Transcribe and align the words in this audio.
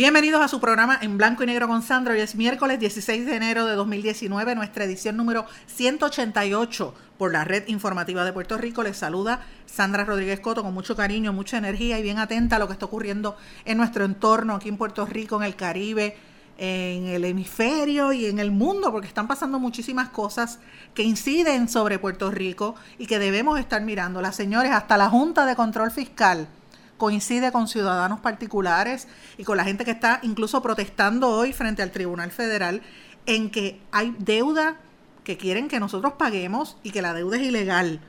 Bienvenidos 0.00 0.40
a 0.40 0.48
su 0.48 0.60
programa 0.60 0.98
en 1.02 1.18
blanco 1.18 1.42
y 1.42 1.46
negro 1.46 1.68
con 1.68 1.82
Sandra. 1.82 2.14
Hoy 2.14 2.20
es 2.20 2.34
miércoles 2.34 2.80
16 2.80 3.26
de 3.26 3.36
enero 3.36 3.66
de 3.66 3.74
2019, 3.74 4.54
nuestra 4.54 4.84
edición 4.84 5.14
número 5.18 5.44
188 5.66 6.94
por 7.18 7.30
la 7.30 7.44
red 7.44 7.68
informativa 7.68 8.24
de 8.24 8.32
Puerto 8.32 8.56
Rico. 8.56 8.82
Les 8.82 8.96
saluda 8.96 9.44
Sandra 9.66 10.06
Rodríguez 10.06 10.40
Coto 10.40 10.62
con 10.62 10.72
mucho 10.72 10.96
cariño, 10.96 11.34
mucha 11.34 11.58
energía 11.58 11.98
y 11.98 12.02
bien 12.02 12.18
atenta 12.18 12.56
a 12.56 12.58
lo 12.58 12.66
que 12.66 12.72
está 12.72 12.86
ocurriendo 12.86 13.36
en 13.66 13.76
nuestro 13.76 14.06
entorno 14.06 14.54
aquí 14.54 14.70
en 14.70 14.78
Puerto 14.78 15.04
Rico, 15.04 15.36
en 15.36 15.42
el 15.42 15.54
Caribe, 15.54 16.16
en 16.56 17.06
el 17.08 17.22
hemisferio 17.26 18.14
y 18.14 18.24
en 18.24 18.38
el 18.38 18.52
mundo, 18.52 18.92
porque 18.92 19.06
están 19.06 19.28
pasando 19.28 19.58
muchísimas 19.58 20.08
cosas 20.08 20.60
que 20.94 21.02
inciden 21.02 21.68
sobre 21.68 21.98
Puerto 21.98 22.30
Rico 22.30 22.74
y 22.96 23.04
que 23.04 23.18
debemos 23.18 23.60
estar 23.60 23.82
mirando. 23.82 24.22
Las 24.22 24.34
señores, 24.34 24.72
hasta 24.72 24.96
la 24.96 25.10
Junta 25.10 25.44
de 25.44 25.56
Control 25.56 25.90
Fiscal 25.90 26.48
coincide 27.00 27.50
con 27.50 27.66
ciudadanos 27.66 28.20
particulares 28.20 29.08
y 29.38 29.44
con 29.44 29.56
la 29.56 29.64
gente 29.64 29.86
que 29.86 29.90
está 29.90 30.20
incluso 30.22 30.62
protestando 30.62 31.30
hoy 31.30 31.54
frente 31.54 31.82
al 31.82 31.90
Tribunal 31.90 32.30
Federal 32.30 32.82
en 33.24 33.50
que 33.50 33.80
hay 33.90 34.14
deuda 34.18 34.76
que 35.24 35.38
quieren 35.38 35.68
que 35.68 35.80
nosotros 35.80 36.12
paguemos 36.18 36.76
y 36.82 36.90
que 36.90 37.00
la 37.00 37.14
deuda 37.14 37.38
es 37.38 37.42
ilegal 37.42 38.00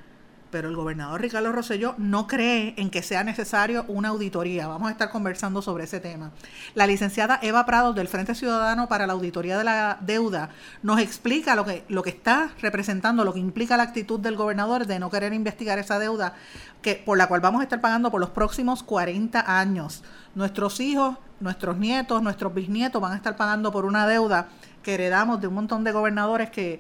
pero 0.52 0.68
el 0.70 0.76
gobernador 0.76 1.22
Ricardo 1.22 1.52
Rosselló 1.52 1.96
no 1.98 2.28
cree 2.28 2.74
en 2.78 2.90
que 2.90 3.02
sea 3.02 3.24
necesario 3.24 3.86
una 3.88 4.10
auditoría. 4.10 4.68
Vamos 4.68 4.90
a 4.90 4.92
estar 4.92 5.10
conversando 5.10 5.62
sobre 5.62 5.86
ese 5.86 6.00
tema. 6.00 6.32
La 6.76 6.86
licenciada 6.86 7.40
Eva 7.42 7.66
Prado 7.66 7.94
del 7.94 8.08
Frente 8.08 8.36
Ciudadano 8.36 8.88
para 8.88 9.08
la 9.08 9.14
Auditoría 9.14 9.58
de 9.58 9.64
la 9.64 9.98
Deuda 10.02 10.50
nos 10.84 11.00
explica 11.00 11.56
lo 11.56 11.66
que, 11.66 11.84
lo 11.88 12.04
que 12.04 12.10
está 12.12 12.52
representando, 12.62 13.24
lo 13.24 13.34
que 13.34 13.40
implica 13.40 13.78
la 13.78 13.84
actitud 13.84 14.20
del 14.20 14.36
gobernador 14.36 14.86
de 14.86 15.00
no 15.00 15.10
querer 15.10 15.34
investigar 15.34 15.80
esa 15.80 15.98
deuda 15.98 16.36
que, 16.82 16.96
por 16.96 17.18
la 17.18 17.28
cual 17.28 17.42
vamos 17.42 17.62
a 17.62 17.64
estar 17.64 17.80
pagando 17.80 18.12
por 18.12 18.20
los 18.20 18.32
próximos 18.32 18.84
40 18.84 19.60
años. 19.60 20.04
Nuestros 20.36 20.80
hijos, 20.80 21.18
nuestros 21.40 21.78
nietos, 21.78 22.22
nuestros 22.22 22.54
bisnietos 22.54 23.02
van 23.02 23.14
a 23.14 23.16
estar 23.16 23.36
pagando 23.38 23.72
por 23.72 23.86
una 23.86 24.08
deuda 24.08 24.50
que 24.84 24.96
heredamos 24.96 25.40
de 25.40 25.48
un 25.48 25.54
montón 25.54 25.84
de 25.84 25.92
gobernadores 25.92 26.50
que 26.50 26.80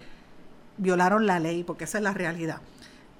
violaron 0.77 1.27
la 1.27 1.39
ley, 1.39 1.63
porque 1.63 1.83
esa 1.83 1.99
es 1.99 2.03
la 2.03 2.13
realidad. 2.13 2.57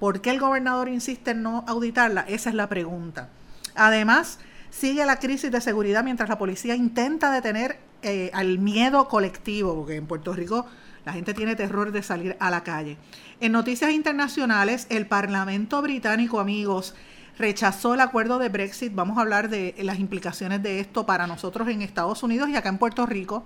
¿Por 0.02 0.20
qué 0.20 0.32
el 0.32 0.40
gobernador 0.40 0.90
insiste 0.90 1.30
en 1.30 1.44
no 1.44 1.64
auditarla? 1.68 2.22
Esa 2.22 2.50
es 2.50 2.56
la 2.56 2.68
pregunta. 2.68 3.30
Además, 3.76 4.40
sigue 4.72 5.06
la 5.06 5.20
crisis 5.20 5.52
de 5.52 5.62
seguridad 5.62 6.04
mientras 6.04 6.28
la 6.28 6.40
policía 6.40 6.74
intenta 6.74 7.32
detener 7.32 7.78
eh, 8.02 8.32
al 8.34 8.58
miedo 8.58 9.08
colectivo, 9.08 9.76
porque 9.76 9.98
en 9.98 10.08
Puerto 10.08 10.34
Rico 10.34 10.66
la 11.06 11.14
gente 11.14 11.36
tiene 11.36 11.56
terror 11.56 11.92
de 11.92 12.02
salir 12.02 12.36
a 12.40 12.50
la 12.50 12.64
calle. 12.64 12.98
En 13.42 13.52
noticias 13.52 13.92
internacionales, 13.92 14.88
el 14.90 15.06
Parlamento 15.06 15.80
británico, 15.84 16.40
amigos, 16.40 16.96
rechazó 17.38 17.94
el 17.94 18.02
acuerdo 18.02 18.40
de 18.40 18.50
Brexit. 18.50 18.96
Vamos 18.96 19.20
a 19.20 19.22
hablar 19.22 19.50
de 19.50 19.76
las 19.84 20.00
implicaciones 20.00 20.64
de 20.64 20.80
esto 20.80 21.06
para 21.06 21.28
nosotros 21.28 21.68
en 21.68 21.84
Estados 21.84 22.24
Unidos 22.24 22.50
y 22.50 22.56
acá 22.56 22.70
en 22.70 22.80
Puerto 22.80 23.06
Rico. 23.06 23.46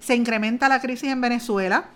Se 0.00 0.16
incrementa 0.16 0.68
la 0.68 0.80
crisis 0.80 1.10
en 1.10 1.20
Venezuela 1.20 1.90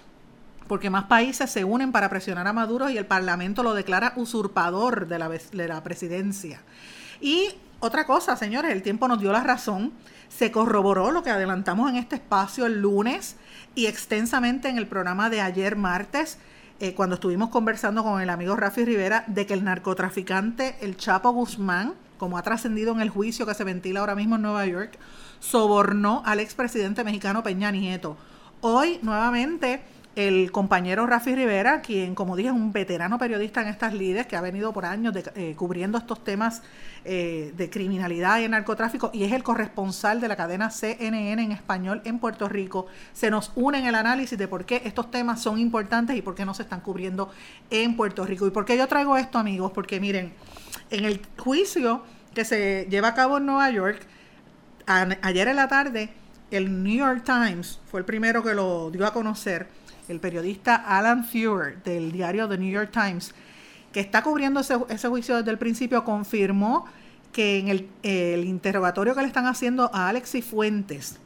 porque 0.69 0.91
más 0.91 1.04
países 1.04 1.50
se 1.50 1.65
unen 1.65 1.93
para 1.93 2.09
presionar 2.09 2.47
a 2.47 2.53
Maduro 2.53 2.91
y 2.91 2.99
el 2.99 3.06
Parlamento 3.06 3.62
lo 3.62 3.75
declara 3.75 4.12
usurpador 4.16 5.06
de 5.09 5.19
la, 5.19 5.28
de 5.28 5.69
la 5.69 5.82
presidencia. 5.82 6.60
Y 7.21 7.50
otra 7.81 8.06
cosa, 8.06 8.37
señores, 8.37 8.72
el 8.72 8.82
tiempo 8.82 9.09
nos 9.09 9.21
dio 9.21 9.32
la 9.32 9.43
razón. 9.43 9.93
Se 10.28 10.50
corroboró 10.50 11.10
lo 11.10 11.22
que 11.22 11.31
adelantamos 11.31 11.91
en 11.91 11.97
este 11.97 12.16
espacio 12.16 12.66
el 12.66 12.81
lunes 12.81 13.37
y 13.75 13.87
extensamente 13.87 14.69
en 14.69 14.78
el 14.78 14.87
programa 14.87 15.31
de 15.31 15.41
ayer 15.41 15.76
martes, 15.76 16.38
eh, 16.81 16.94
cuando 16.94 17.15
estuvimos 17.15 17.50
conversando 17.50 18.03
con 18.03 18.21
el 18.21 18.31
amigo 18.31 18.56
Rafi 18.56 18.84
Rivera, 18.84 19.25
de 19.28 19.47
que 19.47 19.55
el 19.55 19.65
narcotraficante, 19.65 20.76
el 20.81 20.97
Chapo 20.97 21.31
Guzmán, 21.31 21.94
como 22.19 22.38
ha 22.38 22.43
trascendido 22.43 22.93
en 22.93 23.00
el 23.00 23.10
juicio 23.10 23.47
que 23.47 23.55
se 23.55 23.65
ventila 23.65 24.00
ahora 24.00 24.15
mismo 24.15 24.37
en 24.37 24.43
Nueva 24.43 24.66
York, 24.66 24.99
sobornó 25.38 26.22
al 26.25 26.41
expresidente 26.41 27.05
mexicano 27.05 27.43
Peña 27.43 27.71
Nieto. 27.71 28.16
Hoy, 28.62 28.99
nuevamente, 29.03 29.82
el 30.16 30.50
compañero 30.50 31.06
Rafi 31.06 31.34
Rivera, 31.34 31.82
quien, 31.82 32.15
como 32.15 32.37
dije, 32.37 32.49
es 32.49 32.54
un 32.54 32.72
veterano 32.72 33.19
periodista 33.19 33.60
en 33.60 33.69
estas 33.69 33.93
lides, 33.93 34.27
que 34.27 34.34
ha 34.34 34.41
venido 34.41 34.72
por 34.72 34.87
años 34.87 35.15
eh, 35.34 35.54
cubriendo 35.56 35.99
estos 35.99 36.25
temas 36.25 36.62
eh, 37.04 37.53
de 37.54 37.69
criminalidad 37.69 38.41
y 38.41 38.49
narcotráfico, 38.49 39.10
y 39.12 39.25
es 39.25 39.32
el 39.32 39.43
corresponsal 39.43 40.19
de 40.22 40.28
la 40.28 40.34
cadena 40.34 40.71
CNN 40.71 41.43
en 41.43 41.53
español 41.53 42.00
en 42.06 42.19
Puerto 42.19 42.49
Rico, 42.49 42.87
se 43.12 43.31
nos 43.31 43.53
une 43.56 43.78
en 43.78 43.87
el 43.87 43.94
análisis 43.94 44.38
de 44.38 44.49
por 44.49 44.65
qué 44.65 44.81
estos 44.87 45.10
temas 45.10 45.43
son 45.43 45.59
importantes 45.59 46.16
y 46.16 46.22
por 46.22 46.34
qué 46.34 46.47
no 46.47 46.55
se 46.55 46.62
están 46.62 46.81
cubriendo 46.81 47.31
en 47.69 47.94
Puerto 47.94 48.25
Rico. 48.25 48.47
¿Y 48.47 48.50
por 48.50 48.65
qué 48.65 48.78
yo 48.78 48.88
traigo 48.88 49.19
esto, 49.19 49.38
amigos? 49.38 49.72
Porque 49.72 50.00
miren, 50.00 50.32
en 50.91 51.05
el 51.05 51.21
juicio 51.37 52.03
que 52.32 52.47
se 52.47 52.87
lleva 52.88 53.09
a 53.09 53.15
cabo 53.15 53.37
en 53.37 53.44
Nueva 53.44 53.71
York, 53.71 54.00
ayer 54.87 55.49
en 55.49 55.56
la 55.56 55.69
tarde, 55.69 56.09
el 56.50 56.82
New 56.82 56.97
York 56.97 57.22
Times 57.22 57.81
fue 57.91 58.00
el 58.00 58.06
primero 58.06 58.43
que 58.43 58.55
lo 58.55 58.91
dio 58.91 59.06
a 59.06 59.12
conocer 59.12 59.84
el 60.09 60.21
periodista 60.21 60.77
Alan 60.77 61.25
Fuhr 61.25 61.83
del 61.83 62.12
diario 62.12 62.49
The 62.49 62.59
New 62.59 62.71
York 62.71 62.91
Times, 62.93 63.34
que 63.93 64.00
está 64.00 64.22
cubriendo 64.22 64.61
ese, 64.61 65.09
juicio 65.09 65.37
desde 65.37 65.50
el 65.50 65.59
principio, 65.59 66.05
confirmó 66.05 66.87
que 67.33 67.59
en 67.59 67.69
el, 68.03 68.44
interrogatorio 68.44 69.15
que 69.15 69.22
le 69.22 69.27
están 69.27 69.47
haciendo 69.47 69.91
a 69.93 70.09
Alexis 70.09 70.44
Fuentes, 70.44 71.19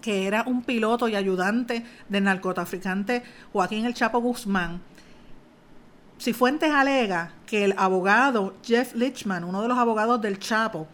que 0.00 0.26
era 0.26 0.42
un 0.46 0.62
piloto 0.62 1.08
y 1.08 1.16
ayudante 1.16 1.84
del 2.08 2.24
narcotraficante 2.24 3.22
Joaquín 3.52 3.84
El 3.84 3.94
Chapo 3.94 4.20
Guzmán, 4.20 4.80
si 6.18 6.32
Fuentes 6.32 6.70
alega 6.70 7.32
que 7.46 7.64
el 7.64 7.74
abogado 7.76 8.54
Jeff 8.62 8.94
Lichman, 8.94 9.44
uno 9.44 9.62
de 9.62 9.68
los 9.68 9.78
abogados 9.78 10.20
del 10.20 10.38
Chapo, 10.38 10.86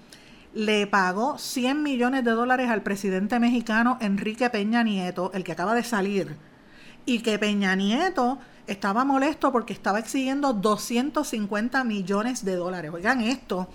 le 0.54 0.86
pagó 0.86 1.38
100 1.38 1.82
millones 1.82 2.24
de 2.24 2.32
dólares 2.32 2.68
al 2.68 2.82
presidente 2.82 3.38
mexicano 3.38 3.98
Enrique 4.00 4.50
Peña 4.50 4.82
Nieto, 4.82 5.30
el 5.34 5.44
que 5.44 5.52
acaba 5.52 5.74
de 5.74 5.84
salir, 5.84 6.36
y 7.10 7.18
que 7.18 7.40
Peña 7.40 7.74
Nieto 7.74 8.38
estaba 8.68 9.04
molesto 9.04 9.50
porque 9.50 9.72
estaba 9.72 9.98
exigiendo 9.98 10.52
250 10.52 11.82
millones 11.82 12.44
de 12.44 12.54
dólares. 12.54 12.92
Oigan 12.94 13.20
esto, 13.20 13.66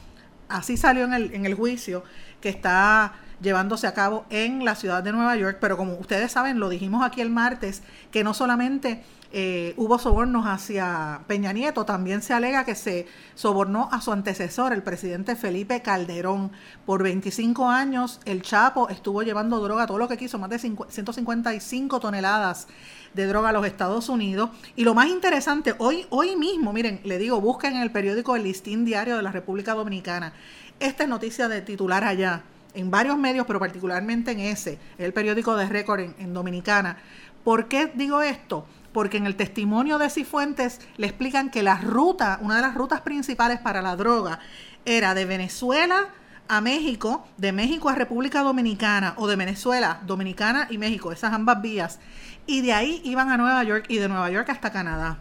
así 0.48 0.78
salió 0.78 1.04
en 1.04 1.14
el, 1.14 1.34
en 1.34 1.46
el 1.46 1.54
juicio 1.54 2.06
que 2.40 2.48
está 2.48 3.12
llevándose 3.42 3.88
a 3.88 3.94
cabo 3.94 4.26
en 4.30 4.64
la 4.64 4.76
ciudad 4.76 5.04
de 5.04 5.12
Nueva 5.12 5.36
York, 5.36 5.58
pero 5.60 5.76
como 5.76 5.96
ustedes 5.96 6.32
saben, 6.32 6.62
lo 6.62 6.70
dijimos 6.70 7.06
aquí 7.06 7.20
el 7.20 7.30
martes, 7.30 7.84
que 8.10 8.24
no 8.24 8.34
solamente 8.34 9.04
eh, 9.34 9.74
hubo 9.76 10.00
sobornos 10.00 10.46
hacia 10.48 11.20
Peña 11.28 11.52
Nieto, 11.52 11.84
también 11.84 12.22
se 12.22 12.34
alega 12.34 12.64
que 12.64 12.74
se 12.74 13.06
sobornó 13.34 13.90
a 13.92 14.00
su 14.00 14.14
antecesor, 14.14 14.72
el 14.72 14.82
presidente 14.82 15.36
Felipe 15.36 15.82
Calderón. 15.82 16.54
Por 16.86 17.04
25 17.04 17.68
años, 17.68 18.22
el 18.24 18.42
Chapo 18.44 18.88
estuvo 18.88 19.24
llevando 19.24 19.60
droga, 19.60 19.88
todo 19.88 19.98
lo 19.98 20.08
que 20.08 20.16
quiso, 20.16 20.40
más 20.40 20.50
de 20.50 20.60
155 20.60 22.00
toneladas 22.00 22.68
de 23.16 23.26
droga 23.28 23.50
a 23.50 23.54
los 23.54 23.66
Estados 23.66 24.10
Unidos. 24.10 24.50
Y 24.76 24.84
lo 24.84 24.94
más 24.94 25.08
interesante, 25.08 25.74
hoy, 25.78 26.06
hoy 26.10 26.36
mismo, 26.36 26.74
miren, 26.74 27.00
le 27.04 27.18
digo, 27.18 27.40
busquen 27.40 27.76
en 27.76 27.82
el 27.82 27.92
periódico 27.92 28.36
El 28.36 28.44
Listín 28.44 28.86
Diario 28.86 29.16
de 29.16 29.24
la 29.24 29.32
República 29.32 29.74
Dominicana. 29.74 30.34
Esta 30.80 31.04
es 31.04 31.10
noticia 31.10 31.48
de 31.48 31.62
titular 31.62 32.04
allá, 32.04 32.44
en 32.74 32.92
varios 32.92 33.18
medios, 33.18 33.48
pero 33.48 33.60
particularmente 33.60 34.32
en 34.32 34.42
ese, 34.42 34.78
el 34.98 35.14
periódico 35.14 35.56
de 35.56 35.68
récord 35.68 36.02
en, 36.02 36.34
Dominicana. 36.34 36.98
¿Por 37.46 37.70
qué 37.70 37.90
digo 37.96 38.22
esto? 38.22 38.66
Porque 38.92 39.18
en 39.18 39.26
el 39.26 39.38
testimonio 39.38 39.98
de 39.98 40.10
Cifuentes 40.10 40.82
le 40.98 41.08
explican 41.08 41.50
que 41.50 41.64
la 41.64 41.78
ruta, 41.78 42.38
una 42.42 42.58
de 42.58 42.62
las 42.62 42.76
rutas 42.76 43.02
principales 43.02 43.60
para 43.60 43.82
la 43.82 43.96
droga, 43.96 44.40
era 44.84 45.14
de 45.14 45.26
Venezuela 45.26 46.10
a 46.48 46.62
México, 46.62 47.28
de 47.38 47.52
México 47.52 47.90
a 47.90 47.96
República 47.96 48.42
Dominicana 48.42 49.14
o 49.18 49.28
de 49.28 49.36
Venezuela, 49.36 50.02
Dominicana 50.06 50.68
y 50.70 50.78
México, 50.78 51.12
esas 51.12 51.34
ambas 51.34 51.62
vías. 51.62 52.00
Y 52.46 52.62
de 52.62 52.74
ahí 52.74 53.02
iban 53.04 53.32
a 53.32 53.38
Nueva 53.38 53.64
York 53.64 53.86
y 53.88 53.98
de 53.98 54.08
Nueva 54.08 54.30
York 54.30 54.50
hasta 54.50 54.72
Canadá. 54.72 55.18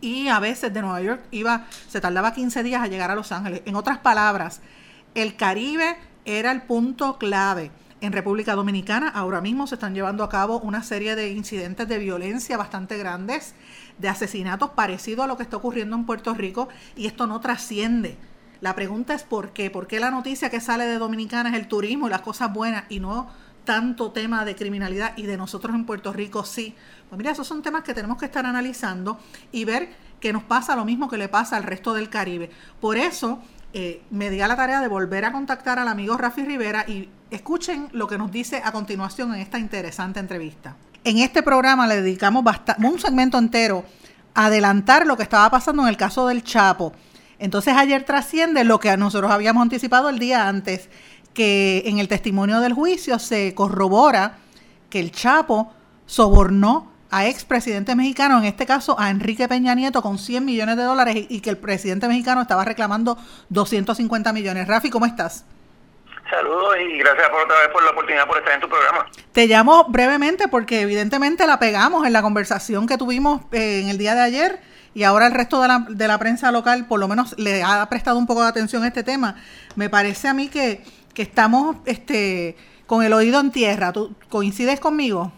Y 0.00 0.28
a 0.28 0.38
veces 0.38 0.72
de 0.72 0.80
Nueva 0.80 1.02
York 1.02 1.22
iba, 1.30 1.66
se 1.88 2.00
tardaba 2.00 2.32
15 2.32 2.62
días 2.62 2.82
a 2.82 2.86
llegar 2.86 3.10
a 3.10 3.14
Los 3.14 3.32
Ángeles. 3.32 3.62
En 3.66 3.74
otras 3.74 3.98
palabras, 3.98 4.60
el 5.14 5.36
Caribe 5.36 5.96
era 6.24 6.52
el 6.52 6.62
punto 6.62 7.18
clave. 7.18 7.70
en 8.00 8.12
República 8.12 8.54
Dominicana. 8.54 9.08
Ahora 9.08 9.40
mismo 9.40 9.66
se 9.66 9.74
están 9.74 9.92
llevando 9.92 10.22
a 10.22 10.28
cabo 10.28 10.60
una 10.60 10.84
serie 10.84 11.16
de 11.16 11.30
incidentes 11.32 11.88
de 11.88 11.98
violencia 11.98 12.56
bastante 12.56 12.96
grandes, 12.96 13.54
de 13.98 14.08
asesinatos 14.08 14.70
parecidos 14.70 15.24
a 15.24 15.26
lo 15.26 15.36
que 15.36 15.42
está 15.42 15.56
ocurriendo 15.56 15.96
en 15.96 16.06
Puerto 16.06 16.32
Rico 16.32 16.68
y 16.94 17.06
esto 17.06 17.26
no 17.26 17.40
trasciende. 17.40 18.16
La 18.60 18.74
pregunta 18.74 19.14
es 19.14 19.22
por 19.22 19.52
qué. 19.52 19.70
¿Por 19.70 19.86
qué 19.86 20.00
la 20.00 20.10
noticia 20.10 20.50
que 20.50 20.60
sale 20.60 20.84
de 20.86 20.98
Dominicana 20.98 21.50
es 21.50 21.56
el 21.56 21.68
turismo 21.68 22.06
y 22.06 22.10
las 22.10 22.22
cosas 22.22 22.52
buenas 22.52 22.84
y 22.88 23.00
no 23.00 23.28
tanto 23.64 24.12
tema 24.12 24.44
de 24.44 24.56
criminalidad 24.56 25.12
y 25.16 25.24
de 25.24 25.36
nosotros 25.36 25.74
en 25.74 25.84
Puerto 25.84 26.12
Rico 26.12 26.44
sí? 26.44 26.74
Pues 27.08 27.18
mira, 27.18 27.30
esos 27.30 27.46
son 27.46 27.62
temas 27.62 27.82
que 27.82 27.94
tenemos 27.94 28.18
que 28.18 28.24
estar 28.24 28.44
analizando 28.46 29.18
y 29.52 29.64
ver 29.64 29.90
que 30.20 30.32
nos 30.32 30.42
pasa 30.42 30.74
lo 30.74 30.84
mismo 30.84 31.08
que 31.08 31.18
le 31.18 31.28
pasa 31.28 31.56
al 31.56 31.62
resto 31.62 31.94
del 31.94 32.08
Caribe. 32.08 32.50
Por 32.80 32.96
eso 32.96 33.40
eh, 33.72 34.02
me 34.10 34.30
di 34.30 34.40
a 34.40 34.48
la 34.48 34.56
tarea 34.56 34.80
de 34.80 34.88
volver 34.88 35.24
a 35.24 35.32
contactar 35.32 35.78
al 35.78 35.88
amigo 35.88 36.16
Rafi 36.16 36.42
Rivera 36.42 36.84
y 36.88 37.08
escuchen 37.30 37.88
lo 37.92 38.08
que 38.08 38.18
nos 38.18 38.32
dice 38.32 38.62
a 38.64 38.72
continuación 38.72 39.34
en 39.34 39.40
esta 39.40 39.58
interesante 39.58 40.18
entrevista. 40.18 40.76
En 41.04 41.18
este 41.18 41.42
programa 41.42 41.86
le 41.86 42.02
dedicamos 42.02 42.44
un 42.78 42.98
segmento 42.98 43.38
entero 43.38 43.84
a 44.34 44.46
adelantar 44.46 45.06
lo 45.06 45.16
que 45.16 45.22
estaba 45.22 45.48
pasando 45.50 45.82
en 45.82 45.88
el 45.88 45.96
caso 45.96 46.26
del 46.26 46.42
Chapo. 46.42 46.92
Entonces 47.38 47.74
ayer 47.76 48.04
trasciende 48.04 48.64
lo 48.64 48.80
que 48.80 48.96
nosotros 48.96 49.30
habíamos 49.30 49.62
anticipado 49.62 50.08
el 50.08 50.18
día 50.18 50.48
antes, 50.48 50.88
que 51.34 51.84
en 51.86 51.98
el 51.98 52.08
testimonio 52.08 52.60
del 52.60 52.72
juicio 52.72 53.18
se 53.18 53.54
corrobora 53.54 54.38
que 54.90 54.98
el 54.98 55.12
Chapo 55.12 55.72
sobornó 56.06 56.90
a 57.10 57.26
expresidente 57.26 57.94
mexicano, 57.94 58.38
en 58.38 58.44
este 58.44 58.66
caso 58.66 58.98
a 58.98 59.10
Enrique 59.10 59.48
Peña 59.48 59.74
Nieto, 59.74 60.02
con 60.02 60.18
100 60.18 60.44
millones 60.44 60.76
de 60.76 60.82
dólares 60.82 61.26
y, 61.28 61.40
que 61.40 61.50
el 61.50 61.56
presidente 61.56 62.08
mexicano 62.08 62.42
estaba 62.42 62.64
reclamando 62.64 63.16
250 63.48 64.32
millones. 64.32 64.66
Rafi, 64.66 64.90
¿cómo 64.90 65.06
estás? 65.06 65.44
Saludos 66.28 66.76
y 66.78 66.98
gracias 66.98 67.28
por 67.30 67.40
otra 67.40 67.58
vez 67.60 67.68
por 67.68 67.82
la 67.82 67.90
oportunidad 67.90 68.26
por 68.26 68.36
estar 68.36 68.54
en 68.54 68.60
tu 68.60 68.68
programa. 68.68 69.06
Te 69.32 69.46
llamo 69.46 69.84
brevemente 69.88 70.48
porque 70.48 70.82
evidentemente 70.82 71.46
la 71.46 71.58
pegamos 71.58 72.06
en 72.06 72.12
la 72.12 72.20
conversación 72.20 72.86
que 72.86 72.98
tuvimos 72.98 73.40
eh, 73.52 73.80
en 73.82 73.88
el 73.88 73.96
día 73.96 74.14
de 74.14 74.20
ayer 74.20 74.60
y 74.98 75.04
ahora 75.04 75.28
el 75.28 75.32
resto 75.32 75.62
de 75.62 75.68
la, 75.68 75.84
de 75.88 76.08
la 76.08 76.18
prensa 76.18 76.50
local 76.50 76.86
por 76.88 76.98
lo 76.98 77.06
menos 77.06 77.38
le 77.38 77.62
ha 77.62 77.88
prestado 77.88 78.18
un 78.18 78.26
poco 78.26 78.42
de 78.42 78.48
atención 78.48 78.82
a 78.82 78.88
este 78.88 79.04
tema. 79.04 79.36
Me 79.76 79.88
parece 79.88 80.26
a 80.26 80.34
mí 80.34 80.48
que, 80.48 80.82
que 81.14 81.22
estamos 81.22 81.76
este, 81.86 82.56
con 82.84 83.04
el 83.04 83.12
oído 83.12 83.38
en 83.38 83.52
tierra. 83.52 83.92
¿Tú 83.92 84.16
coincides 84.28 84.80
conmigo? 84.80 85.30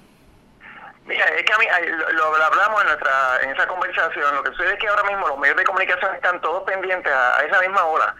Mira, 1.04 1.26
es 1.26 1.42
que 1.44 1.52
a 1.52 1.58
mí, 1.58 1.66
lo, 2.14 2.24
hablamos 2.42 2.80
en 2.80 2.86
nuestra 2.86 3.12
en 3.42 3.50
esa 3.50 3.66
conversación, 3.66 4.34
lo 4.34 4.42
que 4.42 4.50
sucede 4.52 4.72
es 4.72 4.78
que 4.78 4.88
ahora 4.88 5.02
mismo 5.02 5.28
los 5.28 5.38
medios 5.38 5.58
de 5.58 5.64
comunicación 5.64 6.14
están 6.14 6.40
todos 6.40 6.62
pendientes 6.62 7.12
a, 7.12 7.44
esa 7.44 7.60
misma 7.60 7.84
hora. 7.84 8.14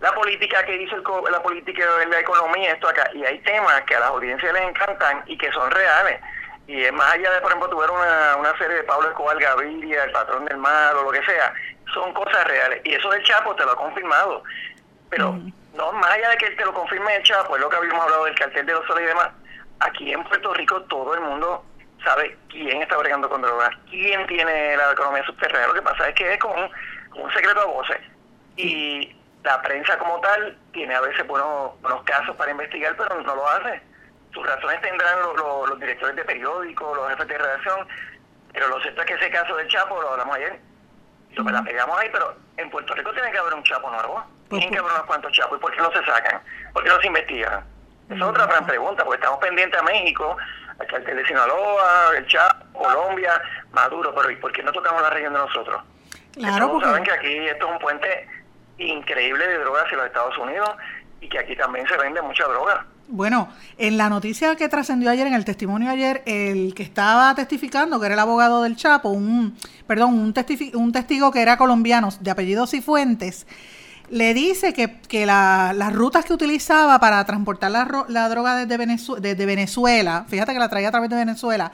La 0.00 0.14
política 0.14 0.64
que 0.64 0.78
dice 0.78 0.94
el, 0.94 1.02
la 1.30 1.42
política 1.42 1.84
de 1.98 2.06
la 2.06 2.20
economía, 2.20 2.72
esto 2.72 2.88
acá, 2.88 3.10
y 3.12 3.22
hay 3.22 3.38
temas 3.40 3.82
que 3.82 3.96
a 3.96 4.00
las 4.00 4.08
audiencias 4.08 4.50
les 4.50 4.62
encantan 4.62 5.24
y 5.26 5.36
que 5.36 5.52
son 5.52 5.70
reales. 5.70 6.22
Y 6.66 6.84
es 6.84 6.92
más 6.92 7.12
allá 7.12 7.30
de, 7.30 7.40
por 7.40 7.50
ejemplo, 7.50 7.70
tuviera 7.70 7.92
una, 7.92 8.36
una 8.36 8.58
serie 8.58 8.76
de 8.76 8.84
Pablo 8.84 9.08
Escobar 9.08 9.38
Gaviria, 9.38 10.04
El 10.04 10.12
Patrón 10.12 10.44
del 10.46 10.56
Mar 10.56 10.96
o 10.96 11.04
lo 11.04 11.10
que 11.10 11.24
sea, 11.24 11.52
son 11.94 12.12
cosas 12.12 12.44
reales. 12.44 12.80
Y 12.84 12.94
eso 12.94 13.08
del 13.10 13.22
Chapo 13.22 13.54
te 13.54 13.64
lo 13.64 13.72
ha 13.72 13.76
confirmado. 13.76 14.42
Pero 15.08 15.38
no 15.74 15.92
más 15.92 16.10
allá 16.10 16.30
de 16.30 16.36
que 16.38 16.50
te 16.50 16.64
lo 16.64 16.72
confirme 16.72 17.16
el 17.16 17.22
Chapo, 17.22 17.54
es 17.56 17.62
lo 17.62 17.68
que 17.68 17.76
habíamos 17.76 18.02
hablado 18.02 18.24
del 18.24 18.34
cartel 18.34 18.66
de 18.66 18.72
los 18.72 18.86
soles 18.86 19.04
y 19.04 19.08
demás, 19.08 19.30
aquí 19.80 20.12
en 20.12 20.24
Puerto 20.24 20.52
Rico 20.54 20.82
todo 20.82 21.14
el 21.14 21.20
mundo 21.20 21.64
sabe 22.04 22.36
quién 22.48 22.82
está 22.82 22.96
bregando 22.96 23.28
con 23.28 23.42
drogas, 23.42 23.70
quién 23.90 24.26
tiene 24.26 24.76
la 24.76 24.92
economía 24.92 25.24
subterránea. 25.24 25.68
Lo 25.68 25.74
que 25.74 25.82
pasa 25.82 26.08
es 26.08 26.14
que 26.14 26.34
es 26.34 26.38
como 26.38 26.54
un, 26.54 27.32
secreto 27.32 27.60
a 27.60 27.66
voces. 27.66 28.00
Y 28.56 29.14
la 29.42 29.60
prensa 29.62 29.98
como 29.98 30.20
tal 30.20 30.56
tiene 30.72 30.94
a 30.94 31.00
veces 31.00 31.26
buenos, 31.26 31.80
buenos 31.80 32.02
casos 32.04 32.36
para 32.36 32.50
investigar, 32.50 32.96
pero 32.96 33.20
no 33.20 33.34
lo 33.34 33.48
hace. 33.48 33.82
Sus 34.36 34.46
razones 34.46 34.78
tendrán 34.82 35.18
los, 35.22 35.80
directores 35.80 36.14
de 36.14 36.22
periódicos, 36.22 36.94
los 36.94 37.08
jefes 37.08 37.26
de 37.26 37.38
redacción, 37.38 37.88
pero 38.52 38.68
lo 38.68 38.78
cierto 38.82 39.00
es 39.00 39.06
que 39.06 39.14
ese 39.14 39.30
caso 39.30 39.56
del 39.56 39.66
Chapo 39.68 39.98
lo 39.98 40.10
hablamos 40.10 40.36
ayer. 40.36 40.60
Lo 41.32 41.42
me 41.42 41.52
la 41.52 41.62
pegamos 41.62 41.98
ahí, 41.98 42.10
pero 42.12 42.36
en 42.58 42.68
Puerto 42.68 42.92
Rico 42.92 43.14
tiene 43.14 43.32
que 43.32 43.38
haber 43.38 43.54
un 43.54 43.62
Chapo 43.62 43.90
nuevo. 43.90 44.22
Tienen 44.50 44.70
que 44.70 44.78
haber 44.78 44.92
unos 44.92 45.06
cuantos 45.06 45.32
Chapos. 45.32 45.56
¿Y 45.56 45.60
por 45.62 45.72
qué 45.74 45.80
no 45.80 45.90
se 45.90 46.04
sacan? 46.04 46.42
¿Por 46.74 46.82
qué 46.82 46.90
no 46.90 47.00
se 47.00 47.06
investigan? 47.06 47.64
Esa 48.10 48.14
es 48.14 48.22
otra 48.22 48.44
gran 48.44 48.66
pregunta, 48.66 49.04
porque 49.04 49.16
estamos 49.16 49.40
pendientes 49.40 49.80
a 49.80 49.84
México, 49.84 50.36
al 50.78 50.86
cartel 50.86 51.16
de 51.16 51.26
Sinaloa, 51.26 52.10
el 52.18 52.26
Chapo, 52.26 52.78
Colombia, 52.78 53.40
Maduro, 53.72 54.14
pero 54.14 54.30
¿y 54.30 54.36
por 54.36 54.52
qué 54.52 54.62
no 54.62 54.70
tocamos 54.70 55.00
la 55.00 55.08
región 55.08 55.32
de 55.32 55.38
nosotros? 55.38 55.82
Claro, 56.34 56.72
porque... 56.72 56.84
saben 56.84 57.04
que 57.04 57.12
aquí 57.12 57.48
esto 57.48 57.66
es 57.66 57.72
un 57.72 57.78
puente 57.78 58.28
increíble 58.76 59.48
de 59.48 59.58
drogas 59.60 59.84
hacia 59.84 59.96
los 59.96 60.06
Estados 60.06 60.36
Unidos 60.36 60.70
y 61.22 61.28
que 61.30 61.38
aquí 61.38 61.56
también 61.56 61.88
se 61.88 61.96
vende 61.96 62.20
mucha 62.20 62.44
droga. 62.44 62.84
Bueno, 63.08 63.48
en 63.78 63.96
la 63.96 64.08
noticia 64.08 64.56
que 64.56 64.68
trascendió 64.68 65.10
ayer, 65.10 65.28
en 65.28 65.34
el 65.34 65.44
testimonio 65.44 65.90
ayer, 65.90 66.22
el 66.26 66.74
que 66.74 66.82
estaba 66.82 67.34
testificando, 67.36 68.00
que 68.00 68.06
era 68.06 68.14
el 68.14 68.20
abogado 68.20 68.62
del 68.62 68.74
Chapo, 68.74 69.10
un, 69.10 69.56
perdón, 69.86 70.14
un, 70.14 70.34
un 70.74 70.92
testigo 70.92 71.30
que 71.30 71.40
era 71.40 71.56
colombiano, 71.56 72.08
de 72.18 72.30
apellido 72.30 72.66
Cifuentes, 72.66 73.46
le 74.10 74.34
dice 74.34 74.72
que, 74.72 74.98
que 75.08 75.24
las 75.24 75.92
rutas 75.92 76.24
que 76.24 76.32
utilizaba 76.32 76.98
para 76.98 77.24
transportar 77.24 77.70
la, 77.70 78.06
la 78.08 78.28
droga 78.28 78.56
desde 78.56 79.46
Venezuela, 79.46 80.24
fíjate 80.28 80.52
que 80.52 80.58
la 80.58 80.68
traía 80.68 80.88
a 80.88 80.92
través 80.92 81.10
de 81.10 81.16
Venezuela, 81.16 81.70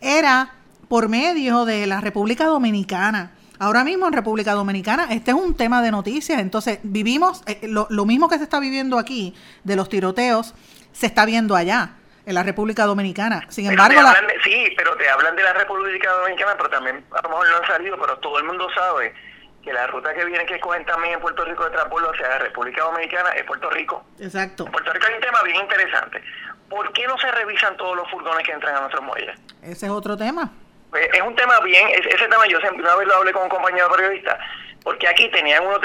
era 0.00 0.54
por 0.88 1.08
medio 1.08 1.64
de 1.64 1.86
la 1.86 2.00
República 2.00 2.46
Dominicana. 2.46 3.32
Ahora 3.62 3.84
mismo 3.84 4.08
en 4.08 4.12
República 4.12 4.54
Dominicana, 4.54 5.06
este 5.12 5.30
es 5.30 5.36
un 5.36 5.56
tema 5.56 5.82
de 5.82 5.92
noticias, 5.92 6.40
entonces 6.40 6.80
vivimos, 6.82 7.44
eh, 7.46 7.60
lo, 7.68 7.86
lo, 7.90 8.04
mismo 8.04 8.28
que 8.28 8.36
se 8.36 8.42
está 8.42 8.58
viviendo 8.58 8.98
aquí 8.98 9.36
de 9.62 9.76
los 9.76 9.88
tiroteos, 9.88 10.52
se 10.90 11.06
está 11.06 11.24
viendo 11.24 11.54
allá, 11.54 11.90
en 12.26 12.34
la 12.34 12.42
República 12.42 12.86
Dominicana. 12.86 13.46
Sin 13.50 13.70
embargo, 13.70 14.00
sí, 14.42 14.66
pero 14.76 14.96
te 14.96 15.08
hablan 15.08 15.36
de 15.36 15.44
la 15.44 15.52
República 15.52 16.10
Dominicana, 16.10 16.54
pero 16.56 16.70
también 16.70 17.04
a 17.12 17.22
lo 17.22 17.28
mejor 17.28 17.50
no 17.50 17.56
han 17.58 17.66
salido, 17.68 17.96
pero 18.00 18.18
todo 18.18 18.36
el 18.38 18.44
mundo 18.46 18.66
sabe 18.74 19.14
que 19.62 19.72
la 19.72 19.86
ruta 19.86 20.12
que 20.12 20.24
viene 20.24 20.44
que 20.44 20.56
escogen 20.56 20.84
también 20.84 21.14
en 21.14 21.20
Puerto 21.20 21.44
Rico 21.44 21.62
de 21.62 21.70
transporte 21.70 22.08
hacia 22.14 22.30
la 22.30 22.38
República 22.38 22.82
Dominicana 22.82 23.28
es 23.30 23.44
Puerto 23.44 23.70
Rico. 23.70 24.04
Exacto. 24.18 24.66
En 24.66 24.72
Puerto 24.72 24.92
Rico 24.92 25.06
hay 25.08 25.14
un 25.14 25.20
tema 25.20 25.40
bien 25.44 25.58
interesante. 25.58 26.20
¿Por 26.68 26.92
qué 26.92 27.06
no 27.06 27.16
se 27.16 27.30
revisan 27.30 27.76
todos 27.76 27.94
los 27.94 28.10
furgones 28.10 28.44
que 28.44 28.50
entran 28.50 28.74
a 28.74 28.80
nuestros 28.80 29.04
muelles? 29.04 29.38
Ese 29.62 29.86
es 29.86 29.92
otro 29.92 30.16
tema. 30.16 30.50
Pues, 30.92 31.08
es 31.10 31.22
un 31.22 31.34
tema 31.34 31.58
bien, 31.60 31.88
ese 31.88 32.28
tema 32.28 32.46
yo 32.46 32.60
siempre 32.60 32.82
una 32.82 32.94
vez 32.96 33.08
lo 33.08 33.14
hablé 33.14 33.32
con 33.32 33.44
un 33.44 33.48
compañero 33.48 33.90
periodista, 33.90 34.38
porque 34.84 35.08
aquí 35.08 35.26
tenían 35.30 35.64
uno, 35.64 35.78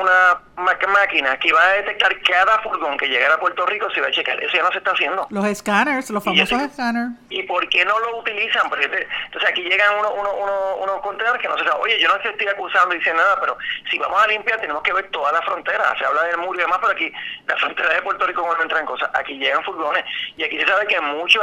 una 0.00 0.40
máquina 0.88 1.38
que 1.38 1.48
iba 1.48 1.62
a 1.62 1.72
detectar 1.74 2.18
cada 2.22 2.58
furgón 2.62 2.96
que 2.96 3.06
llegara 3.06 3.34
a 3.34 3.38
Puerto 3.38 3.66
Rico, 3.66 3.90
se 3.90 3.98
iba 3.98 4.08
a 4.08 4.10
checar. 4.10 4.42
Eso 4.42 4.56
ya 4.56 4.62
no 4.62 4.72
se 4.72 4.78
está 4.78 4.92
haciendo. 4.92 5.26
Los 5.28 5.44
escáneres, 5.44 6.08
los 6.08 6.24
famosos 6.24 6.58
escáneres. 6.62 7.10
¿Y 7.28 7.42
por 7.42 7.68
qué 7.68 7.84
no 7.84 7.98
lo 7.98 8.18
utilizan? 8.18 8.66
Porque, 8.70 8.84
entonces 8.84 9.50
aquí 9.50 9.60
llegan 9.62 9.98
unos 9.98 10.12
uno, 10.16 10.32
uno, 10.32 10.76
unos 10.76 11.00
contenedores 11.02 11.42
que 11.42 11.48
no 11.48 11.58
se 11.58 11.64
sabe. 11.64 11.82
Oye, 11.82 12.00
yo 12.00 12.08
no 12.08 12.16
estoy 12.16 12.46
acusando 12.46 12.94
y 12.94 12.98
diciendo 12.98 13.22
nada, 13.22 13.38
pero 13.38 13.58
si 13.90 13.98
vamos 13.98 14.22
a 14.22 14.26
limpiar 14.26 14.58
tenemos 14.58 14.82
que 14.82 14.94
ver 14.94 15.10
toda 15.10 15.32
la 15.32 15.42
frontera. 15.42 15.94
Se 15.98 16.06
habla 16.06 16.22
del 16.22 16.38
muro 16.38 16.58
y 16.58 16.62
demás, 16.62 16.78
pero 16.80 16.92
aquí 16.92 17.12
la 17.46 17.56
frontera 17.56 17.90
de 17.90 18.00
Puerto 18.00 18.26
Rico 18.26 18.42
cuando 18.42 18.62
entran 18.62 18.86
cosas. 18.86 19.10
Aquí 19.12 19.36
llegan 19.36 19.62
furgones 19.64 20.04
y 20.38 20.44
aquí 20.44 20.58
se 20.58 20.66
sabe 20.66 20.86
que 20.86 20.98
mucha, 20.98 21.40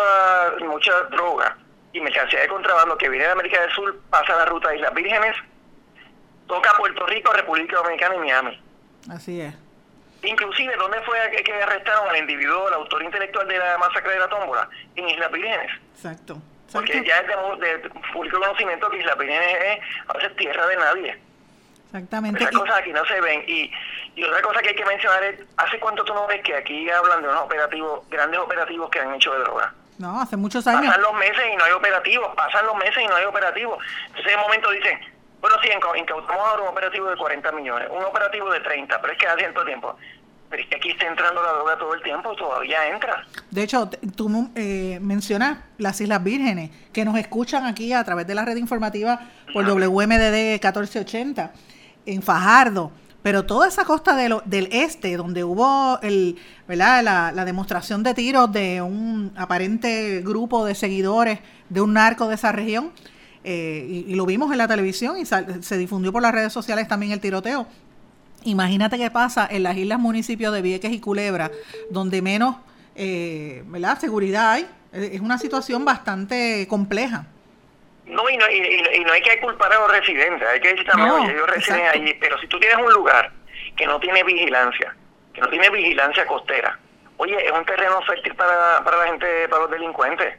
mucha 0.61 0.99
droga 1.11 1.55
y 1.93 2.01
mercancía 2.01 2.41
de 2.41 2.47
contrabando 2.47 2.97
que 2.97 3.09
viene 3.09 3.25
de 3.25 3.31
América 3.31 3.61
del 3.61 3.71
Sur 3.71 3.99
pasa 4.09 4.35
la 4.35 4.45
ruta 4.45 4.69
de 4.69 4.77
Islas 4.77 4.93
Vírgenes 4.93 5.35
toca 6.47 6.73
Puerto 6.77 7.05
Rico, 7.05 7.31
República 7.33 7.77
Dominicana 7.77 8.15
y 8.15 8.19
Miami. 8.19 8.61
Así 9.09 9.41
es. 9.41 9.53
Inclusive, 10.23 10.75
¿dónde 10.77 11.01
fue 11.01 11.17
que, 11.43 11.53
arrestaron 11.53 12.09
al 12.09 12.17
individuo, 12.17 12.67
el 12.69 12.75
autor 12.75 13.03
intelectual 13.03 13.47
de 13.47 13.57
la 13.57 13.77
masacre 13.77 14.13
de 14.13 14.19
la 14.19 14.29
tómbola? 14.29 14.69
En 14.95 15.09
Islas 15.09 15.31
Vírgenes. 15.31 15.71
Exacto. 15.95 16.41
Porque 16.71 17.03
ya 17.05 17.19
es 17.19 17.27
de, 17.27 17.89
público 18.13 18.39
conocimiento 18.39 18.89
que 18.89 18.99
Islas 18.99 19.17
Vírgenes 19.17 19.57
es 19.63 19.79
a 20.07 20.13
veces 20.13 20.35
tierra 20.37 20.65
de 20.67 20.75
nadie. 20.77 21.19
Exactamente. 21.87 22.43
Esas 22.43 22.55
cosas 22.55 22.77
aquí 22.77 22.91
no 22.91 23.05
se 23.05 23.19
ven. 23.19 23.43
Y, 23.47 23.71
y 24.15 24.23
otra 24.23 24.41
cosa 24.41 24.61
que 24.61 24.69
hay 24.69 24.75
que 24.75 24.85
mencionar 24.85 25.23
es, 25.23 25.41
¿hace 25.57 25.79
cuánto 25.79 26.03
tú 26.05 26.13
no 26.13 26.25
ves 26.25 26.41
que 26.41 26.55
aquí 26.55 26.89
hablan 26.89 27.21
de 27.21 27.27
unos 27.27 27.41
operativos, 27.41 28.09
grandes 28.09 28.39
operativos 28.39 28.89
que 28.89 28.99
han 28.99 29.13
hecho 29.13 29.33
de 29.33 29.39
droga? 29.39 29.73
No, 29.97 30.21
hace 30.21 30.37
muchos 30.37 30.65
años. 30.67 30.85
Pasan 30.85 31.01
los 31.01 31.13
meses 31.13 31.43
y 31.51 31.55
no 31.55 31.63
hay 31.63 31.71
operativos, 31.71 32.35
pasan 32.35 32.65
los 32.65 32.75
meses 32.77 32.97
y 33.03 33.07
no 33.07 33.15
hay 33.15 33.25
operativos. 33.25 33.77
Entonces, 34.07 34.33
en 34.33 34.39
un 34.39 34.45
momento 34.45 34.71
dicen, 34.71 34.99
bueno, 35.43 35.57
sí, 35.61 35.69
incautamos 35.69 36.29
ahora 36.29 36.63
un 36.63 36.69
operativo 36.69 37.09
de 37.09 37.17
40 37.17 37.51
millones, 37.51 37.89
un 37.91 38.03
operativo 38.03 38.49
de 38.49 38.61
30, 38.61 39.01
pero 39.01 39.11
es 39.11 39.19
que 39.19 39.27
hace 39.27 39.39
cierto 39.39 39.65
tiempo. 39.65 39.95
Pero 40.49 40.63
es 40.63 40.69
que 40.69 40.75
aquí 40.77 40.91
está 40.91 41.07
entrando 41.07 41.43
la 41.43 41.51
droga 41.51 41.77
todo 41.77 41.93
el 41.93 42.01
tiempo, 42.01 42.33
todavía 42.35 42.87
entra. 42.87 43.25
De 43.51 43.63
hecho, 43.63 43.89
tú 44.15 44.51
eh, 44.55 44.99
mencionas 45.01 45.57
las 45.77 45.99
Islas 45.99 46.23
Vírgenes, 46.23 46.71
que 46.93 47.03
nos 47.03 47.17
escuchan 47.17 47.65
aquí 47.65 47.91
a 47.91 48.03
través 48.05 48.25
de 48.25 48.35
la 48.35 48.45
red 48.45 48.55
informativa 48.55 49.19
por 49.51 49.65
WMDD 49.65 50.61
1480, 50.61 51.51
en 52.05 52.21
Fajardo. 52.21 52.91
Pero 53.23 53.45
toda 53.45 53.67
esa 53.67 53.85
costa 53.85 54.15
de 54.15 54.37
del 54.45 54.69
este, 54.71 55.17
donde 55.17 55.43
hubo 55.43 55.99
el, 56.01 56.37
¿verdad? 56.67 57.03
La, 57.03 57.31
la, 57.31 57.45
demostración 57.45 58.03
de 58.03 58.13
tiros 58.13 58.51
de 58.51 58.81
un 58.81 59.31
aparente 59.35 60.21
grupo 60.21 60.65
de 60.65 60.75
seguidores 60.75 61.39
de 61.69 61.81
un 61.81 61.93
narco 61.93 62.27
de 62.27 62.35
esa 62.35 62.51
región, 62.51 62.91
eh, 63.43 64.05
y, 64.07 64.15
lo 64.15 64.25
vimos 64.25 64.51
en 64.51 64.57
la 64.57 64.67
televisión 64.67 65.17
y 65.17 65.25
se 65.25 65.77
difundió 65.77 66.13
por 66.13 66.21
las 66.21 66.31
redes 66.31 66.53
sociales 66.53 66.87
también 66.87 67.11
el 67.11 67.19
tiroteo. 67.19 67.67
Imagínate 68.43 68.97
qué 68.97 69.09
pasa 69.09 69.47
en 69.49 69.63
las 69.63 69.77
islas 69.77 69.99
municipios 69.99 70.53
de 70.53 70.61
Vieques 70.61 70.91
y 70.91 70.99
Culebra, 70.99 71.51
donde 71.89 72.21
menos 72.21 72.57
eh, 72.95 73.63
¿verdad? 73.67 73.99
Seguridad 73.99 74.51
hay. 74.51 74.67
Es 74.91 75.21
una 75.21 75.37
situación 75.37 75.85
bastante 75.85 76.67
compleja. 76.67 77.25
No 78.05 78.29
y, 78.29 78.37
no, 78.37 78.49
y, 78.49 78.99
no 79.05 79.13
hay 79.13 79.21
que 79.21 79.39
culpar 79.39 79.71
a 79.71 79.79
los 79.79 79.91
residentes, 79.91 80.47
hay 80.47 80.59
que 80.59 80.69
decir 80.69 80.85
también, 80.85 81.29
ellos 81.29 81.49
residen 81.49 81.87
allí, 81.87 82.13
pero 82.15 82.37
si 82.39 82.47
tú 82.47 82.59
tienes 82.59 82.77
un 82.77 82.91
lugar 82.91 83.31
que 83.77 83.87
no 83.87 83.99
tiene 83.99 84.23
vigilancia, 84.23 84.93
que 85.33 85.39
no 85.39 85.47
tiene 85.49 85.69
vigilancia 85.69 86.27
costera, 86.27 86.77
oye, 87.17 87.45
es 87.45 87.51
un 87.51 87.65
terreno 87.65 88.01
fértil 88.01 88.35
para, 88.35 88.83
para 88.83 88.97
la 88.97 89.07
gente, 89.07 89.47
para 89.47 89.63
los 89.63 89.71
delincuentes. 89.71 90.35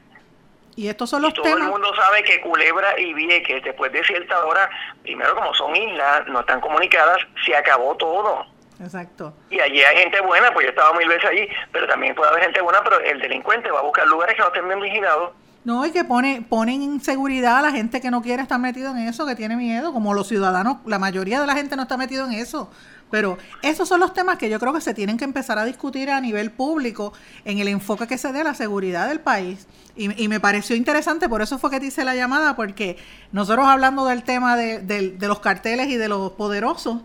Y 0.76 0.88
estos 0.88 1.08
son 1.08 1.22
los 1.22 1.30
y 1.30 1.34
todo 1.34 1.56
el 1.56 1.62
mundo 1.64 1.94
sabe 1.94 2.22
que 2.24 2.40
Culebra 2.40 2.98
y 2.98 3.14
Vieques, 3.14 3.62
después 3.62 3.92
de 3.92 4.02
cierta 4.04 4.44
hora, 4.44 4.68
primero 5.02 5.34
como 5.34 5.54
son 5.54 5.74
islas, 5.76 6.26
no 6.26 6.40
están 6.40 6.60
comunicadas, 6.60 7.18
se 7.46 7.56
acabó 7.56 7.96
todo. 7.96 8.44
Exacto. 8.80 9.32
Y 9.50 9.60
allí 9.60 9.82
hay 9.82 9.96
gente 9.98 10.20
buena, 10.20 10.52
pues 10.52 10.64
yo 10.64 10.70
he 10.70 10.74
estado 10.74 10.94
mil 10.94 11.08
veces 11.08 11.30
allí, 11.30 11.48
pero 11.70 11.86
también 11.86 12.14
puede 12.14 12.30
haber 12.30 12.44
gente 12.44 12.60
buena, 12.60 12.82
pero 12.82 12.98
el 13.00 13.20
delincuente 13.20 13.70
va 13.70 13.80
a 13.80 13.82
buscar 13.82 14.06
lugares 14.08 14.34
que 14.34 14.42
no 14.42 14.48
estén 14.48 14.66
bien 14.66 14.80
vigilados. 14.80 15.30
No, 15.64 15.86
y 15.86 15.92
que 15.92 16.04
pone, 16.04 16.44
ponen 16.46 16.82
inseguridad 16.82 17.56
a 17.56 17.62
la 17.62 17.72
gente 17.72 18.02
que 18.02 18.10
no 18.10 18.20
quiere 18.20 18.42
estar 18.42 18.60
metido 18.60 18.90
en 18.90 18.98
eso, 18.98 19.24
que 19.24 19.34
tiene 19.34 19.56
miedo, 19.56 19.94
como 19.94 20.12
los 20.12 20.28
ciudadanos, 20.28 20.76
la 20.84 20.98
mayoría 20.98 21.40
de 21.40 21.46
la 21.46 21.54
gente 21.54 21.74
no 21.74 21.82
está 21.82 21.96
metido 21.96 22.26
en 22.26 22.32
eso. 22.32 22.70
Pero 23.10 23.38
esos 23.62 23.88
son 23.88 24.00
los 24.00 24.12
temas 24.12 24.36
que 24.36 24.50
yo 24.50 24.60
creo 24.60 24.74
que 24.74 24.82
se 24.82 24.92
tienen 24.92 25.16
que 25.16 25.24
empezar 25.24 25.58
a 25.58 25.64
discutir 25.64 26.10
a 26.10 26.20
nivel 26.20 26.50
público 26.50 27.14
en 27.46 27.58
el 27.60 27.68
enfoque 27.68 28.06
que 28.06 28.18
se 28.18 28.30
dé 28.32 28.42
a 28.42 28.44
la 28.44 28.54
seguridad 28.54 29.08
del 29.08 29.20
país. 29.20 29.66
Y, 29.96 30.22
y 30.22 30.28
me 30.28 30.38
pareció 30.38 30.76
interesante, 30.76 31.30
por 31.30 31.40
eso 31.40 31.58
fue 31.58 31.70
que 31.70 31.80
te 31.80 31.86
hice 31.86 32.04
la 32.04 32.14
llamada, 32.14 32.56
porque 32.56 32.98
nosotros 33.32 33.66
hablando 33.66 34.04
del 34.04 34.22
tema 34.22 34.56
de, 34.56 34.80
de 34.80 35.28
los 35.28 35.40
carteles 35.40 35.88
y 35.88 35.96
de 35.96 36.08
los 36.08 36.32
poderosos, 36.32 37.02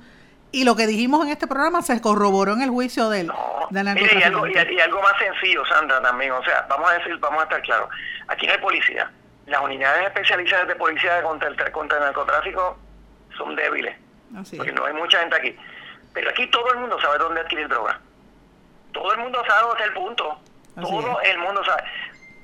y 0.52 0.64
lo 0.64 0.76
que 0.76 0.88
dijimos 0.88 1.26
en 1.26 1.32
este 1.32 1.48
programa 1.48 1.82
se 1.82 2.02
corroboró 2.02 2.54
en 2.54 2.62
el 2.62 2.70
juicio 2.70 3.10
del, 3.10 3.28
no, 3.28 3.68
y, 3.72 4.24
algo, 4.24 4.48
y, 4.48 4.80
algo 4.80 5.02
más 5.02 5.14
sencillo, 5.20 5.64
Sandra, 5.66 6.02
también. 6.02 6.32
O 6.32 6.44
sea, 6.44 6.66
vamos 6.68 6.90
a 6.90 6.94
decir, 6.94 7.18
vamos 7.18 7.42
a 7.42 7.44
estar 7.44 7.62
claros. 7.62 7.90
Aquí 8.28 8.48
no 8.48 8.54
hay 8.54 8.60
policía. 8.60 9.12
Las 9.46 9.62
unidades 9.62 10.08
especializadas 10.08 10.68
de 10.68 10.76
policía 10.76 11.22
contra 11.22 11.50
el, 11.50 11.72
contra 11.72 11.98
el 12.00 12.04
narcotráfico 12.04 12.80
son 13.38 13.56
débiles. 13.56 13.96
porque 14.58 14.72
no 14.72 14.86
hay 14.86 14.94
mucha 14.94 15.20
gente 15.20 15.36
aquí. 15.36 15.56
Pero 16.14 16.32
aquí 16.32 16.48
todo 16.48 16.72
el 16.74 16.80
mundo 16.80 17.00
sabe 17.00 17.20
dónde 17.20 17.42
adquirir 17.42 17.68
droga. 17.68 18.00
Todo 18.92 19.14
el 19.14 19.20
mundo 19.20 19.44
sabe 19.48 19.68
dónde 19.68 19.84
es 19.84 19.88
el 19.88 19.94
punto. 19.94 20.40
todo 20.82 21.22
el 21.22 21.38
mundo 21.40 21.64
sabe. 21.64 21.84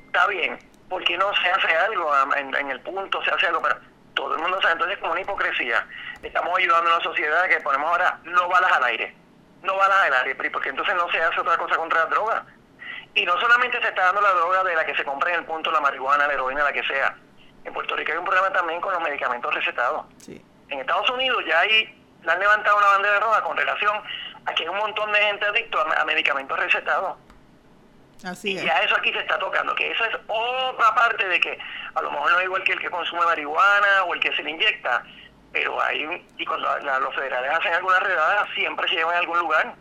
Está 0.05 0.27
bien, 0.27 0.59
porque 0.89 1.17
no 1.17 1.33
se 1.41 1.49
hace 1.49 1.75
algo 1.75 2.11
en, 2.37 2.55
en 2.55 2.69
el 2.69 2.79
punto, 2.81 3.23
se 3.23 3.31
hace 3.31 3.47
algo, 3.47 3.61
pero 3.63 3.77
todo 4.15 4.35
el 4.35 4.41
mundo 4.41 4.59
sabe. 4.61 4.73
Entonces, 4.73 4.97
como 4.97 5.11
una 5.11 5.21
hipocresía 5.21 5.85
estamos 6.23 6.57
ayudando 6.57 6.89
a 6.91 6.95
una 6.95 7.03
sociedad 7.03 7.47
que 7.47 7.61
ponemos 7.61 7.89
ahora 7.91 8.19
no 8.23 8.47
balas 8.47 8.71
al 8.71 8.83
aire, 8.85 9.15
no 9.61 9.75
balas 9.75 9.97
al 10.07 10.13
aire, 10.25 10.49
porque 10.49 10.69
entonces 10.69 10.95
no 10.95 11.09
se 11.11 11.21
hace 11.21 11.39
otra 11.39 11.57
cosa 11.57 11.75
contra 11.75 11.99
la 11.99 12.05
droga. 12.07 12.45
Y 13.13 13.25
no 13.25 13.39
solamente 13.39 13.79
se 13.81 13.87
está 13.87 14.05
dando 14.05 14.21
la 14.21 14.33
droga 14.33 14.63
de 14.63 14.75
la 14.75 14.85
que 14.85 14.95
se 14.95 15.05
compra 15.05 15.29
en 15.29 15.39
el 15.39 15.45
punto, 15.45 15.71
la 15.71 15.79
marihuana, 15.79 16.27
la 16.27 16.33
heroína, 16.33 16.63
la 16.63 16.73
que 16.73 16.83
sea. 16.83 17.15
En 17.63 17.73
Puerto 17.73 17.95
Rico 17.95 18.11
hay 18.11 18.17
un 18.17 18.25
problema 18.25 18.51
también 18.51 18.81
con 18.81 18.93
los 18.93 19.01
medicamentos 19.01 19.53
recetados. 19.53 20.05
En 20.27 20.79
Estados 20.79 21.09
Unidos 21.09 21.43
ya 21.47 21.59
hay, 21.59 22.03
le 22.23 22.31
han 22.31 22.39
levantado 22.39 22.77
una 22.77 22.87
bandera 22.87 23.19
roja 23.19 23.41
con 23.43 23.55
relación 23.55 24.01
a 24.45 24.53
que 24.53 24.63
hay 24.63 24.69
un 24.69 24.77
montón 24.77 25.11
de 25.11 25.19
gente 25.19 25.45
adicto 25.45 25.79
a, 25.79 26.05
medicamentos 26.05 26.59
recetados. 26.59 27.17
Así 28.23 28.51
y 28.51 28.65
ya 28.65 28.79
eso 28.79 28.95
aquí 28.95 29.11
se 29.11 29.19
está 29.19 29.37
tocando, 29.37 29.75
que 29.75 29.91
eso 29.91 30.05
es 30.05 30.15
otra 30.27 30.95
parte 30.95 31.27
de 31.27 31.39
que 31.39 31.57
a 31.93 32.01
lo 32.01 32.11
mejor 32.11 32.31
no 32.31 32.39
es 32.39 32.45
igual 32.45 32.63
que 32.63 32.73
el 32.73 32.79
que 32.79 32.89
consume 32.89 33.25
marihuana 33.25 34.03
o 34.07 34.13
el 34.13 34.19
que 34.19 34.35
se 34.35 34.41
le 34.43 34.51
inyecta, 34.51 35.03
pero 35.51 35.81
hay, 35.81 36.25
y 36.37 36.45
cuando 36.45 36.67
los 36.79 37.15
federales 37.15 37.51
hacen 37.51 37.73
alguna 37.73 37.99
redada, 37.99 38.47
siempre 38.55 38.87
se 38.89 38.95
llevan 38.95 39.15
a 39.15 39.19
algún 39.19 39.39
lugar. 39.39 39.75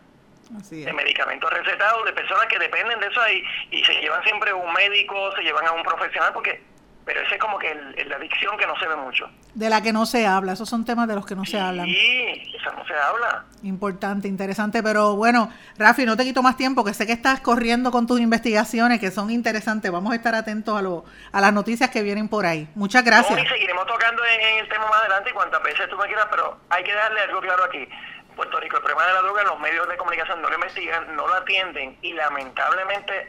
de 0.69 0.93
medicamentos 0.93 1.51
recetados, 1.51 2.05
de 2.05 2.13
personas 2.13 2.45
que 2.45 2.59
dependen 2.59 2.99
de 2.99 3.07
eso 3.07 3.19
ahí, 3.19 3.43
y 3.71 3.83
se 3.83 3.93
llevan 3.95 4.23
siempre 4.23 4.51
a 4.51 4.55
un 4.55 4.71
médico, 4.73 5.31
se 5.35 5.41
llevan 5.41 5.65
a 5.65 5.71
un 5.71 5.81
profesional, 5.81 6.33
porque 6.33 6.61
pero 7.05 7.21
ese 7.21 7.35
es 7.35 7.41
como 7.41 7.59
que 7.59 7.71
el, 7.71 8.09
la 8.09 8.15
adicción 8.15 8.57
que 8.57 8.65
no 8.65 8.75
se 8.79 8.87
ve 8.87 8.95
mucho. 8.95 9.29
De 9.53 9.69
la 9.69 9.81
que 9.81 9.93
no 9.93 10.07
se 10.07 10.25
habla, 10.25 10.53
esos 10.53 10.67
son 10.67 10.83
temas 10.85 11.07
de 11.07 11.13
los 11.13 11.25
que 11.25 11.35
no 11.35 11.45
se 11.45 11.59
hablan. 11.59 11.85
Sí, 11.85 12.51
eso 12.55 12.71
no 12.71 12.85
se 12.85 12.93
habla. 12.95 13.45
Importante, 13.61 14.27
interesante, 14.27 14.81
pero 14.81 15.15
bueno, 15.15 15.51
Rafi, 15.77 16.05
no 16.05 16.17
te 16.17 16.23
quito 16.23 16.41
más 16.41 16.57
tiempo, 16.57 16.83
que 16.83 16.95
sé 16.95 17.05
que 17.05 17.13
estás 17.13 17.41
corriendo 17.41 17.91
con 17.91 18.07
tus 18.07 18.19
investigaciones, 18.19 18.99
que 18.99 19.11
son 19.11 19.29
interesantes, 19.29 19.91
vamos 19.91 20.13
a 20.13 20.15
estar 20.15 20.33
atentos 20.33 20.75
a, 20.75 20.81
lo, 20.81 21.05
a 21.31 21.41
las 21.41 21.53
noticias 21.53 21.91
que 21.91 22.01
vienen 22.01 22.27
por 22.27 22.47
ahí. 22.47 22.67
Muchas 22.73 23.05
gracias. 23.05 23.39
y 23.39 23.47
seguiremos 23.47 23.85
tocando 23.85 24.23
en, 24.25 24.59
el 24.59 24.67
tema 24.67 24.87
más 24.87 25.01
adelante 25.01 25.31
cuantas 25.31 25.61
veces 25.61 25.87
tú 25.87 25.97
me 25.97 26.07
quieras, 26.07 26.27
pero 26.31 26.57
hay 26.69 26.83
que 26.83 26.93
darle 26.93 27.21
algo 27.21 27.39
claro 27.39 27.65
aquí. 27.65 27.87
Puerto 28.35 28.59
Rico, 28.59 28.77
el 28.77 28.83
problema 28.83 29.05
de 29.07 29.13
la 29.13 29.21
droga, 29.21 29.43
los 29.43 29.59
medios 29.59 29.87
de 29.87 29.95
comunicación 29.95 30.41
no 30.41 30.49
lo 30.49 30.55
investigan, 30.55 31.15
no 31.15 31.27
lo 31.27 31.35
atienden, 31.35 31.97
y 32.01 32.13
lamentablemente 32.13 33.27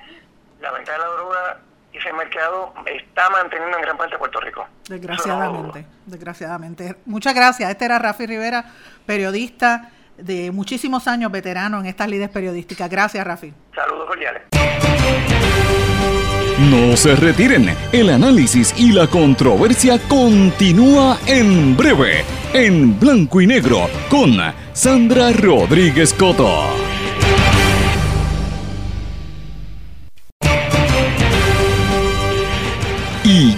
la 0.60 0.72
venta 0.72 0.92
de 0.92 0.98
la 0.98 1.06
droga 1.06 1.60
ese 1.92 2.12
mercado 2.12 2.74
está 2.84 3.30
manteniendo 3.30 3.76
en 3.76 3.82
gran 3.82 3.96
parte 3.96 4.18
Puerto 4.18 4.40
Rico. 4.40 4.66
Desgraciadamente, 4.88 5.86
desgraciadamente. 6.06 6.96
Muchas 7.06 7.34
gracias. 7.34 7.70
Este 7.70 7.84
era 7.84 7.98
Rafi 7.98 8.26
Rivera, 8.26 8.64
periodista 9.06 9.90
de 10.18 10.50
muchísimos 10.50 11.06
años, 11.08 11.30
veterano 11.30 11.80
en 11.80 11.86
estas 11.86 12.08
líderes 12.08 12.30
periodísticas. 12.30 12.88
Gracias, 12.90 13.24
Rafi. 13.26 13.52
Saludos 13.74 14.06
cordiales. 14.08 14.42
No 16.58 16.96
se 16.96 17.14
retiren, 17.14 17.76
el 17.92 18.08
análisis 18.08 18.74
y 18.78 18.92
la 18.92 19.06
controversia 19.06 19.98
continúa 20.08 21.18
en 21.26 21.76
breve, 21.76 22.24
en 22.54 22.98
blanco 22.98 23.42
y 23.42 23.46
negro, 23.46 23.90
con 24.08 24.38
Sandra 24.72 25.32
Rodríguez 25.32 26.14
Coto. 26.14 26.95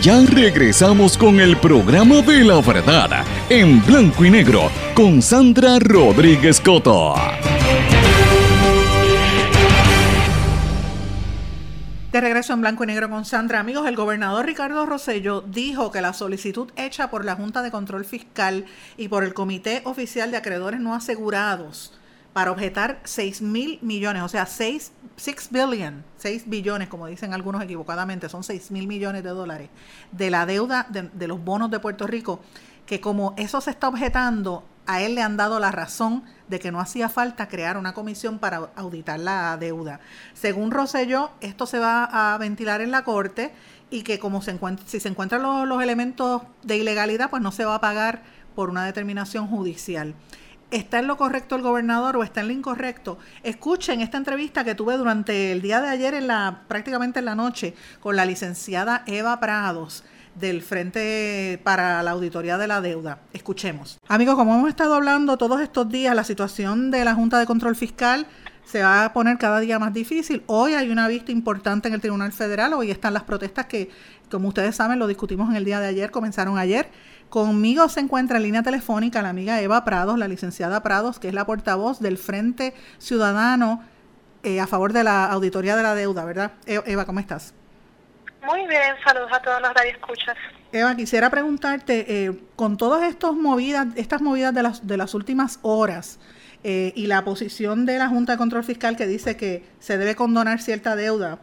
Ya 0.02 0.20
regresamos 0.26 1.18
con 1.18 1.40
el 1.40 1.56
programa 1.56 2.22
de 2.22 2.44
la 2.44 2.60
verdad, 2.60 3.24
en 3.48 3.84
blanco 3.84 4.24
y 4.24 4.30
negro, 4.30 4.70
con 4.94 5.20
Sandra 5.22 5.78
Rodríguez 5.80 6.60
Coto. 6.60 7.14
De 12.12 12.20
regreso 12.20 12.52
en 12.52 12.60
blanco 12.60 12.84
y 12.84 12.86
negro 12.86 13.10
con 13.10 13.24
Sandra. 13.24 13.60
Amigos, 13.60 13.86
el 13.86 13.96
gobernador 13.96 14.46
Ricardo 14.46 14.86
Rosello 14.86 15.42
dijo 15.42 15.90
que 15.90 16.00
la 16.00 16.12
solicitud 16.12 16.70
hecha 16.76 17.10
por 17.10 17.24
la 17.24 17.34
Junta 17.34 17.62
de 17.62 17.70
Control 17.70 18.04
Fiscal 18.04 18.64
y 18.96 19.08
por 19.08 19.24
el 19.24 19.34
Comité 19.34 19.82
Oficial 19.84 20.30
de 20.30 20.36
Acreedores 20.36 20.80
No 20.80 20.94
Asegurados 20.94 21.92
para 22.32 22.52
objetar 22.52 23.00
6 23.02 23.42
mil 23.42 23.78
millones, 23.82 24.22
o 24.22 24.28
sea, 24.28 24.46
6, 24.46 24.92
6 25.18 25.48
billion, 25.50 26.04
6 26.16 26.44
billones, 26.46 26.88
como 26.88 27.06
dicen 27.06 27.34
algunos 27.34 27.62
equivocadamente, 27.62 28.28
son 28.28 28.44
6 28.44 28.70
mil 28.70 28.86
millones 28.86 29.24
de 29.24 29.30
dólares 29.30 29.68
de 30.12 30.30
la 30.30 30.46
deuda 30.46 30.86
de, 30.88 31.28
los 31.28 31.44
bonos 31.44 31.70
de 31.70 31.80
Puerto 31.80 32.06
Rico, 32.06 32.40
que 32.86 33.00
como 33.00 33.34
eso 33.36 33.60
se 33.60 33.70
está 33.70 33.88
objetando, 33.88 34.64
a 34.86 35.02
él 35.02 35.16
le 35.16 35.22
han 35.22 35.36
dado 35.36 35.58
la 35.60 35.70
razón 35.70 36.22
de 36.48 36.60
que 36.60 36.72
no 36.72 36.80
hacía 36.80 37.10
falta 37.10 37.48
crear 37.48 37.76
una 37.76 37.92
comisión 37.92 38.38
para 38.38 38.70
auditar 38.74 39.20
la 39.20 39.56
deuda. 39.58 40.00
Según 40.32 40.70
Rosselló, 40.70 41.32
esto 41.40 41.66
se 41.66 41.78
va 41.78 42.04
a 42.34 42.38
ventilar 42.38 42.80
en 42.80 42.90
la 42.90 43.04
corte 43.04 43.52
y 43.90 44.02
que 44.02 44.18
como 44.18 44.40
se 44.40 44.58
si 44.86 45.00
se 45.00 45.08
encuentran 45.08 45.42
los 45.42 45.82
elementos 45.82 46.42
de 46.62 46.78
ilegalidad, 46.78 47.28
pues 47.28 47.42
no 47.42 47.52
se 47.52 47.66
va 47.66 47.74
a 47.74 47.80
pagar 47.80 48.22
por 48.54 48.70
una 48.70 48.86
determinación 48.86 49.46
judicial. 49.46 50.14
¿Está 50.70 50.98
en 50.98 51.06
lo 51.06 51.16
correcto 51.16 51.56
el 51.56 51.62
gobernador 51.62 52.18
o 52.18 52.22
está 52.22 52.42
en 52.42 52.48
lo 52.48 52.52
incorrecto? 52.52 53.16
Escuchen 53.42 54.02
esta 54.02 54.18
entrevista 54.18 54.64
que 54.64 54.74
tuve 54.74 54.98
durante 54.98 55.50
el 55.50 55.62
día 55.62 55.80
de 55.80 55.88
ayer, 55.88 56.12
en 56.12 56.26
la, 56.26 56.64
prácticamente 56.68 57.20
en 57.20 57.24
la 57.24 57.34
noche, 57.34 57.74
con 58.00 58.16
la 58.16 58.26
licenciada 58.26 59.02
Eva 59.06 59.40
Prados 59.40 60.04
del 60.34 60.60
Frente 60.60 61.58
para 61.64 62.02
la 62.02 62.10
Auditoría 62.10 62.58
de 62.58 62.66
la 62.66 62.82
Deuda. 62.82 63.20
Escuchemos. 63.32 63.98
Amigos, 64.08 64.34
como 64.34 64.54
hemos 64.56 64.68
estado 64.68 64.94
hablando 64.94 65.38
todos 65.38 65.62
estos 65.62 65.88
días, 65.88 66.14
la 66.14 66.22
situación 66.22 66.90
de 66.90 67.02
la 67.02 67.14
Junta 67.14 67.38
de 67.38 67.46
Control 67.46 67.74
Fiscal 67.74 68.26
se 68.66 68.82
va 68.82 69.06
a 69.06 69.12
poner 69.14 69.38
cada 69.38 69.60
día 69.60 69.78
más 69.78 69.94
difícil. 69.94 70.42
Hoy 70.48 70.74
hay 70.74 70.90
una 70.90 71.08
vista 71.08 71.32
importante 71.32 71.88
en 71.88 71.94
el 71.94 72.02
Tribunal 72.02 72.32
Federal, 72.32 72.74
hoy 72.74 72.90
están 72.90 73.14
las 73.14 73.22
protestas 73.22 73.64
que, 73.64 73.88
como 74.30 74.48
ustedes 74.48 74.76
saben, 74.76 74.98
lo 74.98 75.06
discutimos 75.06 75.48
en 75.48 75.56
el 75.56 75.64
día 75.64 75.80
de 75.80 75.86
ayer, 75.86 76.10
comenzaron 76.10 76.58
ayer 76.58 76.90
Conmigo 77.28 77.88
se 77.90 78.00
encuentra 78.00 78.38
en 78.38 78.44
línea 78.44 78.62
telefónica 78.62 79.20
la 79.20 79.28
amiga 79.28 79.60
Eva 79.60 79.84
Prados, 79.84 80.18
la 80.18 80.28
licenciada 80.28 80.82
Prados, 80.82 81.18
que 81.18 81.28
es 81.28 81.34
la 81.34 81.44
portavoz 81.44 82.00
del 82.00 82.16
Frente 82.16 82.74
Ciudadano 82.98 83.82
eh, 84.42 84.60
a 84.60 84.66
favor 84.66 84.92
de 84.94 85.04
la 85.04 85.26
auditoría 85.26 85.76
de 85.76 85.82
la 85.82 85.94
deuda, 85.94 86.24
¿verdad? 86.24 86.52
E, 86.64 86.80
Eva, 86.86 87.04
¿cómo 87.04 87.20
estás? 87.20 87.52
Muy 88.46 88.66
bien, 88.66 88.94
saludos 89.04 89.30
a 89.32 89.42
todos 89.42 89.60
los 89.60 89.74
radioescuchas. 89.74 90.36
Eva, 90.72 90.94
quisiera 90.96 91.28
preguntarte, 91.28 92.24
eh, 92.24 92.40
con 92.56 92.78
todas 92.78 93.02
estas 93.02 93.34
movidas, 93.34 93.88
estas 93.96 94.22
movidas 94.22 94.54
de 94.54 94.62
las, 94.62 94.86
de 94.86 94.96
las 94.96 95.12
últimas 95.12 95.58
horas 95.62 96.18
eh, 96.64 96.92
y 96.96 97.08
la 97.08 97.24
posición 97.24 97.84
de 97.84 97.98
la 97.98 98.08
Junta 98.08 98.32
de 98.32 98.38
Control 98.38 98.64
Fiscal 98.64 98.96
que 98.96 99.06
dice 99.06 99.36
que 99.36 99.68
se 99.80 99.98
debe 99.98 100.14
condonar 100.14 100.62
cierta 100.62 100.96
deuda, 100.96 101.40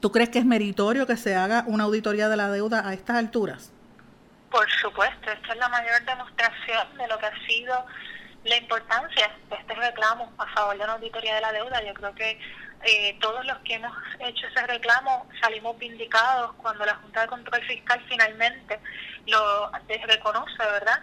¿tú 0.00 0.12
crees 0.12 0.28
que 0.28 0.40
es 0.40 0.44
meritorio 0.44 1.06
que 1.06 1.16
se 1.16 1.36
haga 1.36 1.64
una 1.66 1.84
auditoría 1.84 2.28
de 2.28 2.36
la 2.36 2.50
deuda 2.50 2.86
a 2.86 2.92
estas 2.92 3.16
alturas? 3.16 3.72
Por 4.50 4.68
supuesto, 4.68 5.30
esta 5.30 5.52
es 5.52 5.58
la 5.58 5.68
mayor 5.68 6.04
demostración 6.04 6.98
de 6.98 7.06
lo 7.06 7.18
que 7.18 7.26
ha 7.26 7.46
sido 7.46 7.86
la 8.44 8.56
importancia 8.56 9.30
de 9.48 9.56
este 9.56 9.74
reclamo 9.74 10.32
a 10.38 10.46
favor 10.48 10.76
de 10.76 10.82
una 10.82 10.94
auditoría 10.94 11.36
de 11.36 11.40
la 11.40 11.52
deuda. 11.52 11.82
Yo 11.84 11.94
creo 11.94 12.14
que 12.16 12.40
eh, 12.82 13.16
todos 13.20 13.44
los 13.46 13.58
que 13.58 13.74
hemos 13.74 13.92
hecho 14.18 14.46
ese 14.48 14.66
reclamo 14.66 15.28
salimos 15.40 15.78
vindicados 15.78 16.52
cuando 16.54 16.84
la 16.84 16.96
Junta 16.96 17.20
de 17.20 17.26
Control 17.28 17.62
Fiscal 17.62 18.04
finalmente 18.08 18.80
lo 19.26 19.70
reconoce, 20.06 20.58
¿verdad? 20.58 21.00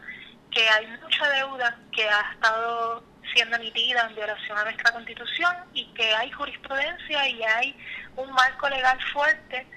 Que 0.52 0.68
hay 0.68 0.88
mucha 1.02 1.30
deuda 1.30 1.78
que 1.94 2.10
ha 2.10 2.32
estado 2.34 3.04
siendo 3.34 3.56
emitida 3.58 4.08
en 4.10 4.16
violación 4.16 4.58
a 4.58 4.64
nuestra 4.66 4.92
Constitución 4.92 5.56
y 5.74 5.86
que 5.94 6.16
hay 6.16 6.32
jurisprudencia 6.32 7.30
y 7.30 7.44
hay 7.44 7.78
un 8.16 8.30
marco 8.32 8.68
legal 8.68 9.00
fuerte 9.14 9.68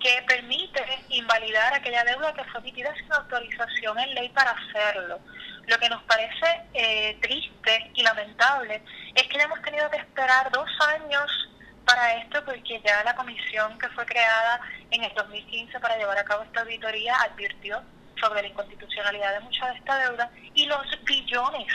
que 0.00 0.22
permite 0.26 0.84
invalidar 1.08 1.74
aquella 1.74 2.04
deuda 2.04 2.32
que 2.32 2.44
fue 2.44 2.60
emitida 2.60 2.94
sin 2.94 3.12
autorización 3.12 3.98
en 3.98 4.14
ley 4.14 4.28
para 4.30 4.52
hacerlo. 4.52 5.18
Lo 5.66 5.78
que 5.78 5.88
nos 5.88 6.02
parece 6.04 6.62
eh, 6.74 7.18
triste 7.20 7.90
y 7.94 8.02
lamentable 8.02 8.82
es 9.14 9.22
que 9.24 9.38
hemos 9.38 9.60
tenido 9.62 9.90
que 9.90 9.98
esperar 9.98 10.50
dos 10.50 10.70
años 10.94 11.48
para 11.84 12.14
esto 12.16 12.44
porque 12.44 12.80
ya 12.84 13.02
la 13.02 13.14
comisión 13.14 13.78
que 13.78 13.88
fue 13.90 14.04
creada 14.06 14.60
en 14.90 15.04
el 15.04 15.14
2015 15.14 15.80
para 15.80 15.96
llevar 15.96 16.18
a 16.18 16.24
cabo 16.24 16.42
esta 16.44 16.60
auditoría 16.60 17.14
advirtió 17.22 17.82
sobre 18.20 18.42
la 18.42 18.48
inconstitucionalidad 18.48 19.34
de 19.34 19.40
mucha 19.40 19.70
de 19.70 19.78
esta 19.78 19.98
deuda 19.98 20.30
y 20.54 20.66
los 20.66 20.86
billones, 21.04 21.72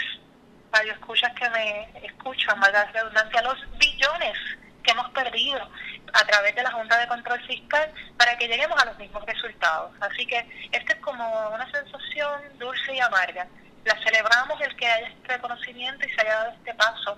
varios 0.72 0.96
escuchas 0.96 1.34
que 1.34 1.50
me 1.50 2.06
escuchan, 2.06 2.60
valga 2.60 2.86
redundancia, 2.86 3.42
los 3.42 3.58
billones 3.78 4.38
que 4.84 4.92
hemos 4.92 5.10
perdido 5.12 5.70
a 6.14 6.26
través 6.26 6.56
de 6.56 6.64
la 6.64 6.72
Junta 6.72 6.98
de 6.98 7.08
Control 7.08 7.42
Fiscal 7.46 7.92
para 8.18 8.38
que 8.38 8.48
lleguemos 8.48 8.82
a 8.82 8.86
los 8.86 8.98
mismos 8.98 9.26
resultados. 9.26 9.92
Así 10.00 10.26
que 10.26 10.46
esta 10.72 10.94
es 10.94 11.00
como 11.00 11.50
una 11.50 11.70
sensación 11.72 12.58
dulce 12.60 12.94
y 12.94 13.00
amarga. 13.00 13.48
La 13.86 13.96
celebramos 14.04 14.62
el 14.62 14.76
que 14.76 14.88
haya 14.88 15.08
este 15.08 15.28
reconocimiento 15.28 16.06
y 16.06 16.10
se 16.14 16.22
haya 16.22 16.36
dado 16.36 16.52
este 16.52 16.74
paso 16.76 17.18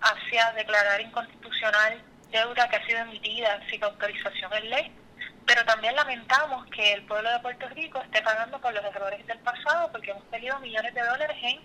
hacia 0.00 0.52
declarar 0.52 1.00
inconstitucional 1.00 2.00
deuda 2.30 2.68
que 2.68 2.76
ha 2.76 2.86
sido 2.86 3.00
emitida 3.00 3.60
sin 3.70 3.82
autorización 3.82 4.52
en 4.54 4.70
ley, 4.70 4.92
pero 5.46 5.64
también 5.64 5.94
lamentamos 5.94 6.66
que 6.66 6.92
el 6.92 7.02
pueblo 7.06 7.30
de 7.30 7.38
Puerto 7.40 7.68
Rico 7.68 8.00
esté 8.00 8.20
pagando 8.22 8.60
por 8.60 8.74
los 8.74 8.84
errores 8.84 9.26
del 9.26 9.38
pasado 9.38 9.90
porque 9.92 10.10
hemos 10.10 10.24
perdido 10.24 10.58
millones 10.60 10.92
de 10.94 11.02
dólares 11.02 11.36
en 11.42 11.60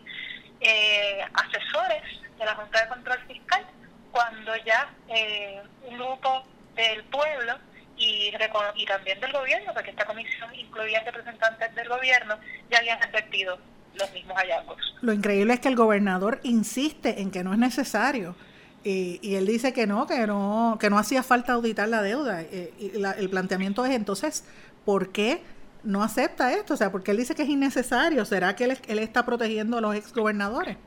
eh, 0.61 1.25
asesores 1.33 2.03
de 2.37 2.45
la 2.45 2.55
Junta 2.55 2.81
de 2.81 2.89
Control 2.89 3.19
Fiscal 3.27 3.65
cuando 4.11 4.55
ya 4.57 4.89
eh, 5.09 5.61
un 5.83 5.97
grupo 5.97 6.43
del 6.75 7.03
pueblo 7.05 7.57
y, 7.97 8.31
y 8.75 8.85
también 8.85 9.19
del 9.19 9.31
gobierno, 9.31 9.73
porque 9.73 9.91
esta 9.91 10.05
comisión 10.05 10.53
incluía 10.55 11.03
representantes 11.03 11.75
del 11.75 11.87
gobierno, 11.87 12.37
ya 12.69 12.79
habían 12.79 13.01
advertido 13.03 13.59
los 13.95 14.11
mismos 14.13 14.37
hallazgos. 14.37 14.95
Lo 15.01 15.13
increíble 15.13 15.53
es 15.53 15.59
que 15.59 15.67
el 15.67 15.75
gobernador 15.75 16.39
insiste 16.43 17.21
en 17.21 17.31
que 17.31 17.43
no 17.43 17.53
es 17.53 17.59
necesario. 17.59 18.35
Y, 18.83 19.19
y 19.21 19.35
él 19.35 19.45
dice 19.45 19.73
que 19.73 19.85
no, 19.85 20.07
que 20.07 20.25
no, 20.25 20.77
que 20.79 20.89
no 20.89 20.97
hacía 20.97 21.21
falta 21.21 21.53
auditar 21.53 21.87
la 21.87 22.01
deuda. 22.01 22.41
Eh, 22.41 22.73
el 23.17 23.29
planteamiento 23.29 23.85
es 23.85 23.91
entonces, 23.91 24.45
¿por 24.85 25.11
qué 25.11 25.43
no 25.83 26.01
acepta 26.03 26.51
esto? 26.53 26.73
O 26.73 26.77
sea, 26.77 26.91
porque 26.91 27.11
él 27.11 27.17
dice 27.17 27.35
que 27.35 27.43
es 27.43 27.49
innecesario. 27.49 28.25
¿Será 28.25 28.55
que 28.55 28.63
él, 28.63 28.77
él 28.87 28.99
está 28.99 29.25
protegiendo 29.25 29.77
a 29.77 29.81
los 29.81 29.95
exgobernadores? 29.95 30.77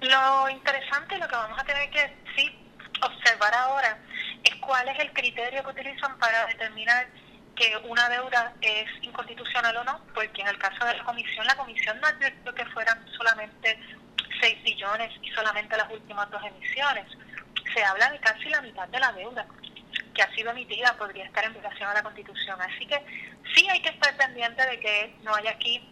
Lo 0.00 0.48
interesante, 0.48 1.18
lo 1.18 1.26
que 1.26 1.34
vamos 1.34 1.58
a 1.58 1.64
tener 1.64 1.90
que 1.90 2.14
sí 2.36 2.56
observar 3.02 3.54
ahora 3.54 3.98
es 4.44 4.54
cuál 4.56 4.88
es 4.88 4.98
el 4.98 5.12
criterio 5.12 5.62
que 5.62 5.70
utilizan 5.70 6.18
para 6.18 6.46
determinar 6.46 7.06
que 7.54 7.76
una 7.88 8.08
deuda 8.08 8.54
es 8.60 8.86
inconstitucional 9.02 9.76
o 9.76 9.84
no, 9.84 10.00
porque 10.14 10.42
en 10.42 10.48
el 10.48 10.58
caso 10.58 10.84
de 10.84 10.96
la 10.96 11.04
comisión, 11.04 11.44
la 11.46 11.56
comisión 11.56 12.00
no 12.00 12.06
advirtió 12.06 12.54
que 12.54 12.64
fueran 12.66 13.04
solamente 13.16 13.78
6 14.40 14.62
billones 14.62 15.10
y 15.22 15.30
solamente 15.30 15.76
las 15.76 15.90
últimas 15.90 16.30
dos 16.30 16.42
emisiones. 16.44 17.06
Se 17.74 17.84
habla 17.84 18.10
de 18.10 18.20
casi 18.20 18.48
la 18.48 18.62
mitad 18.62 18.86
de 18.88 19.00
la 19.00 19.12
deuda 19.12 19.46
que 20.14 20.22
ha 20.22 20.34
sido 20.34 20.50
emitida 20.50 20.96
podría 20.96 21.24
estar 21.24 21.44
en 21.44 21.52
violación 21.52 21.90
a 21.90 21.94
la 21.94 22.02
Constitución. 22.02 22.60
Así 22.60 22.86
que 22.86 23.04
sí 23.54 23.68
hay 23.68 23.80
que 23.80 23.90
estar 23.90 24.16
pendiente 24.16 24.64
de 24.64 24.80
que 24.80 25.16
no 25.22 25.34
haya 25.34 25.50
aquí 25.50 25.88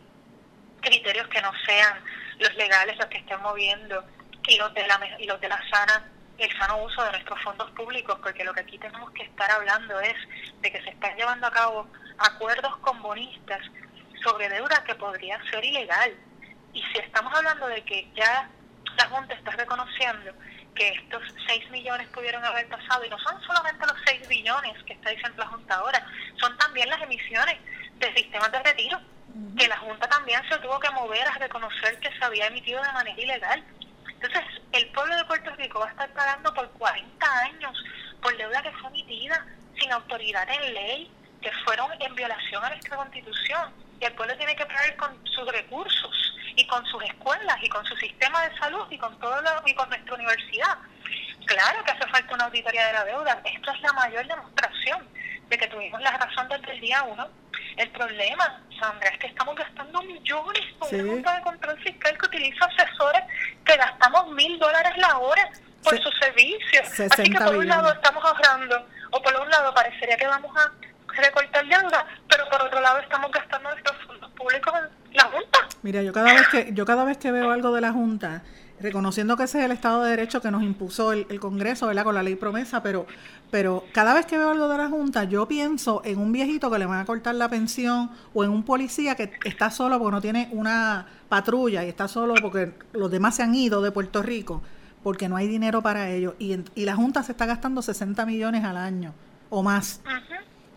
criterios 0.80 1.26
que 1.28 1.42
no 1.42 1.52
sean 1.66 1.98
los 2.38 2.54
legales 2.54 2.96
los 2.96 3.06
que 3.06 3.18
estén 3.18 3.40
moviendo 3.40 4.04
y 4.46 4.56
los 4.56 4.72
de 4.74 4.86
la, 4.86 5.00
y 5.18 5.26
los 5.26 5.40
de 5.40 5.48
la 5.48 5.60
sana 5.68 6.12
el 6.38 6.58
sano 6.58 6.82
uso 6.82 7.02
de 7.04 7.12
nuestros 7.12 7.40
fondos 7.42 7.70
públicos, 7.72 8.18
porque 8.22 8.44
lo 8.44 8.52
que 8.52 8.60
aquí 8.60 8.78
tenemos 8.78 9.10
que 9.12 9.22
estar 9.22 9.50
hablando 9.50 10.00
es 10.00 10.14
de 10.60 10.70
que 10.70 10.82
se 10.82 10.90
están 10.90 11.16
llevando 11.16 11.46
a 11.46 11.50
cabo 11.50 11.88
acuerdos 12.18 12.76
con 12.78 13.00
bonistas 13.02 13.60
sobre 14.22 14.48
deuda 14.48 14.84
que 14.84 14.94
podría 14.94 15.40
ser 15.50 15.64
ilegal. 15.64 16.14
Y 16.72 16.82
si 16.82 16.98
estamos 16.98 17.32
hablando 17.34 17.66
de 17.68 17.82
que 17.84 18.10
ya 18.14 18.48
la 18.96 19.08
Junta 19.08 19.34
está 19.34 19.52
reconociendo 19.52 20.32
que 20.74 20.88
estos 20.90 21.22
6 21.46 21.70
millones 21.70 22.06
pudieron 22.08 22.44
haber 22.44 22.68
pasado, 22.68 23.04
y 23.04 23.08
no 23.08 23.18
son 23.18 23.40
solamente 23.42 23.86
los 23.86 23.96
6 24.06 24.28
billones 24.28 24.82
que 24.84 24.92
está 24.92 25.10
diciendo 25.10 25.42
la 25.42 25.48
Junta 25.48 25.74
ahora, 25.76 26.06
son 26.38 26.56
también 26.58 26.88
las 26.90 27.00
emisiones 27.00 27.58
de 27.98 28.14
sistemas 28.14 28.52
de 28.52 28.62
retiro, 28.62 29.00
que 29.58 29.68
la 29.68 29.78
Junta 29.78 30.08
también 30.08 30.40
se 30.48 30.58
tuvo 30.58 30.78
que 30.80 30.90
mover 30.90 31.26
a 31.26 31.38
reconocer 31.38 31.98
que 32.00 32.10
se 32.10 32.24
había 32.24 32.46
emitido 32.46 32.82
de 32.82 32.92
manera 32.92 33.20
ilegal. 33.20 33.64
Entonces, 34.26 34.62
el 34.72 34.88
pueblo 34.88 35.16
de 35.16 35.24
Puerto 35.24 35.50
Rico 35.56 35.78
va 35.78 35.86
a 35.86 35.90
estar 35.90 36.12
pagando 36.12 36.52
por 36.52 36.68
40 36.72 37.40
años 37.42 37.84
por 38.20 38.36
deuda 38.36 38.62
que 38.62 38.72
fue 38.72 38.88
emitida 38.90 39.46
sin 39.78 39.92
autoridad 39.92 40.48
en 40.50 40.74
ley, 40.74 41.10
que 41.40 41.52
fueron 41.64 41.90
en 42.00 42.14
violación 42.14 42.64
a 42.64 42.70
nuestra 42.70 42.96
constitución. 42.96 43.72
Y 44.00 44.04
el 44.04 44.12
pueblo 44.14 44.36
tiene 44.36 44.56
que 44.56 44.66
pagar 44.66 44.96
con 44.96 45.26
sus 45.28 45.46
recursos 45.52 46.34
y 46.56 46.66
con 46.66 46.84
sus 46.86 47.02
escuelas 47.04 47.56
y 47.62 47.68
con 47.68 47.84
su 47.86 47.94
sistema 47.96 48.42
de 48.48 48.58
salud 48.58 48.86
y 48.90 48.98
con 48.98 49.16
todo 49.20 49.40
lo, 49.42 49.62
y 49.64 49.74
con 49.74 49.88
nuestra 49.88 50.14
universidad. 50.14 50.76
Claro 51.46 51.84
que 51.84 51.92
hace 51.92 52.06
falta 52.08 52.34
una 52.34 52.44
auditoría 52.46 52.86
de 52.88 52.92
la 52.94 53.04
deuda. 53.04 53.40
Esto 53.44 53.70
es 53.70 53.80
la 53.80 53.92
mayor 53.92 54.26
demostración 54.26 55.08
de 55.48 55.58
que 55.58 55.68
tuvimos 55.68 56.00
la 56.00 56.10
razón 56.16 56.48
desde 56.48 56.72
el 56.72 56.80
día 56.80 57.02
uno. 57.04 57.28
El 57.76 57.90
problema, 57.90 58.60
Sandra, 58.80 59.08
es 59.10 59.18
que 59.18 59.26
estamos 59.26 59.54
gastando 59.54 60.02
millones 60.02 60.62
con 60.78 60.94
una 60.94 61.12
junta 61.12 61.36
de 61.36 61.42
control 61.42 61.78
fiscal 61.80 62.18
que 62.18 62.26
utiliza 62.26 62.64
asesores 62.64 63.22
que 63.64 63.76
gastamos 63.76 64.32
mil 64.32 64.58
dólares 64.58 64.92
la 64.96 65.18
hora 65.18 65.50
por 65.82 66.02
sus 66.02 66.18
servicios. 66.18 67.12
Así 67.12 67.30
que 67.30 67.38
por 67.38 67.56
un 67.56 67.68
lado 67.68 67.92
estamos 67.92 68.24
ahorrando, 68.24 68.86
o 69.10 69.22
por 69.22 69.40
un 69.40 69.50
lado 69.50 69.74
parecería 69.74 70.16
que 70.16 70.26
vamos 70.26 70.56
a 70.56 70.72
recortar 71.20 71.66
deuda, 71.66 72.06
pero 72.28 72.48
por 72.48 72.62
otro 72.62 72.80
lado 72.80 72.98
estamos 72.98 73.30
gastando 73.30 73.70
nuestros 73.70 73.96
fondos 74.06 74.30
públicos 74.32 74.74
en 75.10 75.16
la 75.16 75.24
Junta. 75.24 75.58
Mira, 75.82 76.02
yo 76.02 76.12
cada 76.12 76.32
vez 76.32 76.48
que 76.48 76.68
yo 76.72 76.84
cada 76.84 77.04
vez 77.04 77.18
que 77.18 77.30
veo 77.30 77.50
algo 77.50 77.74
de 77.74 77.80
la 77.80 77.92
Junta, 77.92 78.42
reconociendo 78.80 79.36
que 79.36 79.44
ese 79.44 79.58
es 79.58 79.64
el 79.64 79.72
Estado 79.72 80.02
de 80.02 80.10
Derecho 80.10 80.40
que 80.40 80.50
nos 80.50 80.62
impuso 80.62 81.12
el, 81.12 81.40
Congreso, 81.40 81.86
¿verdad? 81.86 82.04
Con 82.04 82.14
la 82.14 82.22
ley 82.22 82.36
promesa, 82.36 82.82
pero, 82.82 83.06
pero 83.50 83.84
cada 83.92 84.14
vez 84.14 84.26
que 84.26 84.36
veo 84.38 84.50
algo 84.50 84.68
de 84.68 84.78
la 84.78 84.88
Junta, 84.88 85.24
yo 85.24 85.46
pienso 85.48 86.02
en 86.04 86.18
un 86.18 86.32
viejito 86.32 86.70
que 86.70 86.78
le 86.78 86.86
van 86.86 87.00
a 87.00 87.04
cortar 87.04 87.34
la 87.34 87.48
pensión 87.48 88.10
o 88.34 88.44
en 88.44 88.50
un 88.50 88.62
policía 88.62 89.14
que 89.14 89.32
está 89.44 89.70
solo 89.70 89.98
porque 89.98 90.12
no 90.12 90.20
tiene 90.20 90.48
una 90.52 91.06
patrulla 91.28 91.84
y 91.84 91.88
está 91.88 92.08
solo 92.08 92.34
porque 92.40 92.74
los 92.92 93.10
demás 93.10 93.36
se 93.36 93.42
han 93.42 93.54
ido 93.54 93.82
de 93.82 93.90
Puerto 93.90 94.22
Rico 94.22 94.62
porque 95.02 95.28
no 95.28 95.36
hay 95.36 95.46
dinero 95.46 95.82
para 95.82 96.10
ellos 96.10 96.34
y, 96.38 96.58
y 96.74 96.84
la 96.84 96.96
Junta 96.96 97.22
se 97.22 97.32
está 97.32 97.46
gastando 97.46 97.80
60 97.80 98.26
millones 98.26 98.64
al 98.64 98.76
año 98.76 99.14
o 99.50 99.62
más. 99.62 100.00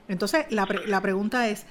Entonces, 0.07 0.45
la, 0.49 0.67
la 0.88 1.01
pregunta 1.01 1.47
es, 1.47 1.65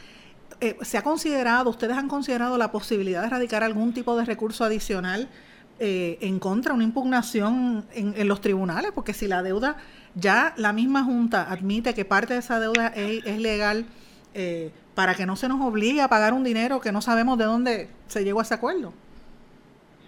eh, 0.60 0.76
¿se 0.82 0.98
ha 0.98 1.02
considerado, 1.02 1.70
ustedes 1.70 1.96
han 1.96 2.08
considerado 2.08 2.58
la 2.58 2.72
posibilidad 2.72 3.20
de 3.20 3.28
erradicar 3.28 3.62
algún 3.62 3.92
tipo 3.92 4.16
de 4.16 4.24
recurso 4.24 4.64
adicional 4.64 5.28
eh, 5.80 6.18
en 6.22 6.38
contra, 6.38 6.74
una 6.74 6.84
impugnación 6.84 7.86
en, 7.92 8.28
los 8.28 8.40
tribunales? 8.40 8.90
Porque 8.92 9.14
si 9.14 9.28
la 9.28 9.42
deuda, 9.42 9.76
ya 10.14 10.52
la 10.56 10.72
misma 10.72 11.04
Junta 11.04 11.50
admite 11.50 11.94
que 11.94 12.04
parte 12.04 12.34
de 12.34 12.40
esa 12.40 12.58
deuda 12.58 12.88
es, 12.88 13.24
legal, 13.38 13.86
eh, 14.34 14.72
para 14.94 15.14
que 15.14 15.26
no 15.26 15.36
se 15.36 15.48
nos 15.48 15.60
obligue 15.60 16.00
a 16.00 16.08
pagar 16.08 16.32
un 16.32 16.44
dinero 16.44 16.80
que 16.80 16.92
no 16.92 17.00
sabemos 17.00 17.38
de 17.38 17.44
dónde 17.44 17.90
se 18.08 18.24
llegó 18.24 18.40
a 18.40 18.42
ese 18.42 18.54
acuerdo. 18.54 18.92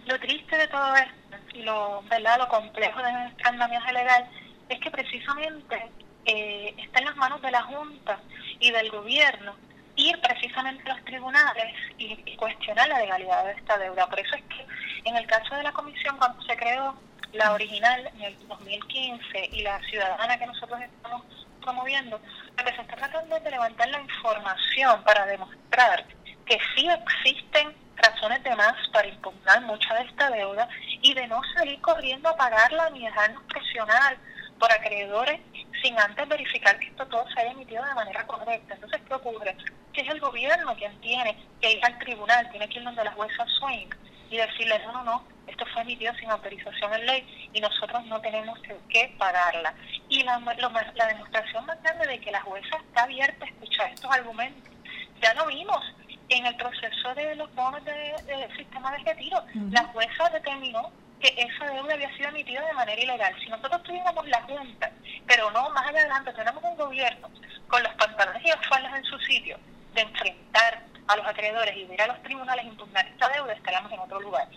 Lo 0.06 0.18
triste 0.18 0.56
de 0.56 0.66
todo 0.68 0.94
esto, 0.94 1.36
y 1.54 1.62
lo, 1.62 2.02
¿verdad? 2.10 2.38
lo 2.38 2.48
complejo 2.48 3.00
de 3.02 3.12
nuestra 3.12 3.50
andamiaje 3.50 3.92
legal, 3.92 4.28
es 4.68 4.80
que 4.80 4.90
precisamente 4.90 5.90
está 6.24 6.98
en 7.00 7.04
las 7.06 7.16
manos 7.16 7.40
de 7.42 7.50
la 7.50 7.62
Junta 7.62 8.20
y 8.58 8.70
del 8.70 8.90
gobierno 8.90 9.54
ir 10.00 10.20
precisamente 10.20 10.90
a 10.90 10.94
los 10.94 11.04
tribunales 11.04 11.74
y, 11.98 12.36
cuestionar 12.36 12.88
la 12.88 13.00
legalidad 13.00 13.44
de 13.44 13.52
esta 13.52 13.76
deuda. 13.78 14.08
Por 14.08 14.18
eso 14.18 14.34
es 14.34 14.42
que 14.44 14.66
en 15.04 15.16
el 15.16 15.26
caso 15.26 15.54
de 15.54 15.62
la 15.62 15.72
comisión, 15.72 16.16
cuando 16.16 16.40
se 16.42 16.56
creó 16.56 16.94
la 17.32 17.52
original 17.52 18.10
en 18.14 18.22
el 18.22 18.48
2015 18.48 19.50
y 19.52 19.62
la 19.62 19.78
ciudadana 19.82 20.38
que 20.38 20.46
nosotros 20.46 20.80
estamos 20.80 21.22
promoviendo, 21.62 22.20
lo 22.56 22.64
que 22.64 22.74
se 22.74 22.80
está 22.80 22.96
tratando 22.96 23.36
es 23.36 23.44
de 23.44 23.50
levantar 23.50 23.88
la 23.88 24.00
información 24.00 25.02
para 25.04 25.26
demostrar 25.26 26.04
que 26.46 26.58
sí 26.74 26.88
existen 26.88 27.74
razones 27.96 28.42
de 28.42 28.56
más 28.56 28.74
para 28.92 29.06
impugnar 29.06 29.60
mucha 29.62 29.94
de 29.94 30.04
esta 30.04 30.30
deuda 30.30 30.68
y 31.02 31.14
de 31.14 31.26
no 31.28 31.40
salir 31.54 31.80
corriendo 31.80 32.28
a 32.30 32.36
pagarla 32.36 32.90
ni 32.90 33.04
dejarnos 33.04 33.42
presionar 33.44 34.16
por 34.58 34.72
acreedores 34.72 35.40
sin 35.82 35.98
antes 35.98 36.28
verificar 36.28 36.78
que 36.78 36.86
esto 36.86 37.06
todo 37.06 37.24
se 37.30 37.40
haya 37.40 37.52
emitido 37.52 37.84
de 37.84 37.94
manera 37.94 38.26
correcta. 38.26 38.74
Entonces, 38.74 39.00
¿qué 39.06 39.14
ocurre? 39.14 39.56
Que 39.92 40.02
es 40.02 40.08
el 40.08 40.20
gobierno 40.20 40.74
quien 40.76 40.98
tiene 41.00 41.36
que 41.60 41.72
ir 41.72 41.84
al 41.84 41.98
tribunal, 41.98 42.50
tiene 42.50 42.68
que 42.68 42.78
ir 42.78 42.84
donde 42.84 43.04
la 43.04 43.12
jueza 43.12 43.46
Swain 43.58 43.88
y 44.30 44.36
decirle, 44.36 44.78
no, 44.86 44.92
no, 44.92 45.04
no, 45.04 45.24
esto 45.46 45.64
fue 45.64 45.72
fue 45.72 45.82
emitido 45.82 46.14
sin 46.14 46.30
autorización 46.30 46.94
en 46.94 47.06
ley 47.06 47.50
y 47.52 47.60
nosotros 47.60 48.04
no 48.06 48.20
tenemos 48.20 48.58
que 48.88 49.14
pagarla. 49.18 49.74
Y 50.08 50.22
la, 50.22 50.38
la 50.38 51.06
demostración 51.06 51.66
más 51.66 51.82
grande 51.82 52.06
de 52.06 52.20
que 52.20 52.30
la 52.30 52.40
jueza 52.42 52.76
está 52.76 53.02
abierta 53.02 53.44
a 53.44 53.48
escuchar 53.48 53.90
estos 53.92 54.10
argumentos, 54.10 54.72
ya 55.20 55.34
lo 55.34 55.46
vimos 55.46 55.78
en 56.28 56.46
el 56.46 56.56
proceso 56.56 57.14
de 57.14 57.34
los 57.34 57.52
bonos 57.54 57.84
del 57.84 58.26
de, 58.26 58.56
sistema 58.56 58.92
de 58.92 58.98
retiro. 58.98 59.44
La 59.70 59.84
jueza 59.84 60.30
determinó 60.30 60.90
que 61.20 61.28
esa 61.36 61.72
deuda 61.72 61.94
había 61.94 62.16
sido 62.16 62.28
emitida 62.30 62.64
de 62.64 62.72
manera 62.72 63.00
ilegal. 63.00 63.34
Si 63.40 63.48
nosotros 63.48 63.82
tuviéramos 63.82 64.26
la 64.28 64.42
Junta, 64.42 64.90
pero 65.26 65.50
no 65.50 65.70
más 65.70 65.86
adelante 65.88 66.32
tenemos 66.32 66.62
un 66.64 66.76
gobierno 66.76 67.30
con 67.68 67.82
los 67.82 67.94
pantalones 67.94 68.42
y 68.44 68.48
las 68.48 68.66
faldas 68.68 68.94
en 68.96 69.04
su 69.04 69.18
sitio 69.20 69.58
de 69.94 70.02
enfrentar 70.02 70.82
a 71.06 71.16
los 71.16 71.26
acreedores 71.26 71.76
y 71.76 71.92
ir 71.92 72.02
a 72.02 72.06
los 72.06 72.22
tribunales 72.22 72.64
a 72.64 72.68
impugnar 72.68 73.06
esta 73.06 73.28
deuda, 73.28 73.52
estaríamos 73.52 73.92
en 73.92 73.98
otro 74.00 74.20
lugar. 74.20 74.48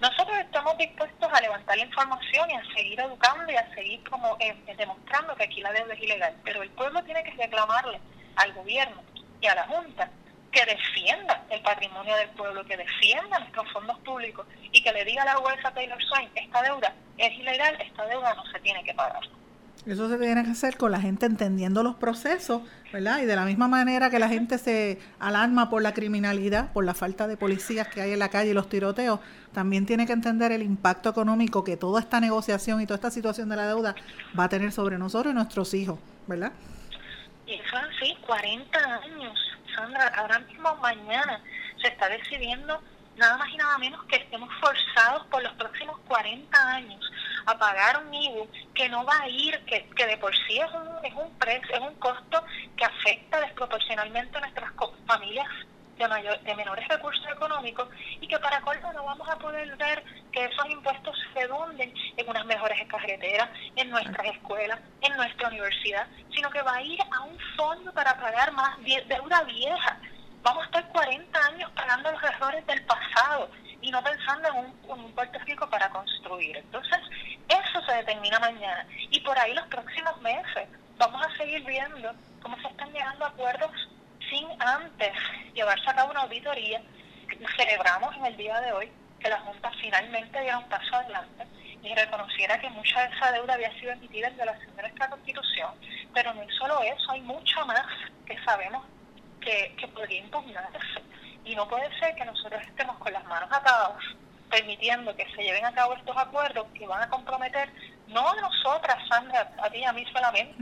Nosotros 0.00 0.38
estamos 0.38 0.76
dispuestos 0.76 1.32
a 1.32 1.40
levantar 1.40 1.76
la 1.76 1.84
información 1.84 2.50
y 2.50 2.54
a 2.54 2.74
seguir 2.74 3.00
educando 3.00 3.50
y 3.50 3.56
a 3.56 3.74
seguir 3.74 4.08
como 4.08 4.36
eh, 4.40 4.54
demostrando 4.76 5.34
que 5.36 5.44
aquí 5.44 5.60
la 5.60 5.72
deuda 5.72 5.94
es 5.94 6.02
ilegal, 6.02 6.34
pero 6.44 6.62
el 6.62 6.70
pueblo 6.70 7.02
tiene 7.04 7.24
que 7.24 7.30
reclamarle 7.32 8.00
al 8.36 8.52
gobierno 8.52 9.02
y 9.40 9.46
a 9.46 9.54
la 9.54 9.66
Junta 9.66 10.10
que 10.56 10.64
defienda 10.64 11.44
el 11.50 11.60
patrimonio 11.60 12.16
del 12.16 12.30
pueblo, 12.30 12.64
que 12.64 12.78
defienda 12.78 13.38
nuestros 13.38 13.70
fondos 13.72 13.98
públicos 13.98 14.46
y 14.72 14.82
que 14.82 14.90
le 14.90 15.04
diga 15.04 15.22
a 15.22 15.26
la 15.26 15.34
jueza 15.34 15.70
Taylor 15.72 16.02
Swain, 16.02 16.30
esta 16.34 16.62
deuda 16.62 16.94
es 17.18 17.38
ilegal, 17.38 17.76
esta 17.78 18.06
deuda 18.06 18.34
no 18.34 18.46
se 18.46 18.58
tiene 18.60 18.82
que 18.82 18.94
pagar. 18.94 19.20
Eso 19.86 20.08
se 20.08 20.16
tiene 20.16 20.42
que 20.44 20.50
hacer 20.50 20.78
con 20.78 20.92
la 20.92 21.00
gente 21.00 21.26
entendiendo 21.26 21.82
los 21.82 21.96
procesos, 21.96 22.62
¿verdad? 22.90 23.18
Y 23.20 23.26
de 23.26 23.36
la 23.36 23.44
misma 23.44 23.68
manera 23.68 24.08
que 24.08 24.18
la 24.18 24.28
gente 24.30 24.56
se 24.56 24.98
alarma 25.20 25.68
por 25.68 25.82
la 25.82 25.92
criminalidad, 25.92 26.72
por 26.72 26.86
la 26.86 26.94
falta 26.94 27.28
de 27.28 27.36
policías 27.36 27.86
que 27.88 28.00
hay 28.00 28.12
en 28.12 28.18
la 28.18 28.30
calle 28.30 28.50
y 28.50 28.54
los 28.54 28.70
tiroteos, 28.70 29.20
también 29.52 29.84
tiene 29.84 30.06
que 30.06 30.14
entender 30.14 30.52
el 30.52 30.62
impacto 30.62 31.10
económico 31.10 31.64
que 31.64 31.76
toda 31.76 32.00
esta 32.00 32.18
negociación 32.18 32.80
y 32.80 32.86
toda 32.86 32.96
esta 32.96 33.10
situación 33.10 33.50
de 33.50 33.56
la 33.56 33.68
deuda 33.68 33.94
va 34.36 34.44
a 34.44 34.48
tener 34.48 34.72
sobre 34.72 34.96
nosotros 34.96 35.32
y 35.32 35.34
nuestros 35.34 35.74
hijos, 35.74 35.98
¿verdad? 36.26 36.52
Y 37.46 37.54
eso 37.54 37.76
sí, 38.00 38.16
40 38.26 38.78
años 38.78 39.45
Ahora 40.14 40.38
mismo 40.40 40.74
mañana 40.76 41.40
se 41.80 41.88
está 41.88 42.08
decidiendo 42.08 42.80
nada 43.16 43.36
más 43.38 43.48
y 43.48 43.56
nada 43.56 43.78
menos 43.78 44.04
que 44.04 44.16
estemos 44.16 44.52
forzados 44.60 45.26
por 45.26 45.42
los 45.42 45.52
próximos 45.54 45.98
40 46.06 46.68
años 46.68 47.00
a 47.46 47.56
pagar 47.58 48.02
un 48.04 48.12
IBU 48.12 48.48
que 48.74 48.88
no 48.88 49.04
va 49.04 49.20
a 49.20 49.28
ir, 49.28 49.58
que, 49.64 49.88
que 49.96 50.06
de 50.06 50.16
por 50.18 50.34
sí 50.46 50.58
es 50.58 50.70
un, 50.72 51.04
es 51.04 51.14
un 51.14 51.32
precio, 51.38 51.74
es 51.74 51.80
un 51.80 51.94
costo 51.94 52.44
que 52.76 52.84
afecta 52.84 53.40
desproporcionalmente 53.40 54.36
a 54.36 54.40
nuestras 54.40 54.70
familias 55.06 55.48
de, 55.98 56.08
mayor, 56.08 56.38
de 56.40 56.54
menores 56.54 56.86
recursos 56.88 57.26
económicos 57.30 57.88
y 58.20 58.28
que 58.28 58.38
para 58.38 58.60
colmo 58.60 58.92
no 58.92 59.04
vamos 59.04 59.28
a 59.28 59.36
poder 59.36 59.76
ver 59.76 60.04
que 60.32 60.44
esos 60.44 60.66
impuestos 60.70 61.16
se 61.18 61.40
redunden 61.40 61.92
en 62.16 62.28
unas 62.28 62.44
mejores 62.46 62.86
carreteras, 62.88 63.48
en 63.76 63.90
nuestras 63.90 64.26
escuelas, 64.26 64.80
en 65.00 65.16
nuestra 65.16 65.48
universidad, 65.48 66.06
sino 66.34 66.50
que 66.50 66.62
va 66.62 66.76
a 66.76 66.82
ir 66.82 67.00
a 67.00 67.22
un 67.22 67.38
fondo 67.56 67.92
para 67.92 68.16
pagar 68.18 68.52
más 68.52 68.76
deuda 68.82 69.42
vieja. 69.44 69.98
Vamos 70.42 70.62
a 70.64 70.66
estar 70.66 70.88
40 70.88 71.46
años 71.46 71.70
pagando 71.72 72.12
los 72.12 72.22
errores 72.22 72.66
del 72.66 72.84
pasado 72.84 73.50
y 73.80 73.90
no 73.90 74.02
pensando 74.02 74.48
en 74.48 74.56
un, 74.56 75.00
un 75.00 75.12
Puerto 75.12 75.38
Rico 75.40 75.68
para 75.68 75.90
construir. 75.90 76.56
Entonces, 76.56 76.98
eso 77.48 77.82
se 77.86 77.92
determina 77.94 78.38
mañana. 78.38 78.86
Y 79.10 79.20
por 79.20 79.38
ahí 79.38 79.54
los 79.54 79.66
próximos 79.68 80.20
meses 80.20 80.68
vamos 80.98 81.24
a 81.24 81.36
seguir 81.36 81.64
viendo 81.64 82.12
cómo 82.42 82.56
se 82.60 82.68
están 82.68 82.92
llegando 82.92 83.24
a 83.24 83.28
acuerdos 83.28 83.70
sin 84.30 84.46
antes 84.60 85.12
llevarse 85.54 85.88
a 85.90 85.94
cabo 85.94 86.10
una 86.10 86.22
auditoría. 86.22 86.80
Celebramos 87.56 88.14
en 88.16 88.26
el 88.26 88.36
día 88.36 88.60
de 88.60 88.72
hoy 88.72 88.90
que 89.20 89.28
la 89.28 89.40
Junta 89.40 89.70
finalmente 89.80 90.40
diera 90.40 90.58
un 90.58 90.68
paso 90.68 90.96
adelante 90.96 91.46
y 91.82 91.94
reconociera 91.94 92.60
que 92.60 92.68
mucha 92.70 93.06
de 93.06 93.14
esa 93.14 93.32
deuda 93.32 93.54
había 93.54 93.72
sido 93.78 93.92
emitida 93.92 94.28
en 94.28 94.36
violación 94.36 94.74
de 94.76 94.82
nuestra 94.82 95.10
Constitución. 95.10 95.70
Pero 96.14 96.34
no 96.34 96.42
es 96.42 96.54
solo 96.56 96.80
eso, 96.82 97.12
hay 97.12 97.20
mucho 97.22 97.64
más 97.66 97.86
que 98.24 98.36
sabemos 98.44 98.84
que, 99.40 99.74
que 99.78 99.88
podría 99.88 100.20
impugnarse. 100.20 101.02
Y 101.44 101.54
no 101.54 101.68
puede 101.68 101.88
ser 101.98 102.14
que 102.16 102.24
nosotros 102.24 102.60
estemos 102.62 102.96
con 102.98 103.12
las 103.12 103.24
manos 103.24 103.48
atadas 103.52 104.02
permitiendo 104.50 105.14
que 105.16 105.26
se 105.34 105.42
lleven 105.42 105.64
a 105.64 105.72
cabo 105.72 105.94
estos 105.94 106.16
acuerdos 106.16 106.66
que 106.74 106.86
van 106.86 107.02
a 107.02 107.08
comprometer 107.08 107.68
no 108.08 108.28
a 108.28 108.34
nosotras, 108.40 108.96
Sandra, 109.08 109.50
a 109.62 109.70
ti 109.70 109.78
y 109.78 109.84
a 109.84 109.92
mí 109.92 110.04
solamente, 110.12 110.54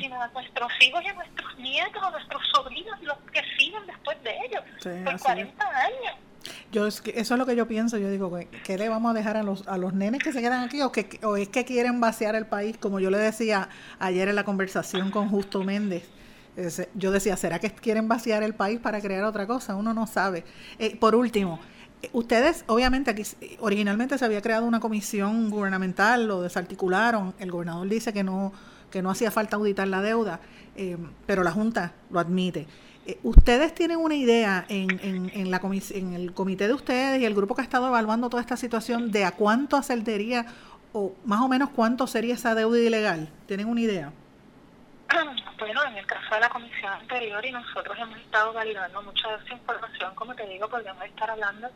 sino 0.00 0.20
a 0.20 0.28
nuestros 0.28 0.72
hijos 0.80 1.02
y 1.02 1.08
a 1.08 1.14
nuestros 1.14 1.58
nietos, 1.58 2.02
a 2.02 2.10
nuestros 2.10 2.42
sobrinos 2.54 2.98
y 3.00 3.04
los 3.04 3.18
que 3.32 3.42
siguen 3.58 3.86
después 3.86 4.22
de 4.22 4.36
ellos, 4.46 4.62
por 5.04 5.20
40 5.20 5.66
años. 5.66 6.16
Yo 6.72 6.86
eso 6.86 7.02
es 7.12 7.30
lo 7.30 7.46
que 7.46 7.54
yo 7.54 7.68
pienso, 7.68 7.98
yo 7.98 8.10
digo, 8.10 8.36
¿qué 8.64 8.78
le 8.78 8.88
vamos 8.88 9.10
a 9.10 9.14
dejar 9.14 9.36
a 9.36 9.42
los, 9.42 9.66
a 9.68 9.76
los 9.76 9.92
nenes 9.92 10.22
que 10.22 10.32
se 10.32 10.40
quedan 10.40 10.64
aquí 10.64 10.82
o, 10.82 10.90
que, 10.90 11.20
o 11.22 11.36
es 11.36 11.48
que 11.48 11.64
quieren 11.64 12.00
vaciar 12.00 12.34
el 12.34 12.46
país? 12.46 12.76
Como 12.78 12.98
yo 12.98 13.10
le 13.10 13.18
decía 13.18 13.68
ayer 13.98 14.28
en 14.28 14.34
la 14.34 14.44
conversación 14.44 15.10
con 15.10 15.28
Justo 15.28 15.62
Méndez, 15.62 16.08
yo 16.94 17.10
decía, 17.10 17.36
¿será 17.36 17.58
que 17.58 17.70
quieren 17.70 18.08
vaciar 18.08 18.42
el 18.42 18.54
país 18.54 18.78
para 18.78 19.00
crear 19.00 19.24
otra 19.24 19.46
cosa? 19.46 19.74
Uno 19.74 19.94
no 19.94 20.06
sabe. 20.06 20.44
Eh, 20.78 20.96
por 20.96 21.14
último, 21.14 21.58
ustedes, 22.12 22.64
obviamente, 22.66 23.10
aquí 23.10 23.22
originalmente 23.60 24.18
se 24.18 24.24
había 24.24 24.42
creado 24.42 24.66
una 24.66 24.80
comisión 24.80 25.50
gubernamental, 25.50 26.26
lo 26.26 26.42
desarticularon, 26.42 27.34
el 27.38 27.50
gobernador 27.50 27.88
dice 27.88 28.12
que 28.12 28.24
no, 28.24 28.52
que 28.90 29.02
no 29.02 29.10
hacía 29.10 29.30
falta 29.30 29.56
auditar 29.56 29.88
la 29.88 30.02
deuda, 30.02 30.40
eh, 30.76 30.96
pero 31.26 31.42
la 31.42 31.52
Junta 31.52 31.92
lo 32.10 32.18
admite. 32.20 32.66
Eh, 33.06 33.18
¿Ustedes 33.22 33.74
tienen 33.74 33.98
una 33.98 34.14
idea 34.14 34.64
en, 34.68 34.90
en, 35.00 35.30
en, 35.34 35.50
la 35.50 35.60
en 35.90 36.12
el 36.12 36.32
comité 36.32 36.68
de 36.68 36.74
ustedes 36.74 37.20
y 37.20 37.24
el 37.24 37.34
grupo 37.34 37.54
que 37.54 37.62
ha 37.62 37.64
estado 37.64 37.88
evaluando 37.88 38.30
toda 38.30 38.40
esta 38.40 38.56
situación 38.56 39.10
de 39.10 39.24
a 39.24 39.32
cuánto 39.32 39.76
ascendería 39.76 40.46
o 40.92 41.12
más 41.24 41.40
o 41.40 41.48
menos 41.48 41.70
cuánto 41.70 42.06
sería 42.06 42.34
esa 42.34 42.54
deuda 42.54 42.78
ilegal? 42.78 43.28
¿Tienen 43.46 43.66
una 43.66 43.80
idea? 43.80 44.12
Bueno, 45.62 45.84
en 45.84 45.96
el 45.96 46.06
caso 46.06 46.34
de 46.34 46.40
la 46.40 46.48
comisión 46.48 46.92
anterior 46.92 47.46
y 47.46 47.52
nosotros 47.52 47.96
hemos 47.96 48.18
estado 48.18 48.52
validando 48.52 49.00
mucha 49.00 49.28
de 49.28 49.44
esa 49.44 49.54
información, 49.54 50.12
como 50.16 50.34
te 50.34 50.44
digo, 50.48 50.68
podríamos 50.68 51.04
estar 51.04 51.30
hablando 51.30 51.70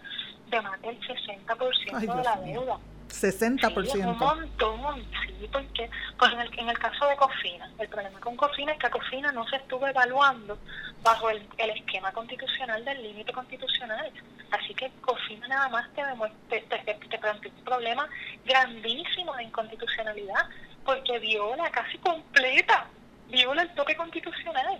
de 0.50 0.60
más 0.60 0.82
del 0.82 0.98
60% 1.00 2.00
de 2.00 2.24
la 2.24 2.36
deuda. 2.38 2.78
60%. 3.08 3.92
Sí, 3.92 3.98
un 3.98 4.18
montón, 4.18 5.06
sí, 5.24 5.48
porque 5.52 5.88
pues 6.18 6.32
en, 6.32 6.40
el, 6.40 6.58
en 6.58 6.68
el 6.68 6.78
caso 6.80 7.06
de 7.06 7.14
Cofina, 7.14 7.70
el 7.78 7.88
problema 7.88 8.18
con 8.18 8.36
Cofina 8.36 8.72
es 8.72 8.78
que 8.80 8.90
Cofina 8.90 9.30
no 9.30 9.46
se 9.46 9.54
estuvo 9.54 9.86
evaluando 9.86 10.58
bajo 11.04 11.30
el, 11.30 11.48
el 11.56 11.70
esquema 11.70 12.10
constitucional 12.10 12.84
del 12.84 13.00
límite 13.00 13.32
constitucional. 13.32 14.10
Así 14.50 14.74
que 14.74 14.90
Cofina 15.00 15.46
nada 15.46 15.68
más 15.68 15.88
te, 15.94 16.02
te, 16.48 16.78
te, 16.80 16.94
te 16.94 17.18
plantea 17.18 17.52
un 17.56 17.64
problema 17.64 18.08
grandísimo 18.44 19.32
de 19.36 19.44
inconstitucionalidad, 19.44 20.48
porque 20.84 21.20
viola 21.20 21.70
casi 21.70 21.98
completa 21.98 22.88
viola 23.28 23.62
el 23.62 23.74
toque 23.74 23.96
constitucional. 23.96 24.78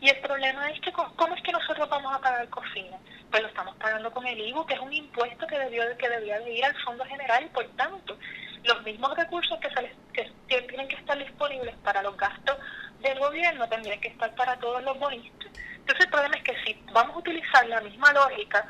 Y 0.00 0.08
el 0.08 0.20
problema 0.20 0.70
es 0.70 0.80
que, 0.80 0.92
¿cómo 0.92 1.34
es 1.34 1.42
que 1.42 1.52
nosotros 1.52 1.88
vamos 1.88 2.14
a 2.14 2.20
pagar 2.20 2.48
cocina? 2.50 2.96
Pues 3.30 3.42
lo 3.42 3.48
estamos 3.48 3.74
pagando 3.76 4.10
con 4.12 4.26
el 4.26 4.38
IVU, 4.38 4.64
que 4.64 4.74
es 4.74 4.80
un 4.80 4.92
impuesto 4.92 5.46
que 5.46 5.58
debió 5.58 5.82
que 5.98 6.08
debía 6.08 6.38
de 6.40 6.52
ir 6.52 6.64
al 6.64 6.76
Fondo 6.82 7.04
General 7.04 7.44
y 7.44 7.48
por 7.48 7.66
tanto, 7.76 8.16
los 8.62 8.82
mismos 8.84 9.16
recursos 9.16 9.58
que, 9.58 9.68
se 9.70 9.92
que 10.48 10.62
tienen 10.62 10.88
que 10.88 10.96
estar 10.96 11.18
disponibles 11.18 11.74
para 11.82 12.02
los 12.02 12.16
gastos 12.16 12.56
del 13.00 13.18
gobierno 13.18 13.68
tendrían 13.68 14.00
que 14.00 14.08
estar 14.08 14.32
para 14.34 14.56
todos 14.58 14.82
los 14.82 14.98
bonistas. 14.98 15.48
Entonces 15.78 16.04
el 16.04 16.10
problema 16.10 16.36
es 16.36 16.42
que 16.44 16.56
si 16.64 16.82
vamos 16.92 17.16
a 17.16 17.18
utilizar 17.18 17.66
la 17.66 17.80
misma 17.80 18.12
lógica 18.12 18.66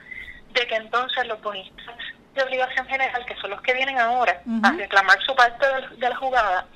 de 0.52 0.66
que 0.66 0.76
entonces 0.76 1.26
los 1.26 1.40
bonistas 1.42 1.96
de 2.34 2.42
obligación 2.42 2.86
general, 2.86 3.24
que 3.26 3.36
son 3.36 3.50
los 3.50 3.60
que 3.62 3.74
vienen 3.74 3.98
ahora 3.98 4.40
a 4.62 4.72
reclamar 4.72 5.18
su 5.24 5.34
parte 5.34 5.66
de 5.96 6.08
la 6.08 6.16
jugada, 6.16 6.66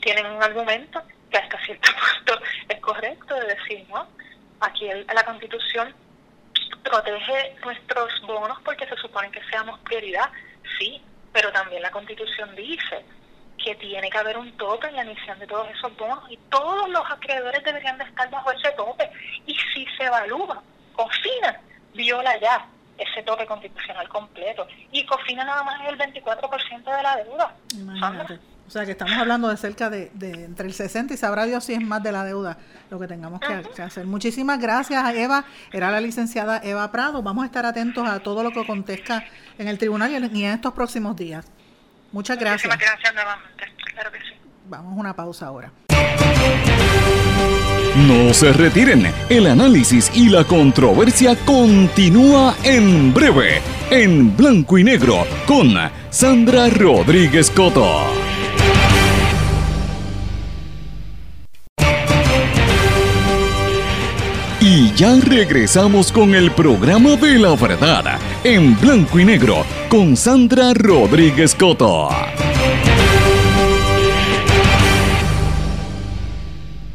tienen 0.00 0.26
un 0.26 0.42
argumento 0.42 1.02
que 1.30 1.38
hasta 1.38 1.58
cierto 1.64 1.90
punto 2.16 2.42
es 2.68 2.80
correcto 2.80 3.34
de 3.34 3.54
decir, 3.54 3.86
¿no? 3.88 4.06
Aquí 4.60 4.88
la 5.14 5.24
Constitución 5.24 5.94
protege 6.82 7.56
nuestros 7.64 8.20
bonos 8.22 8.58
porque 8.64 8.86
se 8.86 8.96
supone 8.96 9.30
que 9.30 9.42
seamos 9.50 9.78
prioridad, 9.80 10.30
sí, 10.78 11.02
pero 11.32 11.50
también 11.52 11.82
la 11.82 11.90
Constitución 11.90 12.54
dice 12.56 13.04
que 13.62 13.74
tiene 13.76 14.10
que 14.10 14.18
haber 14.18 14.38
un 14.38 14.50
tope 14.56 14.88
en 14.88 14.96
la 14.96 15.02
emisión 15.02 15.38
de 15.38 15.46
todos 15.46 15.68
esos 15.70 15.94
bonos 15.96 16.30
y 16.30 16.36
todos 16.50 16.88
los 16.88 17.02
acreedores 17.10 17.62
deberían 17.62 17.98
de 17.98 18.04
estar 18.04 18.30
bajo 18.30 18.50
ese 18.52 18.70
tope. 18.72 19.10
Y 19.46 19.54
si 19.54 19.86
se 19.96 20.04
evalúa, 20.04 20.62
COFINA 20.94 21.60
viola 21.94 22.38
ya 22.40 22.66
ese 22.96 23.22
tope 23.22 23.46
constitucional 23.46 24.08
completo. 24.08 24.66
Y 24.92 25.04
COFINA 25.04 25.44
nada 25.44 25.62
más 25.62 25.80
es 25.82 25.88
el 25.88 25.98
24% 25.98 26.96
de 26.96 27.02
la 27.02 27.16
deuda. 27.16 27.54
O 28.70 28.72
sea 28.72 28.86
que 28.86 28.92
estamos 28.92 29.16
hablando 29.18 29.48
de 29.48 29.56
cerca 29.56 29.90
de, 29.90 30.12
entre 30.22 30.68
el 30.68 30.72
60 30.72 31.12
y 31.12 31.16
sabrá 31.16 31.44
Dios 31.44 31.64
si 31.64 31.72
es 31.72 31.80
más 31.80 32.04
de 32.04 32.12
la 32.12 32.22
deuda 32.22 32.56
lo 32.88 33.00
que 33.00 33.08
tengamos 33.08 33.40
que, 33.40 33.82
hacer. 33.82 34.06
Muchísimas 34.06 34.60
gracias 34.60 35.02
a 35.02 35.12
Eva, 35.12 35.44
era 35.72 35.90
la 35.90 36.00
licenciada 36.00 36.60
Eva 36.62 36.88
Prado. 36.92 37.20
Vamos 37.20 37.42
a 37.42 37.46
estar 37.46 37.66
atentos 37.66 38.08
a 38.08 38.20
todo 38.20 38.44
lo 38.44 38.52
que 38.52 38.60
acontezca 38.60 39.24
en 39.58 39.66
el 39.66 39.76
tribunal 39.76 40.12
y 40.12 40.14
en, 40.14 40.52
estos 40.52 40.72
próximos 40.72 41.16
días. 41.16 41.44
Muchas 42.12 42.38
gracias. 42.38 42.72
Muchas 42.72 42.78
gracias 42.78 43.12
nuevamente, 43.12 43.64
claro 43.92 44.12
que 44.12 44.18
sí. 44.20 44.34
Vamos 44.68 44.92
a 44.92 45.00
una 45.00 45.16
pausa 45.16 45.46
ahora. 45.46 45.72
No 48.06 48.32
se 48.32 48.52
retiren, 48.52 49.12
el 49.30 49.48
análisis 49.48 50.12
y 50.14 50.28
la 50.28 50.44
controversia 50.44 51.34
continúa 51.44 52.54
en 52.62 53.12
breve 53.12 53.60
en 53.90 54.36
blanco 54.36 54.78
y 54.78 54.84
negro 54.84 55.26
con 55.44 55.74
Sandra 56.10 56.68
Rodríguez 56.68 57.50
Coto. 57.50 58.29
Ya 64.96 65.16
regresamos 65.20 66.12
con 66.12 66.34
el 66.34 66.50
programa 66.52 67.16
de 67.16 67.38
la 67.38 67.54
verdad 67.54 68.18
en 68.44 68.78
blanco 68.78 69.18
y 69.18 69.24
negro 69.24 69.64
con 69.88 70.16
Sandra 70.16 70.72
Rodríguez 70.74 71.54
Coto. 71.54 72.08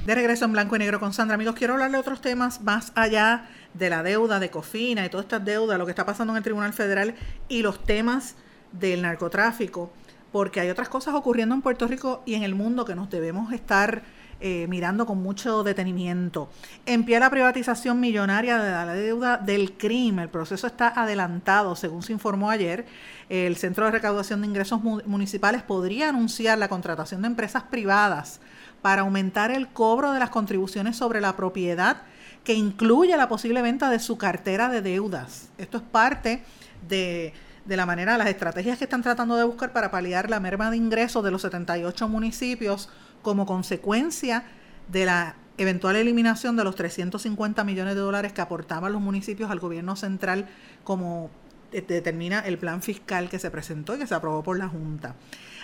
De 0.06 0.14
regreso 0.14 0.46
en 0.46 0.52
blanco 0.52 0.76
y 0.76 0.80
negro 0.80 1.00
con 1.00 1.14
Sandra. 1.14 1.36
Amigos, 1.36 1.56
quiero 1.56 1.74
hablar 1.74 1.92
de 1.92 1.98
otros 1.98 2.22
temas 2.22 2.62
más 2.62 2.92
allá 2.96 3.50
de 3.74 3.90
la 3.90 4.04
deuda 4.04 4.40
de 4.40 4.52
Cofina 4.52 5.06
y 5.06 5.10
todas 5.10 5.26
estas 5.26 5.44
deudas, 5.44 5.80
lo 5.80 5.86
que 5.86 5.92
está 5.92 6.06
pasando 6.06 6.34
en 6.34 6.38
el 6.38 6.44
Tribunal 6.44 6.74
Federal 6.74 7.16
y 7.50 7.64
los 7.64 7.84
temas 7.84 8.36
del 8.72 9.02
narcotráfico, 9.02 9.92
porque 10.32 10.60
hay 10.60 10.70
otras 10.70 10.90
cosas 10.90 11.16
ocurriendo 11.16 11.56
en 11.56 11.62
Puerto 11.62 11.88
Rico 11.88 12.22
y 12.26 12.36
en 12.36 12.44
el 12.44 12.56
mundo 12.56 12.86
que 12.86 12.94
nos 12.94 13.10
debemos 13.10 13.52
estar 13.52 14.04
eh, 14.42 14.66
mirando 14.68 15.06
con 15.06 15.24
mucho 15.24 15.64
detenimiento. 15.64 16.50
En 16.86 17.06
pie 17.06 17.20
la 17.20 17.30
privatización 17.30 18.02
millonaria 18.02 18.58
de 18.58 18.70
la 18.70 18.94
deuda 18.94 19.38
del 19.38 19.78
crimen. 19.78 20.24
El 20.24 20.30
proceso 20.30 20.68
está 20.68 20.90
adelantado, 20.90 21.76
según 21.76 22.04
se 22.04 22.12
informó 22.12 22.50
ayer. 22.50 22.86
El 23.30 23.56
Centro 23.56 23.86
de 23.86 23.92
Recaudación 23.92 24.42
de 24.42 24.48
Ingresos 24.48 24.82
Municipales 24.84 25.64
podría 25.64 26.10
anunciar 26.10 26.58
la 26.58 26.68
contratación 26.68 27.22
de 27.22 27.28
empresas 27.28 27.64
privadas 27.64 28.42
para 28.82 29.04
aumentar 29.04 29.52
el 29.52 29.70
cobro 29.70 30.12
de 30.12 30.20
las 30.20 30.32
contribuciones 30.32 30.98
sobre 30.98 31.22
la 31.22 31.36
propiedad 31.38 32.04
que 32.44 32.54
incluye 32.54 33.16
la 33.16 33.30
posible 33.30 33.62
venta 33.62 33.90
de 33.90 34.00
su 34.00 34.18
cartera 34.18 34.70
de 34.70 34.82
deudas. 34.82 35.50
Esto 35.58 35.78
es 35.78 35.84
parte 35.84 36.44
de, 36.88 37.34
de 37.66 37.78
la 37.78 37.86
manera, 37.86 38.18
las 38.18 38.28
estrategias 38.28 38.78
que 38.78 38.84
están 38.84 39.02
tratando 39.02 39.38
de 39.38 39.44
buscar 39.44 39.74
para 39.74 39.90
paliar 39.92 40.30
la 40.30 40.40
merma 40.40 40.70
de 40.70 40.78
ingresos 40.78 41.24
de 41.24 41.32
los 41.32 41.42
78 41.42 42.08
municipios 42.08 42.90
como 43.26 43.48
consecuencia 43.48 44.44
de 44.88 45.04
la 45.04 45.36
eventual 45.58 45.96
eliminación 45.96 46.56
de 46.56 46.64
los 46.64 46.76
350 46.76 47.64
millones 47.64 47.96
de 47.96 48.02
dólares 48.02 48.34
que 48.34 48.42
aportaban 48.42 48.94
los 48.94 49.02
municipios 49.02 49.50
al 49.50 49.60
gobierno 49.60 49.96
central 49.96 50.48
como 50.84 51.32
determina 51.72 52.42
el 52.42 52.60
plan 52.60 52.84
fiscal 52.84 53.28
que 53.28 53.40
se 53.40 53.50
presentó 53.50 53.96
y 53.96 53.98
que 53.98 54.06
se 54.06 54.14
aprobó 54.14 54.44
por 54.44 54.60
la 54.60 54.68
Junta. 54.68 55.16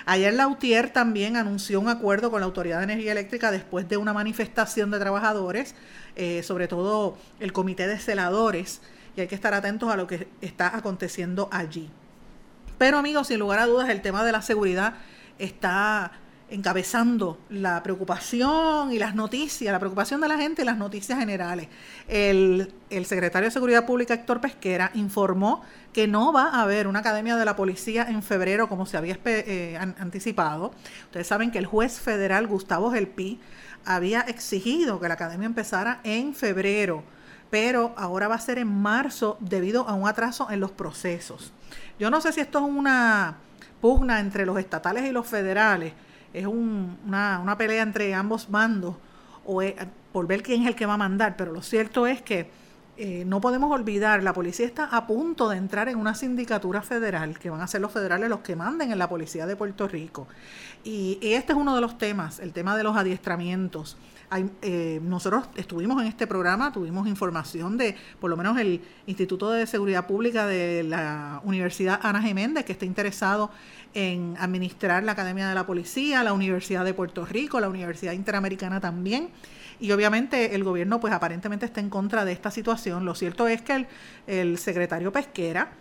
Ayer 0.07 0.33
Lautier 0.33 0.89
también 0.89 1.37
anunció 1.37 1.79
un 1.79 1.87
acuerdo 1.87 2.31
con 2.31 2.39
la 2.39 2.47
Autoridad 2.47 2.79
de 2.79 2.85
Energía 2.85 3.11
Eléctrica 3.11 3.51
después 3.51 3.87
de 3.87 3.97
una 3.97 4.11
manifestación 4.11 4.89
de 4.89 4.97
trabajadores, 4.97 5.75
eh, 6.15 6.41
sobre 6.41 6.67
todo 6.67 7.15
el 7.39 7.53
comité 7.53 7.87
de 7.87 7.99
celadores, 7.99 8.81
y 9.15 9.21
hay 9.21 9.27
que 9.27 9.35
estar 9.35 9.53
atentos 9.53 9.91
a 9.91 9.97
lo 9.97 10.07
que 10.07 10.27
está 10.41 10.75
aconteciendo 10.75 11.47
allí. 11.51 11.91
Pero 12.79 12.97
amigos, 12.97 13.27
sin 13.27 13.37
lugar 13.37 13.59
a 13.59 13.67
dudas, 13.67 13.87
el 13.89 14.01
tema 14.01 14.25
de 14.25 14.31
la 14.31 14.41
seguridad 14.41 14.95
está 15.37 16.13
encabezando 16.51 17.39
la 17.49 17.81
preocupación 17.81 18.91
y 18.91 18.99
las 18.99 19.15
noticias, 19.15 19.71
la 19.71 19.79
preocupación 19.79 20.19
de 20.19 20.27
la 20.27 20.37
gente 20.37 20.61
y 20.61 20.65
las 20.65 20.77
noticias 20.77 21.17
generales. 21.17 21.69
El, 22.07 22.73
secretario 23.05 23.47
de 23.47 23.51
Seguridad 23.51 23.85
Pública, 23.85 24.13
Héctor 24.13 24.41
Pesquera, 24.41 24.91
informó 24.93 25.63
que 25.93 26.07
no 26.07 26.33
va 26.33 26.49
a 26.49 26.63
haber 26.63 26.87
una 26.87 26.99
academia 26.99 27.37
de 27.37 27.45
la 27.45 27.55
policía 27.55 28.03
en 28.09 28.21
febrero 28.21 28.67
como 28.67 28.85
se 28.85 28.97
había 28.97 29.17
eh, 29.25 29.77
anticipado. 29.97 30.73
Ustedes 31.05 31.27
saben 31.27 31.51
que 31.51 31.57
el 31.57 31.65
juez 31.65 31.99
federal 31.99 32.47
Gustavo 32.47 32.91
Gelpi 32.91 33.39
había 33.85 34.21
exigido 34.21 34.99
que 34.99 35.07
la 35.07 35.13
academia 35.13 35.45
empezara 35.45 36.01
en 36.03 36.35
febrero, 36.35 37.03
pero 37.49 37.93
ahora 37.95 38.27
va 38.27 38.35
a 38.35 38.39
ser 38.39 38.57
en 38.57 38.67
marzo 38.67 39.37
debido 39.39 39.87
a 39.87 39.93
un 39.93 40.07
atraso 40.07 40.51
en 40.51 40.59
los 40.59 40.71
procesos. 40.71 41.53
Yo 41.97 42.09
no 42.09 42.19
sé 42.19 42.33
si 42.33 42.41
esto 42.41 42.59
es 42.59 42.65
una 42.65 43.37
pugna 43.79 44.19
entre 44.19 44.45
los 44.45 44.59
estatales 44.59 45.05
y 45.05 45.11
los 45.11 45.25
federales 45.25 45.93
es 46.33 46.45
una, 46.45 47.39
una, 47.39 47.57
pelea 47.57 47.83
entre 47.83 48.13
ambos 48.13 48.49
bandos 48.49 48.95
o 49.45 49.61
por 50.11 50.27
ver 50.27 50.43
quién 50.43 50.61
es 50.63 50.67
el 50.67 50.75
que 50.75 50.85
va 50.85 50.93
a 50.93 50.97
mandar, 50.97 51.35
pero 51.37 51.51
lo 51.51 51.61
cierto 51.61 52.07
es 52.07 52.21
que 52.21 52.49
eh, 52.97 53.23
no 53.25 53.41
podemos 53.41 53.71
olvidar, 53.71 54.21
la 54.21 54.31
policía 54.31 54.65
está 54.65 54.85
a 54.85 55.07
punto 55.07 55.49
de 55.49 55.57
entrar 55.57 55.89
en 55.89 55.97
una 55.97 56.13
sindicatura 56.13 56.81
federal, 56.81 57.39
que 57.39 57.49
van 57.49 57.61
a 57.61 57.67
ser 57.67 57.81
los 57.81 57.91
federales 57.91 58.29
los 58.29 58.41
que 58.41 58.55
manden 58.55 58.91
en 58.91 58.99
la 58.99 59.09
policía 59.09 59.47
de 59.47 59.55
Puerto 59.55 59.87
Rico. 59.87 60.27
Y, 60.83 61.17
este 61.21 61.53
es 61.53 61.57
uno 61.57 61.73
de 61.73 61.81
los 61.81 61.97
temas, 61.97 62.39
el 62.39 62.53
tema 62.53 62.77
de 62.77 62.83
los 62.83 62.95
adiestramientos. 62.95 63.97
Eh, 64.61 65.01
nosotros 65.03 65.49
estuvimos 65.55 66.01
en 66.01 66.07
este 66.07 66.25
programa, 66.25 66.71
tuvimos 66.71 67.05
información 67.07 67.77
de, 67.77 67.95
por 68.19 68.29
lo 68.29 68.37
menos 68.37 68.57
el 68.57 68.81
Instituto 69.05 69.51
de 69.51 69.67
Seguridad 69.67 70.07
Pública 70.07 70.47
de 70.47 70.83
la 70.83 71.41
Universidad 71.43 71.99
Ana 72.01 72.21
Geméndez, 72.21 72.63
que 72.63 72.71
está 72.71 72.85
interesado 72.85 73.51
en 73.93 74.35
administrar 74.39 75.03
la 75.03 75.11
Academia 75.11 75.49
de 75.49 75.55
la 75.55 75.65
Policía, 75.65 76.23
la 76.23 76.31
Universidad 76.31 76.85
de 76.85 76.93
Puerto 76.93 77.25
Rico, 77.25 77.59
la 77.59 77.67
Universidad 77.67 78.13
Interamericana 78.13 78.79
también. 78.79 79.29
Y 79.81 79.91
obviamente 79.91 80.55
el 80.55 80.63
gobierno 80.63 81.01
pues 81.01 81.11
aparentemente 81.11 81.65
está 81.65 81.81
en 81.81 81.89
contra 81.89 82.23
de 82.23 82.31
esta 82.31 82.51
situación. 82.51 83.03
Lo 83.03 83.15
cierto 83.15 83.49
es 83.49 83.61
que 83.61 83.85
el, 84.27 84.57
secretario 84.57 85.11
Pesquera 85.11 85.73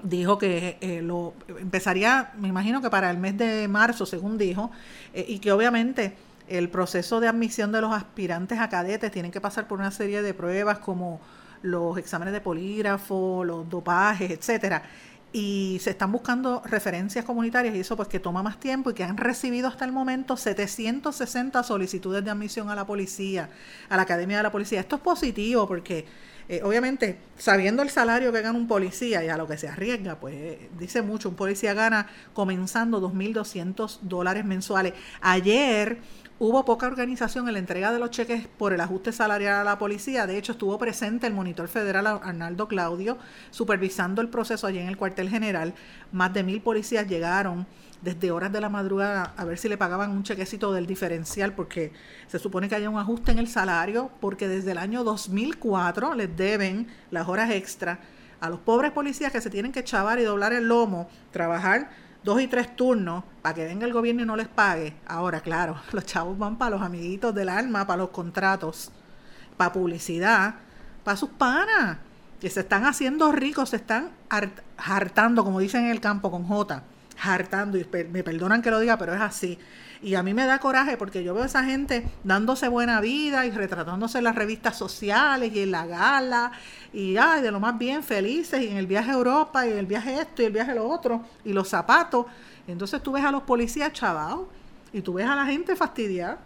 dijo 0.00 0.38
que 0.38 0.76
eh, 0.80 1.02
lo 1.02 1.34
empezaría, 1.58 2.32
me 2.38 2.46
imagino 2.46 2.80
que 2.80 2.90
para 2.90 3.10
el 3.10 3.18
mes 3.18 3.36
de 3.36 3.66
marzo, 3.66 4.06
según 4.06 4.38
dijo, 4.38 4.70
eh, 5.12 5.24
y 5.26 5.40
que 5.40 5.50
obviamente 5.50 6.14
el 6.48 6.68
proceso 6.68 7.20
de 7.20 7.28
admisión 7.28 7.72
de 7.72 7.80
los 7.80 7.92
aspirantes 7.92 8.58
a 8.58 8.68
cadetes 8.68 9.10
tienen 9.10 9.30
que 9.30 9.40
pasar 9.40 9.66
por 9.66 9.78
una 9.78 9.90
serie 9.90 10.22
de 10.22 10.34
pruebas 10.34 10.78
como 10.78 11.20
los 11.62 11.96
exámenes 11.96 12.34
de 12.34 12.40
polígrafo, 12.40 13.42
los 13.44 13.68
dopajes, 13.68 14.30
etcétera 14.30 14.82
y 15.34 15.78
se 15.80 15.90
están 15.90 16.12
buscando 16.12 16.62
referencias 16.64 17.24
comunitarias 17.24 17.74
y 17.74 17.80
eso 17.80 17.96
pues 17.96 18.06
que 18.06 18.20
toma 18.20 18.44
más 18.44 18.60
tiempo 18.60 18.90
y 18.90 18.94
que 18.94 19.02
han 19.02 19.16
recibido 19.16 19.66
hasta 19.66 19.84
el 19.84 19.90
momento 19.90 20.36
760 20.36 21.60
solicitudes 21.64 22.24
de 22.24 22.30
admisión 22.30 22.70
a 22.70 22.76
la 22.76 22.86
policía, 22.86 23.50
a 23.88 23.96
la 23.96 24.02
Academia 24.02 24.36
de 24.36 24.44
la 24.44 24.52
Policía. 24.52 24.78
Esto 24.78 24.94
es 24.94 25.02
positivo 25.02 25.66
porque 25.66 26.06
eh, 26.48 26.60
obviamente 26.62 27.18
sabiendo 27.36 27.82
el 27.82 27.90
salario 27.90 28.30
que 28.30 28.42
gana 28.42 28.56
un 28.56 28.68
policía 28.68 29.24
y 29.24 29.28
a 29.28 29.36
lo 29.36 29.48
que 29.48 29.58
se 29.58 29.66
arriesga, 29.66 30.20
pues 30.20 30.56
dice 30.78 31.02
mucho, 31.02 31.30
un 31.30 31.34
policía 31.34 31.74
gana 31.74 32.06
comenzando 32.32 33.00
2.200 33.00 34.02
dólares 34.02 34.44
mensuales. 34.44 34.94
Ayer 35.20 35.98
Hubo 36.40 36.64
poca 36.64 36.88
organización 36.88 37.46
en 37.46 37.52
la 37.52 37.60
entrega 37.60 37.92
de 37.92 38.00
los 38.00 38.10
cheques 38.10 38.48
por 38.58 38.72
el 38.72 38.80
ajuste 38.80 39.12
salarial 39.12 39.54
a 39.54 39.62
la 39.62 39.78
policía. 39.78 40.26
De 40.26 40.36
hecho, 40.36 40.50
estuvo 40.50 40.76
presente 40.78 41.28
el 41.28 41.32
monitor 41.32 41.68
federal 41.68 42.08
Arnaldo 42.08 42.66
Claudio 42.66 43.18
supervisando 43.52 44.20
el 44.20 44.28
proceso 44.28 44.66
allí 44.66 44.80
en 44.80 44.88
el 44.88 44.96
cuartel 44.96 45.30
general. 45.30 45.74
Más 46.10 46.34
de 46.34 46.42
mil 46.42 46.60
policías 46.60 47.06
llegaron 47.06 47.68
desde 48.02 48.32
horas 48.32 48.52
de 48.52 48.60
la 48.60 48.68
madrugada 48.68 49.32
a 49.36 49.44
ver 49.44 49.58
si 49.58 49.68
le 49.68 49.78
pagaban 49.78 50.10
un 50.10 50.24
chequecito 50.24 50.72
del 50.72 50.88
diferencial 50.88 51.52
porque 51.52 51.92
se 52.26 52.40
supone 52.40 52.68
que 52.68 52.74
haya 52.74 52.90
un 52.90 52.98
ajuste 52.98 53.30
en 53.30 53.38
el 53.38 53.46
salario 53.46 54.10
porque 54.20 54.48
desde 54.48 54.72
el 54.72 54.78
año 54.78 55.04
2004 55.04 56.14
les 56.14 56.36
deben 56.36 56.88
las 57.12 57.28
horas 57.28 57.52
extra 57.52 58.00
a 58.40 58.50
los 58.50 58.58
pobres 58.58 58.90
policías 58.90 59.30
que 59.30 59.40
se 59.40 59.50
tienen 59.50 59.70
que 59.70 59.84
chavar 59.84 60.18
y 60.18 60.24
doblar 60.24 60.52
el 60.52 60.66
lomo, 60.66 61.08
trabajar 61.30 61.90
dos 62.24 62.40
y 62.40 62.48
tres 62.48 62.74
turnos 62.74 63.22
para 63.42 63.54
que 63.54 63.64
venga 63.64 63.86
el 63.86 63.92
gobierno 63.92 64.22
y 64.22 64.26
no 64.26 64.36
les 64.36 64.48
pague. 64.48 64.96
Ahora, 65.06 65.40
claro, 65.40 65.76
los 65.92 66.04
chavos 66.06 66.36
van 66.38 66.56
para 66.56 66.72
los 66.72 66.82
amiguitos 66.82 67.34
del 67.34 67.48
alma, 67.48 67.86
para 67.86 67.98
los 67.98 68.10
contratos, 68.10 68.90
para 69.56 69.72
publicidad, 69.72 70.54
para 71.04 71.16
sus 71.16 71.30
panas, 71.30 71.98
que 72.40 72.50
se 72.50 72.60
están 72.60 72.84
haciendo 72.86 73.30
ricos, 73.30 73.70
se 73.70 73.76
están 73.76 74.10
hartando, 74.76 75.44
como 75.44 75.60
dicen 75.60 75.84
en 75.84 75.90
el 75.90 76.00
campo 76.00 76.30
con 76.30 76.44
J, 76.44 76.82
hartando, 77.22 77.78
y 77.78 77.86
me 78.10 78.24
perdonan 78.24 78.60
que 78.62 78.70
lo 78.70 78.80
diga, 78.80 78.98
pero 78.98 79.14
es 79.14 79.20
así. 79.20 79.58
Y 80.04 80.16
a 80.16 80.22
mí 80.22 80.34
me 80.34 80.44
da 80.44 80.58
coraje 80.58 80.98
porque 80.98 81.24
yo 81.24 81.32
veo 81.32 81.44
a 81.44 81.46
esa 81.46 81.64
gente 81.64 82.06
dándose 82.24 82.68
buena 82.68 83.00
vida 83.00 83.46
y 83.46 83.50
retratándose 83.50 84.18
en 84.18 84.24
las 84.24 84.34
revistas 84.34 84.76
sociales 84.76 85.50
y 85.54 85.60
en 85.60 85.70
la 85.70 85.86
gala 85.86 86.52
y 86.92 87.16
ay, 87.16 87.40
de 87.40 87.50
lo 87.50 87.58
más 87.58 87.78
bien 87.78 88.02
felices 88.02 88.60
y 88.60 88.68
en 88.68 88.76
el 88.76 88.86
viaje 88.86 89.12
a 89.12 89.14
Europa 89.14 89.66
y 89.66 89.70
el 89.70 89.86
viaje 89.86 90.20
esto 90.20 90.42
y 90.42 90.44
el 90.44 90.52
viaje 90.52 90.74
lo 90.74 90.86
otro 90.86 91.24
y 91.42 91.54
los 91.54 91.70
zapatos. 91.70 92.26
Entonces 92.66 93.02
tú 93.02 93.12
ves 93.12 93.24
a 93.24 93.30
los 93.30 93.44
policías 93.44 93.94
chavados 93.94 94.46
y 94.92 95.00
tú 95.00 95.14
ves 95.14 95.26
a 95.26 95.34
la 95.34 95.46
gente 95.46 95.74
fastidiada. 95.74 96.36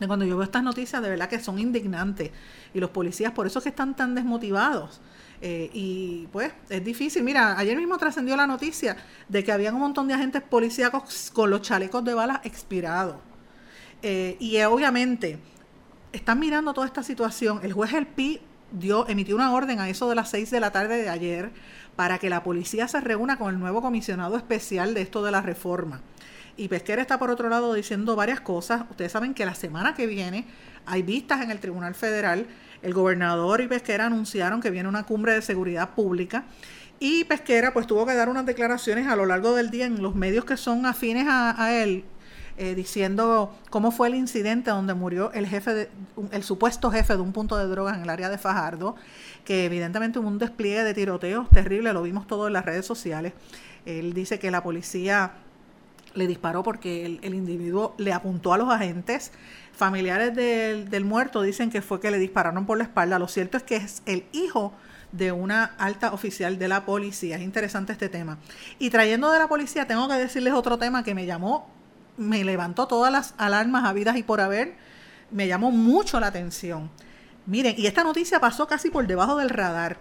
Y 0.00 0.06
cuando 0.06 0.24
yo 0.24 0.38
veo 0.38 0.44
estas 0.44 0.62
noticias, 0.62 1.02
de 1.02 1.10
verdad 1.10 1.28
que 1.28 1.38
son 1.38 1.58
indignantes. 1.58 2.30
Y 2.72 2.80
los 2.80 2.88
policías, 2.88 3.32
por 3.32 3.46
eso 3.46 3.58
es 3.58 3.64
que 3.64 3.68
están 3.68 3.94
tan 3.94 4.14
desmotivados. 4.14 5.02
Eh, 5.42 5.70
y 5.72 6.26
pues 6.32 6.52
es 6.68 6.84
difícil. 6.84 7.22
Mira, 7.22 7.58
ayer 7.58 7.76
mismo 7.76 7.96
trascendió 7.96 8.36
la 8.36 8.46
noticia 8.46 8.96
de 9.28 9.42
que 9.42 9.52
había 9.52 9.72
un 9.72 9.80
montón 9.80 10.06
de 10.06 10.14
agentes 10.14 10.42
policíacos 10.42 11.30
con 11.32 11.50
los 11.50 11.62
chalecos 11.62 12.04
de 12.04 12.14
balas 12.14 12.40
expirados. 12.44 13.16
Eh, 14.02 14.36
y 14.38 14.60
obviamente 14.62 15.38
están 16.12 16.38
mirando 16.38 16.74
toda 16.74 16.86
esta 16.86 17.02
situación. 17.02 17.60
El 17.62 17.72
juez 17.72 17.92
El 17.94 18.06
Pi 18.06 18.40
dio, 18.72 19.08
emitió 19.08 19.34
una 19.34 19.52
orden 19.52 19.80
a 19.80 19.88
eso 19.88 20.08
de 20.08 20.14
las 20.14 20.30
6 20.30 20.50
de 20.50 20.60
la 20.60 20.72
tarde 20.72 21.02
de 21.02 21.08
ayer 21.08 21.50
para 21.96 22.18
que 22.18 22.30
la 22.30 22.42
policía 22.42 22.88
se 22.88 23.00
reúna 23.00 23.36
con 23.36 23.54
el 23.54 23.60
nuevo 23.60 23.82
comisionado 23.82 24.36
especial 24.36 24.94
de 24.94 25.02
esto 25.02 25.22
de 25.22 25.30
la 25.30 25.42
reforma. 25.42 26.00
Y 26.56 26.68
Pesquera 26.68 27.00
está 27.00 27.18
por 27.18 27.30
otro 27.30 27.48
lado 27.48 27.72
diciendo 27.72 28.16
varias 28.16 28.40
cosas. 28.40 28.82
Ustedes 28.90 29.12
saben 29.12 29.34
que 29.34 29.46
la 29.46 29.54
semana 29.54 29.94
que 29.94 30.06
viene 30.06 30.44
hay 30.86 31.02
vistas 31.02 31.42
en 31.42 31.50
el 31.50 31.60
Tribunal 31.60 31.94
Federal 31.94 32.46
el 32.82 32.94
gobernador 32.94 33.60
y 33.60 33.68
Pesquera 33.68 34.06
anunciaron 34.06 34.60
que 34.60 34.70
viene 34.70 34.88
una 34.88 35.04
cumbre 35.04 35.34
de 35.34 35.42
seguridad 35.42 35.90
pública 35.90 36.44
Y 36.98 37.24
Pesquera 37.24 37.72
pues 37.72 37.86
tuvo 37.86 38.06
que 38.06 38.14
dar 38.14 38.28
unas 38.28 38.46
declaraciones 38.46 39.06
a 39.06 39.16
lo 39.16 39.26
largo 39.26 39.54
del 39.54 39.70
día 39.70 39.86
en 39.86 40.02
los 40.02 40.14
medios 40.14 40.44
que 40.44 40.56
son 40.56 40.86
afines 40.86 41.26
a, 41.28 41.72
él, 41.72 42.04
eh, 42.56 42.74
diciendo 42.74 43.54
cómo 43.70 43.90
fue 43.90 44.08
el 44.08 44.14
incidente 44.14 44.70
donde 44.70 44.94
murió 44.94 45.32
el 45.32 45.46
jefe, 45.46 45.74
de, 45.74 45.90
el 46.32 46.42
supuesto 46.42 46.90
jefe 46.90 47.14
de 47.14 47.20
un 47.20 47.32
punto 47.32 47.56
de 47.56 47.66
drogas 47.66 47.96
en 47.96 48.02
el 48.02 48.10
área 48.10 48.28
de 48.28 48.38
Fajardo, 48.38 48.96
que 49.44 49.64
evidentemente 49.64 50.18
hubo 50.18 50.28
un 50.28 50.38
despliegue 50.38 50.84
de 50.84 50.94
tiroteos 50.94 51.48
terrible, 51.50 51.92
lo 51.92 52.02
vimos 52.02 52.26
todo 52.26 52.46
en 52.46 52.52
las 52.52 52.64
redes 52.64 52.86
sociales. 52.86 53.32
Él 53.86 54.12
dice 54.12 54.38
que 54.38 54.50
la 54.50 54.62
policía 54.62 55.32
le 56.14 56.26
disparó 56.26 56.62
porque 56.62 57.06
el, 57.22 57.34
individuo 57.34 57.94
le 57.98 58.12
apuntó 58.12 58.52
a 58.52 58.58
los 58.58 58.68
agentes. 58.68 59.32
Familiares 59.80 60.34
del, 60.34 61.04
muerto 61.06 61.40
dicen 61.40 61.70
que 61.70 61.80
fue 61.80 62.00
que 62.00 62.10
le 62.10 62.18
dispararon 62.18 62.66
por 62.66 62.76
la 62.76 62.84
espalda. 62.84 63.18
Lo 63.18 63.28
cierto 63.28 63.56
es 63.56 63.62
que 63.62 63.76
es 63.76 64.02
el 64.04 64.26
hijo 64.32 64.74
de 65.10 65.32
una 65.32 65.64
alta 65.78 66.12
oficial 66.12 66.58
de 66.58 66.68
la 66.68 66.84
policía. 66.84 67.36
Es 67.36 67.42
interesante 67.42 67.92
este 67.92 68.10
tema. 68.10 68.36
Y 68.78 68.90
trayendo 68.90 69.32
de 69.32 69.38
la 69.38 69.48
policía, 69.48 69.86
tengo 69.86 70.06
que 70.06 70.16
decirles 70.16 70.52
otro 70.52 70.76
tema 70.76 71.02
que 71.02 71.14
me 71.14 71.24
llamó, 71.24 71.66
me 72.18 72.44
levantó 72.44 72.88
todas 72.88 73.10
las 73.10 73.32
alarmas 73.38 73.86
habidas 73.86 74.18
y 74.18 74.22
por 74.22 74.42
haber. 74.42 74.74
Me 75.30 75.48
llamó 75.48 75.70
mucho 75.70 76.20
la 76.20 76.26
atención. 76.26 76.90
Miren, 77.46 77.74
y 77.78 77.86
esta 77.86 78.04
noticia 78.04 78.38
pasó 78.38 78.66
casi 78.66 78.90
por 78.90 79.06
debajo 79.06 79.36
del 79.36 79.48
radar. 79.48 79.96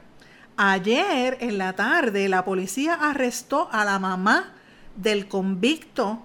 Ayer 0.58 1.38
en 1.40 1.58
la 1.58 1.72
tarde 1.72 2.28
la 2.28 2.44
policía 2.44 2.96
arrestó 2.96 3.70
a 3.72 3.86
la 3.86 3.98
mamá 3.98 4.52
del 4.98 5.30
convicto 5.30 6.22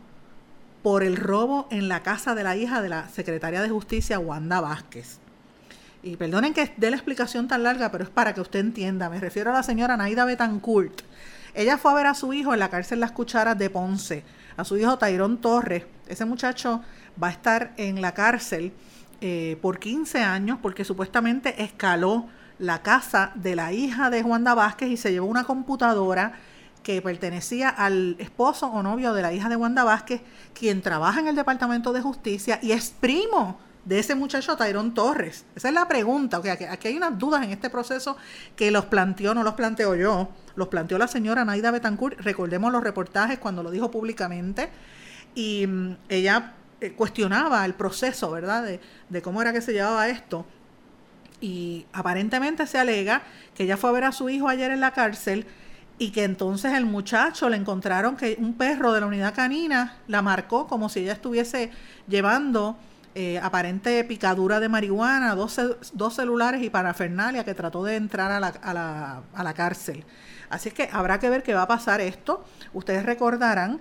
por 0.85 1.03
el 1.03 1.17
robo 1.17 1.67
en 1.71 1.89
la 1.89 2.03
casa 2.03 2.35
de 2.35 2.45
la 2.45 2.57
hija 2.57 2.83
de 2.83 2.91
la 2.91 3.09
secretaria 3.09 3.63
de 3.63 3.71
Justicia, 3.71 4.19
Wanda 4.19 4.61
Vázquez. 4.61 5.19
Y 6.03 6.17
perdonen 6.17 6.53
que 6.53 6.75
dé 6.77 6.91
la 6.91 6.97
explicación 6.97 7.49
tan 7.49 7.63
larga, 7.63 7.91
pero 7.91 8.05
es 8.05 8.11
para 8.11 8.35
que 8.35 8.43
usted 8.43 8.61
entienda. 8.61 9.09
Me 9.09 9.19
refiero 9.19 9.51
a 9.51 9.55
la 9.55 9.63
señora 9.63 9.97
Naida 9.97 10.27
Betancourt. 10.27 11.01
Ella 11.55 11.79
fue 11.79 11.91
a 11.91 11.95
ver 11.95 12.07
a 12.07 12.13
su 12.13 12.35
hijo 12.35 12.53
en 12.53 12.59
la 12.59 12.69
cárcel 12.69 13.01
Las 13.01 13.13
Cucharas 13.13 13.57
de 13.57 13.71
Ponce, 13.71 14.25
a 14.59 14.65
su 14.65 14.77
hijo 14.77 14.99
Tairón 14.99 15.39
Torres. 15.39 15.85
Ese 16.07 16.27
muchacho 16.27 16.83
va 17.21 17.29
a 17.29 17.31
estar 17.31 17.73
en 17.79 18.03
la 18.03 18.13
cárcel 18.13 18.75
eh, 19.23 19.57
por 19.63 19.79
15 19.79 20.21
años 20.21 20.59
porque 20.61 20.85
supuestamente 20.85 21.63
escaló 21.63 22.29
la 22.59 22.83
casa 22.83 23.33
de 23.37 23.57
la 23.57 23.73
hija 23.73 24.11
de 24.11 24.23
Wanda 24.23 24.53
Vázquez 24.53 24.91
y 24.91 24.99
se 24.99 25.13
llevó 25.13 25.29
una 25.29 25.45
computadora 25.45 26.35
que 26.85 27.03
pertenecía 27.03 27.71
al 27.71 28.15
esposo 28.21 28.69
o 28.69 28.83
novio 28.83 29.15
de 29.15 29.23
la 29.23 29.33
hija 29.33 29.49
de 29.49 29.57
Wanda 29.57 29.83
Vázquez, 29.83 30.21
quien 30.53 30.83
trabaja 30.83 31.19
en 31.19 31.27
el 31.27 31.35
Departamento 31.35 31.93
de 31.93 32.03
Justicia 32.03 32.61
y 32.63 32.71
es 32.73 32.91
primo 33.01 33.59
de 33.87 33.99
ese 33.99 34.15
muchacho 34.15 34.57
Tyrón 34.57 34.95
Torres. 34.95 35.47
Esa 35.57 35.69
es 35.69 35.75
la 35.75 35.89
pregunta. 35.89 36.41
aquí, 36.71 36.89
hay 36.89 36.97
unas 36.97 37.19
dudas 37.19 37.43
en 37.43 37.51
este 37.51 37.71
proceso 37.71 38.17
que 38.55 38.71
los 38.71 38.85
planteó, 38.85 39.35
no 39.35 39.43
los 39.43 39.55
planteo 39.55 39.95
yo, 39.95 40.29
los 40.57 40.69
planteó 40.69 40.99
la 40.99 41.09
señora 41.09 41.45
Naida 41.45 41.71
Betancourt. 41.71 42.21
Recordemos 42.21 42.71
los 42.71 42.85
reportajes 42.85 43.39
cuando 43.39 43.63
lo 43.63 43.71
dijo 43.71 43.91
públicamente. 43.91 44.69
Y 45.35 45.67
mm, 45.67 45.97
ella 46.11 46.53
eh, 46.81 46.93
cuestionaba 46.93 47.65
el 47.65 47.75
proceso, 47.75 48.31
¿verdad? 48.31 48.79
De 49.09 49.23
cómo 49.23 49.41
era 49.41 49.53
que 49.53 49.63
se 49.63 49.73
llevaba 49.73 50.09
esto. 50.09 50.47
Y 51.41 51.87
aparentemente 51.93 52.67
se 52.67 52.79
alega 52.79 53.23
que 53.55 53.65
ella 53.65 53.77
fue 53.77 53.91
a 53.91 53.93
ver 53.95 54.05
a 54.05 54.13
su 54.13 54.29
hijo 54.29 54.49
ayer 54.49 54.71
en 54.71 54.81
la 54.81 54.93
cárcel 54.93 55.47
y 55.99 56.11
que 56.11 56.25
entonces 56.25 56.73
el 56.73 56.87
muchacho 56.87 57.49
le 57.49 57.57
encontraron 57.57 58.17
que 58.17 58.37
un 58.39 58.55
perro 58.55 58.93
de 58.93 59.01
la 59.01 59.07
unidad 59.07 59.35
canina 59.35 59.97
la 60.09 60.23
marcó 60.23 60.67
como 60.67 60.89
si 60.89 61.01
ella 61.01 61.13
estuviese 61.13 61.71
llevando 62.09 62.77
eh, 63.15 63.39
aparente 63.39 64.03
picadura 64.03 64.59
de 64.59 64.69
marihuana, 64.69 65.37
dos, 65.37 65.61
dos, 65.93 66.15
celulares 66.15 66.63
y 66.63 66.71
parafernalia 66.71 67.45
que 67.45 67.55
trató 67.55 67.85
de 67.85 67.95
entrar 67.95 68.33
a 68.33 68.41
la, 68.41 68.49
a, 68.49 68.75
la, 68.75 69.23
a 69.33 69.45
la 69.45 69.55
cárcel. 69.55 70.05
Así 70.51 70.71
es 70.71 70.75
que 70.75 70.89
habrá 70.93 71.21
que 71.21 71.31
ver 71.31 71.45
qué 71.45 71.55
va 71.55 71.63
a 71.63 71.69
pasar 71.69 72.01
esto. 72.01 72.45
Ustedes 72.73 73.07
recordarán 73.07 73.81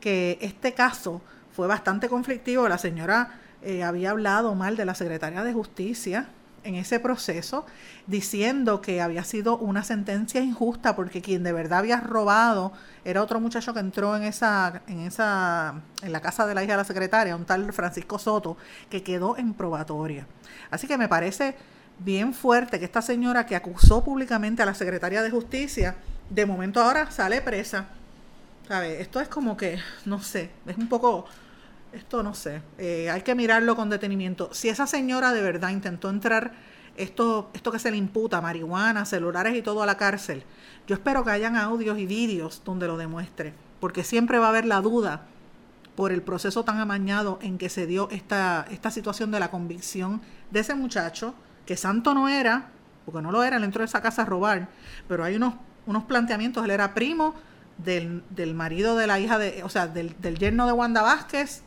que 0.00 0.38
este 0.42 0.74
caso 0.74 1.22
fue 1.50 1.66
bastante 1.66 2.10
conflictivo. 2.10 2.68
La 2.68 2.76
señora 2.76 3.40
eh, 3.62 3.82
había 3.82 4.10
hablado 4.10 4.54
mal 4.54 4.76
de 4.76 4.84
la 4.84 4.94
secretaria 4.94 5.42
de 5.42 5.54
Justicia 5.54 6.28
en 6.64 6.74
ese 6.74 6.98
proceso, 6.98 7.66
diciendo 8.06 8.80
que 8.80 9.00
había 9.00 9.22
sido 9.24 9.56
una 9.58 9.84
sentencia 9.84 10.40
injusta 10.40 10.96
porque 10.96 11.22
quien 11.22 11.42
de 11.44 11.52
verdad 11.52 11.80
había 11.80 12.00
robado 12.00 12.72
era 13.04 13.22
otro 13.22 13.40
muchacho 13.40 13.74
que 13.74 13.80
entró 13.80 14.16
en 14.16 14.24
esa, 14.24 14.82
en 14.86 15.00
esa, 15.00 15.82
en 16.02 16.12
la 16.12 16.20
casa 16.20 16.46
de 16.46 16.54
la 16.54 16.64
hija 16.64 16.72
de 16.72 16.78
la 16.78 16.84
secretaria, 16.84 17.36
un 17.36 17.44
tal 17.44 17.72
Francisco 17.72 18.18
Soto, 18.18 18.56
que 18.90 19.02
quedó 19.02 19.36
en 19.36 19.54
probatoria. 19.54 20.26
Así 20.70 20.86
que 20.86 20.98
me 20.98 21.08
parece 21.08 21.54
bien 21.98 22.34
fuerte 22.34 22.78
que 22.78 22.84
esta 22.84 23.02
señora 23.02 23.46
que 23.46 23.56
acusó 23.56 24.02
públicamente 24.02 24.62
a 24.62 24.66
la 24.66 24.74
secretaria 24.74 25.22
de 25.22 25.30
justicia, 25.30 25.96
de 26.30 26.46
momento 26.46 26.82
ahora 26.82 27.10
sale 27.10 27.40
presa. 27.40 27.86
¿Sabe? 28.66 29.02
Esto 29.02 29.20
es 29.20 29.28
como 29.28 29.58
que, 29.58 29.78
no 30.06 30.22
sé, 30.22 30.50
es 30.66 30.78
un 30.78 30.88
poco 30.88 31.26
esto 31.94 32.22
no 32.22 32.34
sé, 32.34 32.62
eh, 32.78 33.10
hay 33.10 33.22
que 33.22 33.34
mirarlo 33.34 33.76
con 33.76 33.90
detenimiento. 33.90 34.50
Si 34.52 34.68
esa 34.68 34.86
señora 34.86 35.32
de 35.32 35.42
verdad 35.42 35.70
intentó 35.70 36.10
entrar 36.10 36.52
esto, 36.96 37.50
esto 37.54 37.72
que 37.72 37.78
se 37.78 37.90
le 37.90 37.96
imputa, 37.96 38.40
marihuana, 38.40 39.04
celulares 39.04 39.56
y 39.56 39.62
todo 39.62 39.82
a 39.82 39.86
la 39.86 39.96
cárcel, 39.96 40.44
yo 40.86 40.94
espero 40.94 41.24
que 41.24 41.30
hayan 41.30 41.56
audios 41.56 41.98
y 41.98 42.06
vídeos 42.06 42.62
donde 42.64 42.86
lo 42.86 42.96
demuestre, 42.96 43.54
porque 43.80 44.04
siempre 44.04 44.38
va 44.38 44.46
a 44.46 44.48
haber 44.50 44.66
la 44.66 44.80
duda 44.80 45.26
por 45.96 46.12
el 46.12 46.22
proceso 46.22 46.64
tan 46.64 46.78
amañado 46.78 47.38
en 47.40 47.58
que 47.58 47.68
se 47.68 47.86
dio 47.86 48.08
esta, 48.10 48.66
esta 48.70 48.90
situación 48.90 49.30
de 49.30 49.40
la 49.40 49.50
convicción 49.50 50.20
de 50.50 50.60
ese 50.60 50.74
muchacho, 50.74 51.34
que 51.66 51.76
santo 51.76 52.14
no 52.14 52.28
era, 52.28 52.70
porque 53.04 53.22
no 53.22 53.30
lo 53.30 53.44
era, 53.44 53.56
él 53.56 53.64
entró 53.64 53.82
a 53.82 53.84
esa 53.84 54.02
casa 54.02 54.22
a 54.22 54.24
robar, 54.24 54.68
pero 55.08 55.24
hay 55.24 55.36
unos, 55.36 55.54
unos 55.86 56.04
planteamientos, 56.04 56.64
él 56.64 56.70
era 56.70 56.94
primo 56.94 57.34
del, 57.78 58.22
del 58.30 58.54
marido 58.54 58.96
de 58.96 59.06
la 59.06 59.20
hija 59.20 59.38
de, 59.38 59.62
o 59.62 59.68
sea, 59.68 59.86
del, 59.86 60.14
del 60.20 60.38
yerno 60.38 60.66
de 60.66 60.72
Wanda 60.72 61.02
Vázquez, 61.02 61.62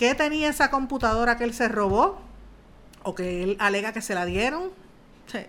¿Qué 0.00 0.14
tenía 0.14 0.48
esa 0.48 0.70
computadora 0.70 1.36
que 1.36 1.44
él 1.44 1.52
se 1.52 1.68
robó? 1.68 2.22
¿O 3.02 3.14
que 3.14 3.42
él 3.42 3.58
alega 3.60 3.92
que 3.92 4.00
se 4.00 4.14
la 4.14 4.24
dieron? 4.24 4.70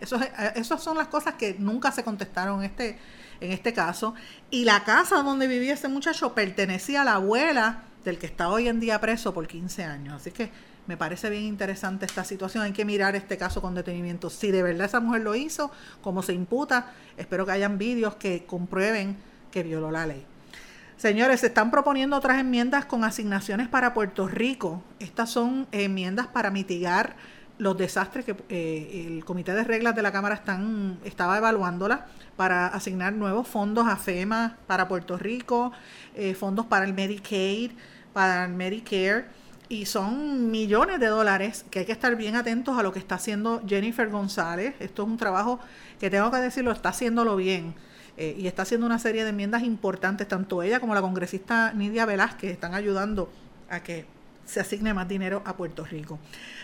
Eso, 0.01 0.19
esas 0.55 0.83
son 0.83 0.97
las 0.97 1.07
cosas 1.07 1.35
que 1.35 1.55
nunca 1.57 1.93
se 1.93 2.03
contestaron 2.03 2.59
en 2.59 2.65
este, 2.65 2.99
en 3.39 3.53
este 3.53 3.71
caso. 3.71 4.13
Y 4.49 4.65
la 4.65 4.83
casa 4.83 5.23
donde 5.23 5.47
vivía 5.47 5.75
ese 5.75 5.87
muchacho 5.87 6.35
pertenecía 6.35 7.03
a 7.03 7.05
la 7.05 7.13
abuela 7.13 7.83
del 8.03 8.17
que 8.17 8.25
está 8.25 8.49
hoy 8.49 8.67
en 8.67 8.81
día 8.81 8.99
preso 8.99 9.33
por 9.33 9.47
15 9.47 9.85
años. 9.85 10.15
Así 10.15 10.31
que 10.31 10.51
me 10.85 10.97
parece 10.97 11.29
bien 11.29 11.43
interesante 11.43 12.05
esta 12.05 12.25
situación. 12.25 12.65
Hay 12.65 12.73
que 12.73 12.83
mirar 12.83 13.15
este 13.15 13.37
caso 13.37 13.61
con 13.61 13.73
detenimiento. 13.73 14.29
Si 14.29 14.51
de 14.51 14.63
verdad 14.63 14.87
esa 14.87 14.99
mujer 14.99 15.21
lo 15.21 15.33
hizo, 15.33 15.71
como 16.01 16.23
se 16.23 16.33
imputa, 16.33 16.91
espero 17.15 17.45
que 17.45 17.53
hayan 17.53 17.77
vídeos 17.77 18.15
que 18.15 18.43
comprueben 18.45 19.15
que 19.49 19.63
violó 19.63 19.91
la 19.91 20.07
ley. 20.07 20.25
Señores, 21.01 21.39
se 21.39 21.47
están 21.47 21.71
proponiendo 21.71 22.15
otras 22.15 22.39
enmiendas 22.39 22.85
con 22.85 23.03
asignaciones 23.03 23.67
para 23.67 23.91
Puerto 23.91 24.27
Rico. 24.27 24.83
Estas 24.99 25.31
son 25.31 25.65
enmiendas 25.71 26.27
para 26.27 26.51
mitigar 26.51 27.15
los 27.57 27.75
desastres 27.75 28.23
que 28.23 28.35
eh, 28.49 29.07
el 29.07 29.25
Comité 29.25 29.51
de 29.55 29.63
Reglas 29.63 29.95
de 29.95 30.03
la 30.03 30.11
Cámara 30.11 30.35
están, 30.35 30.99
estaba 31.03 31.39
evaluándolas 31.39 32.01
para 32.35 32.67
asignar 32.67 33.13
nuevos 33.13 33.47
fondos 33.47 33.87
a 33.87 33.97
FEMA 33.97 34.57
para 34.67 34.87
Puerto 34.87 35.17
Rico, 35.17 35.71
eh, 36.13 36.35
fondos 36.35 36.67
para 36.67 36.85
el 36.85 36.93
Medicaid, 36.93 37.71
para 38.13 38.45
el 38.45 38.51
Medicare, 38.51 39.25
y 39.69 39.87
son 39.87 40.51
millones 40.51 40.99
de 40.99 41.07
dólares 41.07 41.65
que 41.71 41.79
hay 41.79 41.85
que 41.85 41.93
estar 41.93 42.15
bien 42.15 42.35
atentos 42.35 42.77
a 42.77 42.83
lo 42.83 42.93
que 42.93 42.99
está 42.99 43.15
haciendo 43.15 43.63
Jennifer 43.67 44.07
González. 44.07 44.75
Esto 44.79 45.01
es 45.01 45.09
un 45.09 45.17
trabajo 45.17 45.59
que 45.99 46.11
tengo 46.11 46.29
que 46.29 46.37
decirlo, 46.37 46.71
está 46.71 46.89
haciéndolo 46.89 47.37
bien 47.37 47.73
eh, 48.17 48.36
y 48.38 48.47
está 48.47 48.63
haciendo 48.63 48.86
una 48.86 49.00
serie 49.00 49.24
de 49.24 49.30
enmiendas 49.30 49.63
importantes, 49.63 50.28
tanto 50.28 50.62
ella 50.63 50.80
como 50.80 50.93
la 50.93 51.02
congresista 51.02 51.74
Nidia 51.74 52.06
Velázquez 52.06 52.52
están 52.52 52.74
ayudando 52.74 53.32
a 53.69 53.82
que 53.82 54.06
se 54.45 54.60
asigne 54.60 54.93
más 54.93 55.08
dinero 55.08 55.41
a 55.45 55.56
Puerto 55.56 55.86
Rico. 55.86 56.19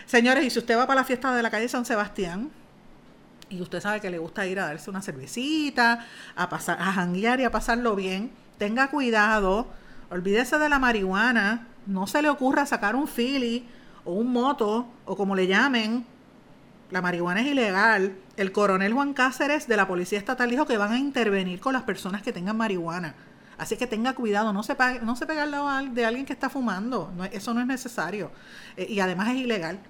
Señores, 0.06 0.44
y 0.44 0.50
si 0.50 0.58
usted 0.58 0.76
va 0.76 0.86
para 0.86 1.00
la 1.00 1.04
fiesta 1.04 1.34
de 1.34 1.42
la 1.42 1.50
calle 1.50 1.68
San 1.68 1.84
Sebastián, 1.84 2.50
y 3.50 3.62
usted 3.62 3.80
sabe 3.80 4.00
que 4.00 4.10
le 4.10 4.18
gusta 4.18 4.46
ir 4.46 4.60
a 4.60 4.66
darse 4.66 4.90
una 4.90 5.00
cervecita, 5.00 6.06
a 6.36 6.48
pasar, 6.48 6.78
a 6.80 6.92
janguear 6.92 7.40
y 7.40 7.44
a 7.44 7.50
pasarlo 7.50 7.96
bien, 7.96 8.30
tenga 8.58 8.88
cuidado, 8.88 9.68
olvídese 10.10 10.58
de 10.58 10.68
la 10.68 10.78
marihuana, 10.78 11.66
no 11.86 12.06
se 12.06 12.20
le 12.20 12.28
ocurra 12.28 12.66
sacar 12.66 12.94
un 12.94 13.08
fili 13.08 13.66
o 14.04 14.12
un 14.12 14.32
moto 14.32 14.86
o 15.06 15.16
como 15.16 15.34
le 15.34 15.46
llamen, 15.46 16.04
la 16.90 17.02
marihuana 17.02 17.40
es 17.40 17.46
ilegal. 17.46 18.16
El 18.36 18.52
coronel 18.52 18.92
Juan 18.92 19.12
Cáceres 19.12 19.68
de 19.68 19.76
la 19.76 19.86
Policía 19.86 20.18
Estatal 20.18 20.48
dijo 20.48 20.66
que 20.66 20.76
van 20.78 20.92
a 20.92 20.98
intervenir 20.98 21.60
con 21.60 21.72
las 21.72 21.82
personas 21.82 22.22
que 22.22 22.32
tengan 22.32 22.56
marihuana. 22.56 23.14
Así 23.58 23.76
que 23.76 23.86
tenga 23.86 24.14
cuidado, 24.14 24.52
no 24.52 24.62
se, 24.62 24.76
no 25.02 25.16
se 25.16 25.26
pega 25.26 25.42
al 25.42 25.50
lado 25.50 25.68
de 25.92 26.06
alguien 26.06 26.24
que 26.24 26.32
está 26.32 26.48
fumando, 26.48 27.12
eso 27.32 27.52
no 27.52 27.60
es 27.60 27.66
necesario. 27.66 28.30
Eh, 28.76 28.86
y 28.88 29.00
además 29.00 29.28
es 29.30 29.36
ilegal. 29.36 29.80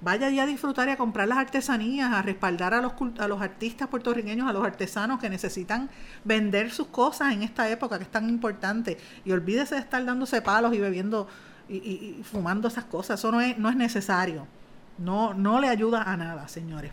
Vaya 0.00 0.30
ya 0.30 0.44
a 0.44 0.46
disfrutar 0.46 0.88
y 0.88 0.92
a 0.92 0.96
comprar 0.96 1.26
las 1.26 1.38
artesanías, 1.38 2.12
a 2.12 2.22
respaldar 2.22 2.72
a 2.72 2.80
los, 2.80 2.92
a 3.18 3.26
los 3.26 3.42
artistas 3.42 3.88
puertorriqueños, 3.88 4.48
a 4.48 4.52
los 4.52 4.64
artesanos 4.64 5.18
que 5.18 5.28
necesitan 5.28 5.90
vender 6.22 6.70
sus 6.70 6.86
cosas 6.86 7.32
en 7.32 7.42
esta 7.42 7.68
época 7.68 7.98
que 7.98 8.04
es 8.04 8.10
tan 8.10 8.28
importante. 8.28 8.96
Y 9.24 9.32
olvídese 9.32 9.74
de 9.74 9.80
estar 9.80 10.04
dándose 10.04 10.40
palos 10.40 10.72
y 10.72 10.78
bebiendo 10.78 11.26
y, 11.68 11.74
y 11.74 12.22
fumando 12.22 12.68
esas 12.68 12.84
cosas, 12.84 13.18
eso 13.18 13.32
no 13.32 13.40
es, 13.40 13.58
no 13.58 13.68
es 13.68 13.74
necesario. 13.74 14.46
No, 14.98 15.34
no 15.34 15.60
le 15.60 15.68
ayuda 15.68 16.02
a 16.02 16.16
nada, 16.16 16.48
señores. 16.48 16.92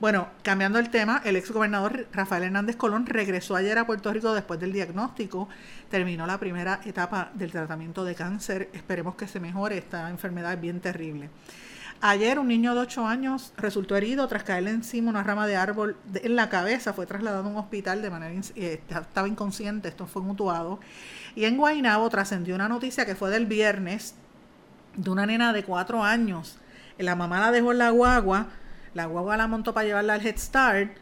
Bueno, 0.00 0.28
cambiando 0.42 0.78
el 0.78 0.90
tema, 0.90 1.22
el 1.24 1.36
ex 1.36 1.50
gobernador 1.52 2.08
Rafael 2.12 2.42
Hernández 2.42 2.76
Colón 2.76 3.06
regresó 3.06 3.54
ayer 3.54 3.78
a 3.78 3.86
Puerto 3.86 4.12
Rico 4.12 4.34
después 4.34 4.58
del 4.58 4.72
diagnóstico. 4.72 5.48
Terminó 5.88 6.26
la 6.26 6.38
primera 6.38 6.80
etapa 6.84 7.30
del 7.34 7.52
tratamiento 7.52 8.04
de 8.04 8.14
cáncer. 8.14 8.70
Esperemos 8.72 9.14
que 9.14 9.28
se 9.28 9.38
mejore. 9.38 9.78
Esta 9.78 10.10
enfermedad 10.10 10.52
es 10.54 10.60
bien 10.60 10.80
terrible. 10.80 11.30
Ayer 12.00 12.38
un 12.38 12.48
niño 12.48 12.74
de 12.74 12.80
8 12.80 13.06
años 13.06 13.54
resultó 13.56 13.96
herido 13.96 14.26
tras 14.28 14.42
caerle 14.42 14.72
encima 14.72 15.10
una 15.10 15.22
rama 15.22 15.46
de 15.46 15.56
árbol 15.56 15.96
en 16.14 16.36
la 16.36 16.48
cabeza. 16.48 16.92
Fue 16.92 17.06
trasladado 17.06 17.44
a 17.44 17.50
un 17.50 17.56
hospital 17.56 18.02
de 18.02 18.10
manera 18.10 18.40
eh, 18.56 18.82
estaba 18.88 19.28
inconsciente. 19.28 19.88
Esto 19.88 20.06
fue 20.06 20.22
mutuado. 20.22 20.80
Y 21.36 21.44
en 21.44 21.56
Guaynabo 21.56 22.10
trascendió 22.10 22.56
una 22.56 22.68
noticia 22.68 23.06
que 23.06 23.14
fue 23.14 23.30
del 23.30 23.46
viernes 23.46 24.16
de 24.96 25.08
una 25.08 25.24
nena 25.24 25.52
de 25.52 25.62
4 25.62 26.02
años. 26.02 26.58
La 26.98 27.16
mamá 27.16 27.40
la 27.40 27.50
dejó 27.50 27.72
en 27.72 27.78
la 27.78 27.90
guagua 27.90 28.48
la 28.94 29.06
guagua 29.06 29.36
la 29.36 29.48
montó 29.48 29.74
para 29.74 29.86
llevarla 29.86 30.14
al 30.14 30.24
Head 30.24 30.38
Start. 30.38 30.96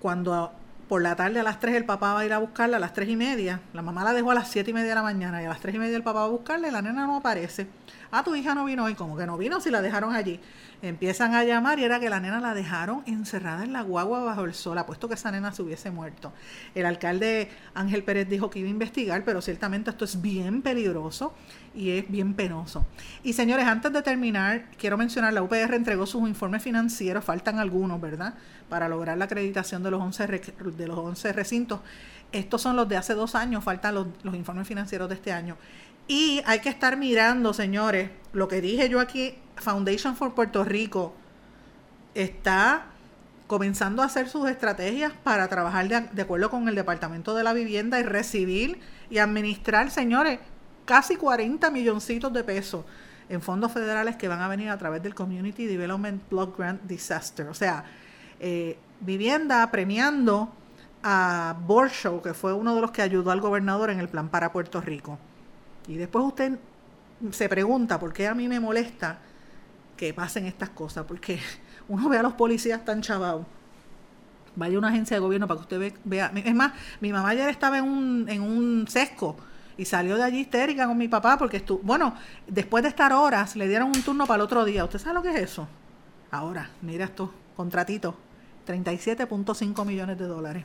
Cuando 0.00 0.52
por 0.88 1.02
la 1.02 1.16
tarde 1.16 1.40
a 1.40 1.42
las 1.42 1.60
3 1.60 1.76
el 1.76 1.84
papá 1.84 2.14
va 2.14 2.20
a 2.20 2.26
ir 2.26 2.32
a 2.32 2.38
buscarla 2.38 2.76
a 2.76 2.80
las 2.80 2.92
3 2.92 3.08
y 3.08 3.16
media. 3.16 3.60
La 3.72 3.82
mamá 3.82 4.04
la 4.04 4.12
dejó 4.12 4.30
a 4.30 4.34
las 4.34 4.50
7 4.50 4.70
y 4.70 4.74
media 4.74 4.90
de 4.90 4.94
la 4.94 5.02
mañana 5.02 5.42
y 5.42 5.46
a 5.46 5.48
las 5.48 5.60
3 5.60 5.74
y 5.74 5.78
media 5.78 5.96
el 5.96 6.02
papá 6.02 6.20
va 6.20 6.26
a 6.26 6.28
buscarla 6.28 6.68
y 6.68 6.70
la 6.70 6.82
nena 6.82 7.06
no 7.06 7.16
aparece. 7.16 7.66
Ah, 8.10 8.22
tu 8.22 8.34
hija 8.36 8.54
no 8.54 8.64
vino 8.64 8.84
hoy. 8.84 8.94
Como 8.94 9.16
que 9.16 9.26
no 9.26 9.36
vino 9.36 9.60
si 9.60 9.70
la 9.70 9.82
dejaron 9.82 10.14
allí. 10.14 10.40
Empiezan 10.82 11.34
a 11.34 11.44
llamar 11.44 11.78
y 11.78 11.84
era 11.84 11.98
que 11.98 12.10
la 12.10 12.20
nena 12.20 12.40
la 12.40 12.54
dejaron 12.54 13.02
encerrada 13.06 13.64
en 13.64 13.72
la 13.72 13.80
guagua 13.80 14.22
bajo 14.22 14.44
el 14.44 14.52
sol, 14.52 14.76
apuesto 14.76 15.08
que 15.08 15.14
esa 15.14 15.30
nena 15.30 15.50
se 15.50 15.62
hubiese 15.62 15.90
muerto. 15.90 16.32
El 16.74 16.84
alcalde 16.84 17.48
Ángel 17.74 18.04
Pérez 18.04 18.28
dijo 18.28 18.50
que 18.50 18.58
iba 18.58 18.68
a 18.68 18.70
investigar, 18.70 19.24
pero 19.24 19.40
ciertamente 19.40 19.90
esto 19.90 20.04
es 20.04 20.20
bien 20.20 20.60
peligroso 20.60 21.34
y 21.74 21.90
es 21.90 22.10
bien 22.10 22.34
penoso. 22.34 22.86
Y 23.22 23.32
señores, 23.32 23.66
antes 23.66 23.92
de 23.92 24.02
terminar, 24.02 24.66
quiero 24.78 24.98
mencionar, 24.98 25.32
la 25.32 25.42
UPR 25.42 25.74
entregó 25.74 26.06
sus 26.06 26.28
informes 26.28 26.62
financieros, 26.62 27.24
faltan 27.24 27.58
algunos, 27.58 27.98
¿verdad? 28.00 28.34
Para 28.68 28.88
lograr 28.88 29.16
la 29.16 29.24
acreditación 29.24 29.82
de 29.82 29.90
los 29.90 30.02
11, 30.02 30.26
de 30.76 30.86
los 30.86 30.98
11 30.98 31.32
recintos. 31.32 31.80
Estos 32.32 32.62
son 32.62 32.74
los 32.74 32.88
de 32.88 32.96
hace 32.96 33.14
dos 33.14 33.34
años, 33.34 33.62
faltan 33.62 33.94
los, 33.94 34.34
informes 34.34 34.66
financieros 34.66 35.08
de 35.08 35.14
este 35.14 35.32
año. 35.32 35.56
Y 36.08 36.42
hay 36.46 36.60
que 36.60 36.68
estar 36.68 36.96
mirando, 36.96 37.54
señores, 37.54 38.10
lo 38.32 38.48
que 38.48 38.60
dije 38.60 38.88
yo 38.88 39.00
aquí, 39.00 39.36
Foundation 39.56 40.16
for 40.16 40.34
Puerto 40.34 40.64
Rico 40.64 41.14
está 42.14 42.86
comenzando 43.46 44.02
a 44.02 44.06
hacer 44.06 44.28
sus 44.28 44.48
estrategias 44.48 45.12
para 45.22 45.48
trabajar 45.48 45.86
de, 46.12 46.22
acuerdo 46.22 46.50
con 46.50 46.68
el 46.68 46.74
Departamento 46.74 47.34
de 47.34 47.44
la 47.44 47.52
Vivienda 47.52 48.00
y 48.00 48.02
recibir 48.02 48.80
y 49.10 49.18
administrar, 49.18 49.90
señores, 49.90 50.40
casi 50.84 51.16
40 51.16 51.70
milloncitos 51.70 52.32
de 52.32 52.42
pesos 52.42 52.84
en 53.28 53.40
fondos 53.40 53.72
federales 53.72 54.16
que 54.16 54.28
van 54.28 54.40
a 54.40 54.48
venir 54.48 54.70
a 54.70 54.78
través 54.78 55.02
del 55.02 55.14
Community 55.14 55.66
Development 55.66 56.22
Block 56.28 56.58
Grant 56.58 56.82
Disaster. 56.82 57.46
O 57.48 57.54
sea, 57.54 57.84
eh, 58.40 58.76
vivienda 59.00 59.70
premiando 59.70 60.52
a 61.06 61.54
Borshow, 61.66 62.22
que 62.22 62.32
fue 62.32 62.54
uno 62.54 62.74
de 62.74 62.80
los 62.80 62.90
que 62.90 63.02
ayudó 63.02 63.30
al 63.30 63.42
gobernador 63.42 63.90
en 63.90 64.00
el 64.00 64.08
plan 64.08 64.30
para 64.30 64.50
Puerto 64.50 64.80
Rico. 64.80 65.18
Y 65.86 65.96
después 65.96 66.24
usted 66.24 66.58
se 67.30 67.48
pregunta 67.48 68.00
por 68.00 68.14
qué 68.14 68.26
a 68.26 68.34
mí 68.34 68.48
me 68.48 68.58
molesta 68.58 69.18
que 69.98 70.14
pasen 70.14 70.46
estas 70.46 70.70
cosas, 70.70 71.04
porque 71.04 71.38
uno 71.88 72.08
ve 72.08 72.16
a 72.16 72.22
los 72.22 72.32
policías 72.32 72.84
tan 72.86 73.02
chavados. 73.02 73.46
Vaya 74.56 74.78
una 74.78 74.88
agencia 74.88 75.18
de 75.18 75.20
gobierno 75.20 75.46
para 75.46 75.58
que 75.58 75.62
usted 75.62 75.94
vea. 76.04 76.32
Es 76.34 76.54
más, 76.54 76.72
mi 77.00 77.12
mamá 77.12 77.28
ayer 77.28 77.50
estaba 77.50 77.78
en 77.78 77.84
un, 77.84 78.26
en 78.28 78.40
un 78.40 78.86
sesco 78.88 79.36
y 79.76 79.84
salió 79.84 80.16
de 80.16 80.22
allí 80.22 80.40
histérica 80.40 80.86
con 80.86 80.96
mi 80.96 81.08
papá 81.08 81.36
porque 81.36 81.58
estuvo. 81.58 81.80
Bueno, 81.82 82.14
después 82.46 82.82
de 82.82 82.88
estar 82.88 83.12
horas, 83.12 83.56
le 83.56 83.68
dieron 83.68 83.88
un 83.88 84.02
turno 84.02 84.26
para 84.26 84.36
el 84.36 84.42
otro 84.42 84.64
día. 84.64 84.84
¿Usted 84.84 85.00
sabe 85.00 85.14
lo 85.14 85.22
que 85.22 85.34
es 85.34 85.40
eso? 85.40 85.68
Ahora, 86.30 86.70
mira 86.80 87.04
esto, 87.04 87.30
contratito: 87.56 88.16
37.5 88.66 89.84
millones 89.84 90.18
de 90.18 90.24
dólares. 90.24 90.64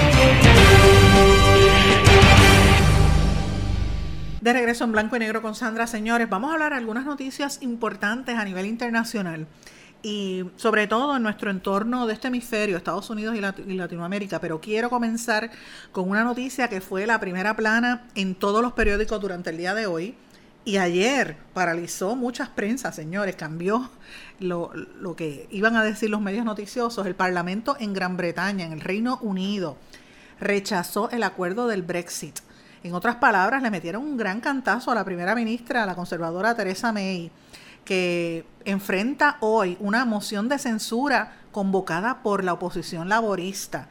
De 4.41 4.53
regreso 4.53 4.85
en 4.85 4.91
blanco 4.91 5.15
y 5.15 5.19
negro 5.19 5.43
con 5.43 5.53
Sandra, 5.53 5.85
señores, 5.85 6.27
vamos 6.27 6.49
a 6.49 6.53
hablar 6.53 6.73
algunas 6.73 7.05
noticias 7.05 7.59
importantes 7.61 8.35
a 8.35 8.43
nivel 8.43 8.65
internacional 8.65 9.45
y 10.01 10.45
sobre 10.55 10.87
todo 10.87 11.15
en 11.15 11.21
nuestro 11.21 11.51
entorno 11.51 12.07
de 12.07 12.13
este 12.13 12.29
hemisferio, 12.29 12.75
Estados 12.75 13.11
Unidos 13.11 13.35
y, 13.35 13.75
Latinoamérica. 13.75 14.41
Pero 14.41 14.59
quiero 14.59 14.89
comenzar 14.89 15.51
con 15.91 16.09
una 16.09 16.23
noticia 16.23 16.69
que 16.69 16.81
fue 16.81 17.05
la 17.05 17.19
primera 17.19 17.55
plana 17.55 18.07
en 18.15 18.33
todos 18.33 18.63
los 18.63 18.73
periódicos 18.73 19.21
durante 19.21 19.51
el 19.51 19.57
día 19.57 19.75
de 19.75 19.85
hoy. 19.85 20.15
Y 20.65 20.77
ayer 20.77 21.37
paralizó 21.53 22.15
muchas 22.15 22.49
prensas, 22.49 22.95
señores, 22.95 23.35
cambió 23.35 23.91
lo, 24.39 24.71
lo 24.73 25.15
que 25.15 25.47
iban 25.51 25.75
a 25.75 25.83
decir 25.83 26.09
los 26.09 26.19
medios 26.19 26.45
noticiosos. 26.45 27.05
El 27.05 27.13
Parlamento 27.13 27.77
en 27.79 27.93
Gran 27.93 28.17
Bretaña, 28.17 28.65
en 28.65 28.73
el 28.73 28.81
Reino 28.81 29.19
Unido, 29.21 29.77
rechazó 30.39 31.11
el 31.11 31.21
acuerdo 31.21 31.67
del 31.67 31.83
Brexit. 31.83 32.39
En 32.83 32.93
otras 32.95 33.17
palabras, 33.17 33.61
le 33.61 33.69
metieron 33.69 34.03
un 34.03 34.17
gran 34.17 34.41
cantazo 34.41 34.91
a 34.91 34.95
la 34.95 35.05
primera 35.05 35.35
ministra, 35.35 35.83
a 35.83 35.85
la 35.85 35.95
conservadora 35.95 36.55
Teresa 36.55 36.91
May, 36.91 37.31
que 37.85 38.45
enfrenta 38.65 39.37
hoy 39.39 39.77
una 39.79 40.03
moción 40.05 40.49
de 40.49 40.57
censura 40.57 41.33
convocada 41.51 42.23
por 42.23 42.43
la 42.43 42.53
oposición 42.53 43.07
laborista. 43.09 43.87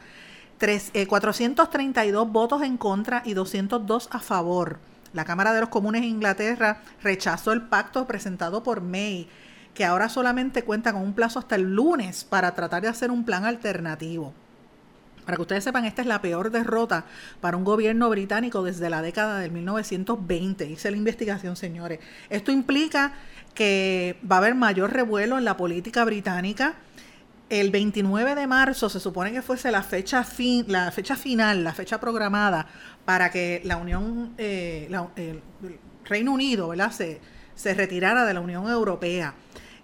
432 0.59 2.25
eh, 2.27 2.29
votos 2.31 2.61
en 2.61 2.77
contra 2.77 3.23
y 3.25 3.33
202 3.33 4.09
a 4.11 4.19
favor. 4.19 4.79
La 5.13 5.25
Cámara 5.25 5.53
de 5.53 5.61
los 5.61 5.69
Comunes 5.69 6.01
de 6.01 6.07
Inglaterra 6.07 6.81
rechazó 7.01 7.51
el 7.51 7.63
pacto 7.63 8.05
presentado 8.05 8.61
por 8.61 8.81
May, 8.81 9.27
que 9.73 9.85
ahora 9.85 10.07
solamente 10.09 10.63
cuenta 10.63 10.93
con 10.93 11.01
un 11.01 11.13
plazo 11.13 11.39
hasta 11.39 11.55
el 11.55 11.75
lunes 11.75 12.23
para 12.23 12.53
tratar 12.53 12.81
de 12.81 12.89
hacer 12.89 13.09
un 13.09 13.25
plan 13.25 13.45
alternativo. 13.45 14.33
Para 15.25 15.35
que 15.35 15.41
ustedes 15.41 15.63
sepan, 15.63 15.85
esta 15.85 16.01
es 16.01 16.07
la 16.07 16.21
peor 16.21 16.51
derrota 16.51 17.05
para 17.39 17.57
un 17.57 17.63
gobierno 17.63 18.09
británico 18.09 18.63
desde 18.63 18.89
la 18.89 19.01
década 19.01 19.39
del 19.39 19.51
1920. 19.51 20.65
Hice 20.65 20.91
la 20.91 20.97
investigación, 20.97 21.55
señores. 21.55 21.99
Esto 22.29 22.51
implica 22.51 23.13
que 23.53 24.17
va 24.29 24.37
a 24.37 24.39
haber 24.39 24.55
mayor 24.55 24.91
revuelo 24.93 25.37
en 25.37 25.45
la 25.45 25.57
política 25.57 26.03
británica. 26.05 26.75
El 27.49 27.69
29 27.69 28.33
de 28.33 28.47
marzo 28.47 28.89
se 28.89 28.99
supone 28.99 29.31
que 29.31 29.41
fuese 29.41 29.71
la 29.71 29.83
fecha, 29.83 30.23
fin, 30.23 30.65
la 30.67 30.91
fecha 30.91 31.15
final, 31.15 31.63
la 31.63 31.73
fecha 31.73 31.99
programada 31.99 32.65
para 33.03 33.29
que 33.29 33.61
la 33.65 33.77
Unión, 33.77 34.33
eh, 34.37 34.89
el 35.17 35.41
Reino 36.05 36.31
Unido, 36.31 36.69
¿verdad? 36.69 36.91
Se, 36.91 37.19
se 37.55 37.73
retirara 37.73 38.25
de 38.25 38.33
la 38.33 38.39
Unión 38.39 38.69
Europea, 38.69 39.35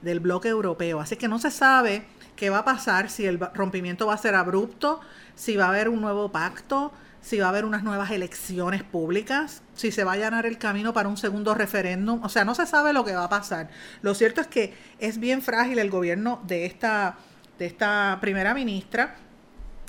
del 0.02 0.20
bloque 0.20 0.48
europeo. 0.48 1.00
Así 1.00 1.16
que 1.16 1.28
no 1.28 1.40
se 1.40 1.52
sabe 1.52 2.06
qué 2.38 2.50
va 2.50 2.60
a 2.60 2.66
pasar, 2.66 3.10
si 3.10 3.26
el 3.26 3.38
rompimiento 3.54 4.08
va 4.08 4.14
a 4.14 4.18
ser 4.18 4.36
abrupto, 4.36 5.02
si 5.36 5.58
va 5.58 5.66
a 5.66 5.70
haber 5.70 5.90
un 5.90 6.00
nuevo 6.00 6.32
pacto, 6.32 6.94
si 7.20 7.40
va 7.40 7.48
a 7.48 7.50
haber 7.50 7.66
unas 7.66 7.84
nuevas 7.84 8.12
elecciones 8.12 8.84
públicas, 8.84 9.62
si 9.74 9.92
se 9.92 10.06
va 10.06 10.12
a 10.12 10.14
allanar 10.14 10.46
el 10.46 10.58
camino 10.58 10.94
para 10.94 11.10
un 11.10 11.18
segundo 11.18 11.54
referéndum. 11.54 12.24
O 12.24 12.30
sea, 12.30 12.46
no 12.46 12.56
se 12.56 12.66
sabe 12.66 12.94
lo 12.94 13.04
que 13.04 13.14
va 13.14 13.26
a 13.26 13.30
pasar. 13.30 13.70
Lo 14.02 14.16
cierto 14.16 14.40
es 14.40 14.48
que 14.48 14.74
es 15.00 15.20
bien 15.20 15.42
frágil 15.42 15.80
el 15.80 15.90
gobierno 15.90 16.42
de 16.48 16.66
esta, 16.66 17.18
de 17.60 17.66
esta 17.66 18.18
primera 18.22 18.54
ministra. 18.54 19.16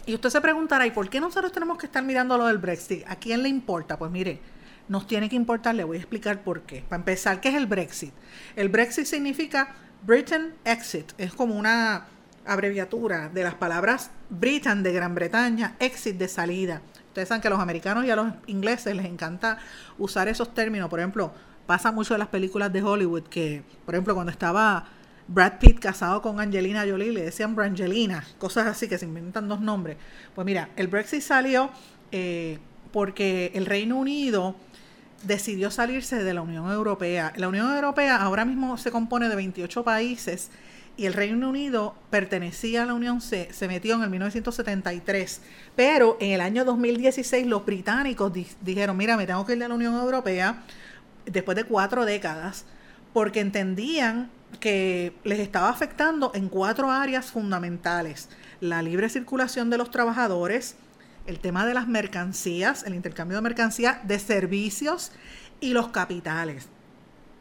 Y 0.04 0.14
usted 0.14 0.30
se 0.30 0.40
preguntará, 0.40 0.86
¿y 0.86 0.90
por 0.90 1.08
qué 1.08 1.20
nosotros 1.20 1.52
tenemos 1.52 1.78
que 1.78 1.86
estar 1.86 2.02
mirando 2.02 2.36
lo 2.36 2.46
del 2.46 2.58
Brexit? 2.58 3.04
¿A 3.06 3.16
quién 3.16 3.42
le 3.42 3.50
importa? 3.50 3.98
Pues 3.98 4.10
mire, 4.10 4.40
nos 4.88 5.06
tiene 5.06 5.28
que 5.28 5.36
importar, 5.36 5.74
le 5.74 5.84
voy 5.84 5.98
a 5.98 6.00
explicar 6.00 6.42
por 6.42 6.62
qué. 6.62 6.82
Para 6.88 7.00
empezar, 7.00 7.40
¿qué 7.40 7.50
es 7.50 7.54
el 7.54 7.66
Brexit? 7.66 8.12
El 8.56 8.68
Brexit 8.68 9.04
significa 9.04 9.74
Britain 10.02 10.54
Exit. 10.64 11.12
Es 11.18 11.34
como 11.34 11.54
una 11.54 12.06
abreviatura 12.48 13.28
de 13.28 13.44
las 13.44 13.54
palabras 13.54 14.10
Britain 14.30 14.82
de 14.82 14.92
Gran 14.92 15.14
Bretaña, 15.14 15.76
exit 15.78 16.16
de 16.16 16.28
salida. 16.28 16.80
Ustedes 17.08 17.28
saben 17.28 17.42
que 17.42 17.48
a 17.48 17.50
los 17.50 17.60
americanos 17.60 18.04
y 18.04 18.10
a 18.10 18.16
los 18.16 18.32
ingleses 18.46 18.96
les 18.96 19.06
encanta 19.06 19.58
usar 19.98 20.28
esos 20.28 20.54
términos. 20.54 20.88
Por 20.88 20.98
ejemplo, 20.98 21.32
pasa 21.66 21.92
mucho 21.92 22.14
en 22.14 22.20
las 22.20 22.28
películas 22.28 22.72
de 22.72 22.82
Hollywood 22.82 23.24
que, 23.24 23.62
por 23.84 23.94
ejemplo, 23.94 24.14
cuando 24.14 24.32
estaba 24.32 24.86
Brad 25.28 25.58
Pitt 25.58 25.78
casado 25.78 26.22
con 26.22 26.40
Angelina 26.40 26.84
Jolie, 26.88 27.12
le 27.12 27.22
decían 27.22 27.54
Brangelina, 27.54 28.24
cosas 28.38 28.66
así 28.66 28.88
que 28.88 28.98
se 28.98 29.04
inventan 29.04 29.48
dos 29.48 29.60
nombres. 29.60 29.98
Pues 30.34 30.44
mira, 30.46 30.70
el 30.76 30.88
Brexit 30.88 31.20
salió 31.20 31.70
eh, 32.12 32.58
porque 32.92 33.52
el 33.54 33.66
Reino 33.66 33.96
Unido 33.96 34.56
decidió 35.24 35.70
salirse 35.70 36.22
de 36.22 36.34
la 36.34 36.40
Unión 36.40 36.70
Europea. 36.70 37.32
La 37.36 37.48
Unión 37.48 37.74
Europea 37.74 38.16
ahora 38.16 38.44
mismo 38.44 38.78
se 38.78 38.90
compone 38.90 39.28
de 39.28 39.36
28 39.36 39.84
países 39.84 40.50
y 40.98 41.06
el 41.06 41.14
Reino 41.14 41.48
Unido 41.48 41.94
pertenecía 42.10 42.82
a 42.82 42.86
la 42.86 42.92
Unión, 42.92 43.20
se, 43.20 43.52
se 43.52 43.68
metió 43.68 43.94
en 43.94 44.02
el 44.02 44.10
1973, 44.10 45.40
pero 45.76 46.16
en 46.20 46.32
el 46.32 46.40
año 46.40 46.64
2016 46.64 47.46
los 47.46 47.64
británicos 47.64 48.32
dijeron, 48.60 48.96
mira, 48.96 49.16
me 49.16 49.24
tengo 49.24 49.46
que 49.46 49.54
ir 49.54 49.62
a 49.62 49.68
la 49.68 49.74
Unión 49.74 49.94
Europea 49.94 50.64
después 51.24 51.54
de 51.54 51.62
cuatro 51.62 52.04
décadas, 52.04 52.64
porque 53.12 53.38
entendían 53.38 54.28
que 54.58 55.14
les 55.22 55.38
estaba 55.38 55.68
afectando 55.68 56.32
en 56.34 56.48
cuatro 56.48 56.90
áreas 56.90 57.26
fundamentales. 57.26 58.28
La 58.60 58.82
libre 58.82 59.08
circulación 59.08 59.70
de 59.70 59.78
los 59.78 59.92
trabajadores, 59.92 60.74
el 61.28 61.38
tema 61.38 61.64
de 61.64 61.74
las 61.74 61.86
mercancías, 61.86 62.82
el 62.82 62.96
intercambio 62.96 63.36
de 63.36 63.42
mercancías, 63.42 64.04
de 64.08 64.18
servicios 64.18 65.12
y 65.60 65.74
los 65.74 65.88
capitales. 65.88 66.66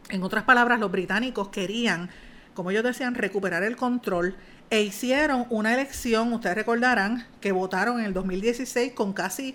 En 0.09 0.21
otras 0.21 0.43
palabras, 0.43 0.79
los 0.79 0.91
británicos 0.91 1.49
querían 1.49 2.11
como 2.57 2.71
ellos 2.71 2.83
decían, 2.83 3.13
recuperar 3.13 3.61
el 3.61 3.75
control 3.75 4.35
e 4.71 4.81
hicieron 4.81 5.45
una 5.51 5.75
elección, 5.75 6.33
ustedes 6.33 6.55
recordarán, 6.55 7.27
que 7.39 7.51
votaron 7.51 7.99
en 7.99 8.07
el 8.07 8.13
2016 8.13 8.93
con 8.93 9.13
casi 9.13 9.53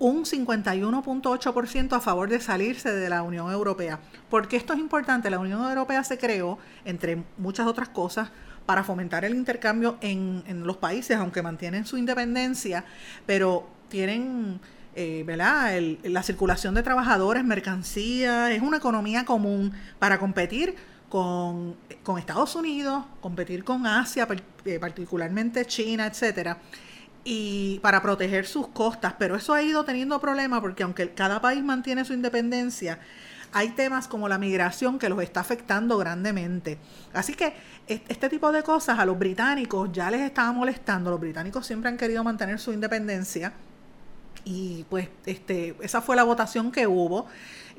un 0.00 0.24
51.8% 0.24 1.92
a 1.92 2.00
favor 2.00 2.28
de 2.28 2.40
salirse 2.40 2.92
de 2.92 3.08
la 3.08 3.22
Unión 3.22 3.52
Europea. 3.52 4.00
Porque 4.28 4.56
esto 4.56 4.72
es 4.72 4.80
importante, 4.80 5.30
la 5.30 5.38
Unión 5.38 5.62
Europea 5.62 6.02
se 6.02 6.18
creó, 6.18 6.58
entre 6.84 7.22
muchas 7.38 7.68
otras 7.68 7.88
cosas, 7.88 8.30
para 8.66 8.82
fomentar 8.82 9.24
el 9.24 9.36
intercambio 9.36 9.96
en, 10.00 10.66
los 10.66 10.76
países, 10.76 11.18
aunque 11.18 11.42
mantienen 11.42 11.86
su 11.86 11.98
independencia, 11.98 12.84
pero 13.26 13.70
tienen 13.88 14.58
eh, 14.96 15.22
¿verdad? 15.24 15.80
la 16.02 16.24
circulación 16.24 16.74
de 16.74 16.82
trabajadores, 16.82 17.44
mercancías, 17.44 18.50
es 18.50 18.60
una 18.60 18.78
economía 18.78 19.24
común 19.24 19.72
para 20.00 20.18
competir 20.18 20.74
con, 21.10 21.76
Estados 22.18 22.54
Unidos, 22.54 23.04
competir 23.20 23.62
con 23.64 23.86
Asia, 23.86 24.26
eh, 24.64 24.78
particularmente 24.78 25.66
China, 25.66 26.06
etcétera, 26.06 26.58
y 27.24 27.78
para 27.80 28.00
proteger 28.00 28.46
sus 28.46 28.68
costas. 28.68 29.14
Pero 29.18 29.36
eso 29.36 29.52
ha 29.52 29.62
ido 29.62 29.84
teniendo 29.84 30.18
problemas 30.20 30.60
porque 30.60 30.84
aunque 30.84 31.12
cada 31.12 31.40
país 31.40 31.62
mantiene 31.62 32.04
su 32.04 32.14
independencia, 32.14 33.00
hay 33.52 33.70
temas 33.70 34.06
como 34.08 34.28
la 34.28 34.38
migración 34.38 34.98
que 34.98 35.08
los 35.08 35.20
está 35.22 35.40
afectando 35.40 35.98
grandemente. 35.98 36.78
Así 37.12 37.34
que 37.34 37.54
este 37.86 38.28
tipo 38.28 38.52
de 38.52 38.62
cosas 38.62 38.98
a 38.98 39.04
los 39.04 39.18
británicos 39.18 39.90
ya 39.92 40.10
les 40.10 40.20
estaba 40.20 40.52
molestando. 40.52 41.10
Los 41.10 41.20
británicos 41.20 41.66
siempre 41.66 41.90
han 41.90 41.96
querido 41.96 42.22
mantener 42.22 42.58
su 42.60 42.72
independencia 42.72 43.52
y 44.44 44.84
pues 44.88 45.08
este 45.26 45.76
esa 45.82 46.00
fue 46.00 46.16
la 46.16 46.22
votación 46.22 46.72
que 46.72 46.86
hubo 46.86 47.26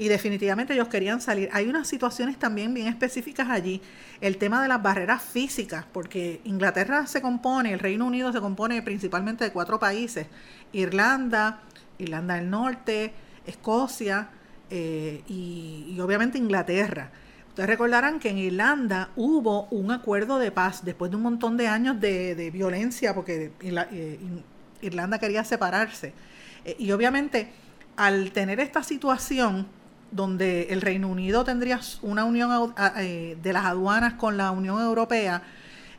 y 0.01 0.07
definitivamente 0.07 0.73
ellos 0.73 0.87
querían 0.87 1.21
salir. 1.21 1.47
Hay 1.53 1.67
unas 1.67 1.87
situaciones 1.87 2.39
también 2.39 2.73
bien 2.73 2.87
específicas 2.87 3.51
allí. 3.51 3.83
El 4.19 4.37
tema 4.37 4.59
de 4.63 4.67
las 4.67 4.81
barreras 4.81 5.21
físicas, 5.21 5.85
porque 5.93 6.41
Inglaterra 6.43 7.05
se 7.05 7.21
compone, 7.21 7.71
el 7.71 7.77
Reino 7.77 8.07
Unido 8.07 8.33
se 8.33 8.41
compone 8.41 8.81
principalmente 8.81 9.43
de 9.43 9.51
cuatro 9.51 9.79
países. 9.79 10.25
Irlanda, 10.73 11.61
Irlanda 11.99 12.33
del 12.33 12.49
Norte, 12.49 13.13
Escocia 13.45 14.29
eh, 14.71 15.21
y, 15.27 15.95
obviamente 15.99 16.39
Inglaterra. 16.39 17.11
Ustedes 17.49 17.69
recordarán 17.69 18.19
que 18.19 18.29
en 18.29 18.39
Irlanda 18.39 19.11
hubo 19.15 19.65
un 19.65 19.91
acuerdo 19.91 20.39
de 20.39 20.49
paz 20.49 20.83
después 20.83 21.11
de 21.11 21.17
un 21.17 21.21
montón 21.21 21.57
de 21.57 21.67
años 21.67 22.01
de, 22.01 22.49
violencia 22.51 23.13
porque 23.13 23.51
eh, 23.61 24.19
Irlanda 24.81 25.19
quería 25.19 25.43
separarse. 25.43 26.15
Eh, 26.65 26.75
y 26.79 26.91
obviamente 26.91 27.51
al 27.97 28.31
tener 28.31 28.59
esta 28.59 28.81
situación, 28.81 29.67
donde 30.11 30.67
el 30.69 30.81
Reino 30.81 31.07
Unido 31.07 31.43
tendría 31.43 31.79
una 32.01 32.25
unión 32.25 32.73
eh, 32.97 33.37
de 33.41 33.53
las 33.53 33.65
aduanas 33.65 34.13
con 34.15 34.37
la 34.37 34.51
Unión 34.51 34.81
Europea, 34.81 35.41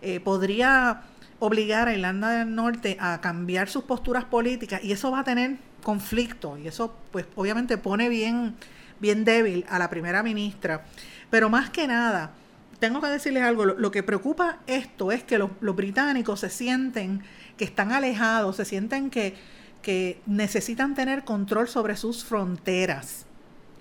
eh, 0.02 0.20
podría 0.20 1.02
obligar 1.38 1.88
a 1.88 1.94
Irlanda 1.94 2.30
del 2.30 2.54
Norte 2.54 2.96
a 3.00 3.20
cambiar 3.20 3.68
sus 3.68 3.84
posturas 3.84 4.24
políticas 4.24 4.84
y 4.84 4.92
eso 4.92 5.10
va 5.10 5.20
a 5.20 5.24
tener 5.24 5.56
conflicto 5.82 6.56
y 6.58 6.68
eso 6.68 6.94
pues 7.10 7.26
obviamente 7.34 7.78
pone 7.78 8.08
bien, 8.08 8.54
bien 9.00 9.24
débil 9.24 9.64
a 9.68 9.78
la 9.78 9.90
primera 9.90 10.22
ministra. 10.22 10.84
Pero 11.30 11.48
más 11.48 11.70
que 11.70 11.86
nada, 11.86 12.32
tengo 12.78 13.00
que 13.00 13.08
decirles 13.08 13.42
algo, 13.42 13.64
lo, 13.64 13.90
que 13.90 14.02
preocupa 14.02 14.58
esto 14.66 15.10
es 15.10 15.24
que 15.24 15.38
los, 15.38 15.50
los, 15.60 15.74
británicos 15.74 16.40
se 16.40 16.50
sienten 16.50 17.22
que 17.56 17.64
están 17.64 17.92
alejados, 17.92 18.56
se 18.56 18.64
sienten 18.64 19.08
que, 19.08 19.34
que 19.80 20.20
necesitan 20.26 20.94
tener 20.94 21.24
control 21.24 21.68
sobre 21.68 21.96
sus 21.96 22.24
fronteras 22.24 23.26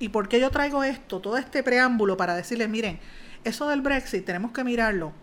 ¿Y 0.02 0.10
por 0.10 0.28
qué 0.28 0.40
yo 0.40 0.50
traigo 0.50 0.84
esto, 0.84 1.20
todo 1.20 1.38
este 1.38 1.62
preámbulo 1.62 2.18
para 2.18 2.36
decirles, 2.36 2.68
miren, 2.68 3.00
eso 3.44 3.68
del 3.70 3.82
Brexit 3.82 4.26
tenemos 4.26 4.52
que 4.52 4.64
mirarlo 4.64 5.14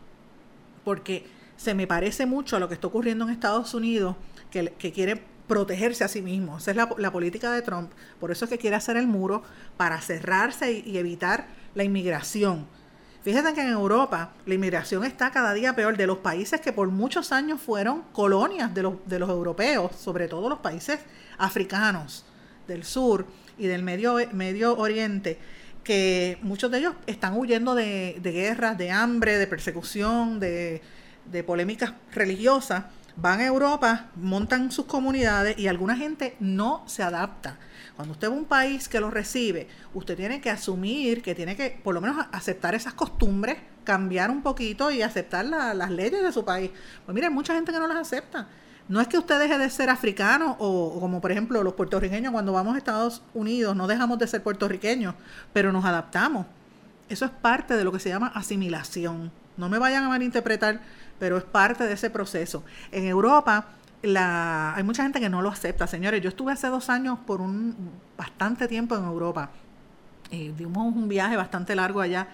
porque 0.84 1.26
se 1.56 1.74
me 1.74 1.88
parece 1.88 2.26
mucho 2.26 2.54
a 2.54 2.60
lo 2.60 2.68
que 2.68 2.74
está 2.74 2.86
ocurriendo 2.86 3.24
en 3.24 3.30
Estados 3.30 3.74
Unidos, 3.74 4.14
que, 4.52 4.92
quiere 4.92 5.20
protegerse 5.48 6.04
a 6.04 6.08
sí 6.08 6.22
mismo. 6.22 6.58
Esa 6.58 6.70
es 6.70 6.76
la, 6.76 7.12
política 7.12 7.50
de 7.50 7.60
Trump. 7.60 7.90
Por 8.20 8.30
eso 8.30 8.44
es 8.44 8.50
que 8.50 8.56
quiere 8.56 8.76
hacer 8.76 8.96
el 8.96 9.08
muro 9.08 9.42
para 9.76 10.00
cerrarse 10.00 10.70
y, 10.72 10.96
evitar 10.96 11.48
la 11.74 11.82
inmigración. 11.82 12.64
Fíjense 13.24 13.52
que 13.54 13.62
en 13.62 13.70
Europa 13.70 14.30
la 14.46 14.54
inmigración 14.54 15.04
está 15.04 15.32
cada 15.32 15.54
día 15.54 15.74
peor 15.74 15.96
de 15.96 16.06
los 16.06 16.18
países 16.18 16.60
que 16.60 16.72
por 16.72 16.86
muchos 16.88 17.32
años 17.32 17.60
fueron 17.60 18.02
colonias 18.12 18.72
de 18.72 18.84
los, 18.84 18.94
de 19.06 19.18
los 19.18 19.28
europeos, 19.28 19.96
sobre 19.96 20.28
todo 20.28 20.48
los 20.48 20.60
países 20.60 21.00
africanos 21.36 22.24
del 22.68 22.84
sur 22.84 23.26
y 23.58 23.66
del 23.66 23.82
Medio, 23.82 24.16
Medio 24.32 24.76
Oriente, 24.76 25.38
que 25.84 26.38
muchos 26.42 26.70
de 26.70 26.78
ellos 26.78 26.94
están 27.06 27.36
huyendo 27.36 27.74
de, 27.74 28.20
guerras, 28.22 28.76
de 28.76 28.90
hambre, 28.90 29.38
de 29.38 29.46
persecución, 29.46 30.38
de, 30.40 30.82
de 31.30 31.44
polémicas 31.44 31.94
religiosas, 32.12 32.84
van 33.16 33.40
a 33.40 33.46
Europa, 33.46 34.10
montan 34.16 34.70
sus 34.70 34.86
comunidades 34.86 35.58
y 35.58 35.66
alguna 35.66 35.96
gente 35.96 36.36
no 36.40 36.84
se 36.86 37.02
adapta. 37.02 37.58
Cuando 37.96 38.12
usted 38.12 38.28
va 38.28 38.34
a 38.34 38.36
un 38.36 38.44
país 38.44 38.88
que 38.88 39.00
los 39.00 39.12
recibe, 39.12 39.66
usted 39.92 40.16
tiene 40.16 40.40
que 40.40 40.50
asumir 40.50 41.20
que 41.20 41.34
tiene 41.34 41.56
que 41.56 41.80
por 41.82 41.94
lo 41.94 42.00
menos 42.00 42.26
aceptar 42.30 42.76
esas 42.76 42.94
costumbres, 42.94 43.56
cambiar 43.82 44.30
un 44.30 44.42
poquito 44.42 44.92
y 44.92 45.02
aceptar 45.02 45.44
las 45.44 45.90
leyes 45.90 46.22
de 46.22 46.30
su 46.30 46.44
país. 46.44 46.70
Pues 47.04 47.12
mire, 47.12 47.26
hay 47.26 47.32
mucha 47.32 47.54
gente 47.54 47.72
que 47.72 47.78
no 47.78 47.88
las 47.88 47.96
acepta. 47.96 48.46
No 48.88 49.00
es 49.02 49.08
que 49.08 49.18
usted 49.18 49.38
deje 49.38 49.58
de 49.58 49.68
ser 49.68 49.90
africano 49.90 50.56
o, 50.58 50.98
como 50.98 51.20
por 51.20 51.30
ejemplo 51.30 51.62
los 51.62 51.74
puertorriqueños 51.74 52.32
cuando 52.32 52.52
vamos 52.52 52.74
a 52.74 52.78
Estados 52.78 53.22
Unidos 53.34 53.76
no 53.76 53.86
dejamos 53.86 54.18
de 54.18 54.26
ser 54.26 54.42
puertorriqueños, 54.42 55.14
pero 55.52 55.72
nos 55.72 55.84
adaptamos. 55.84 56.46
Eso 57.08 57.24
es 57.26 57.30
parte 57.30 57.76
de 57.76 57.84
lo 57.84 57.92
que 57.92 58.00
se 58.00 58.08
llama 58.08 58.32
asimilación. 58.34 59.30
No 59.56 59.68
me 59.68 59.78
vayan 59.78 60.04
a 60.04 60.08
malinterpretar, 60.08 60.80
pero 61.18 61.36
es 61.36 61.44
parte 61.44 61.84
de 61.84 61.92
ese 61.92 62.08
proceso. 62.10 62.64
En 62.90 63.04
Europa 63.04 63.66
la, 64.02 64.74
hay 64.74 64.82
mucha 64.84 65.02
gente 65.02 65.20
que 65.20 65.28
no 65.28 65.42
lo 65.42 65.50
acepta, 65.50 65.86
señores. 65.86 66.22
Yo 66.22 66.28
estuve 66.30 66.52
hace 66.52 66.68
dos 66.68 66.88
años 66.88 67.18
por 67.26 67.40
un 67.40 67.74
bastante 68.16 68.68
tiempo 68.68 68.96
en 68.96 69.04
Europa. 69.04 69.50
Eh, 70.30 70.54
dimos 70.56 70.94
un 70.94 71.08
viaje 71.08 71.36
bastante 71.36 71.74
largo 71.74 72.00
allá 72.00 72.28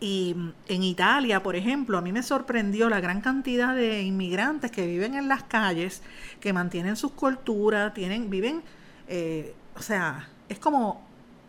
y 0.00 0.36
en 0.68 0.82
Italia, 0.82 1.42
por 1.42 1.56
ejemplo, 1.56 1.96
a 1.96 2.00
mí 2.00 2.12
me 2.12 2.22
sorprendió 2.22 2.88
la 2.88 3.00
gran 3.00 3.20
cantidad 3.20 3.74
de 3.74 4.02
inmigrantes 4.02 4.70
que 4.70 4.86
viven 4.86 5.14
en 5.14 5.28
las 5.28 5.44
calles, 5.44 6.02
que 6.40 6.52
mantienen 6.52 6.96
sus 6.96 7.12
culturas, 7.12 7.94
tienen, 7.94 8.28
viven, 8.28 8.62
eh, 9.08 9.54
o 9.76 9.82
sea, 9.82 10.28
es 10.48 10.58
como, 10.58 11.02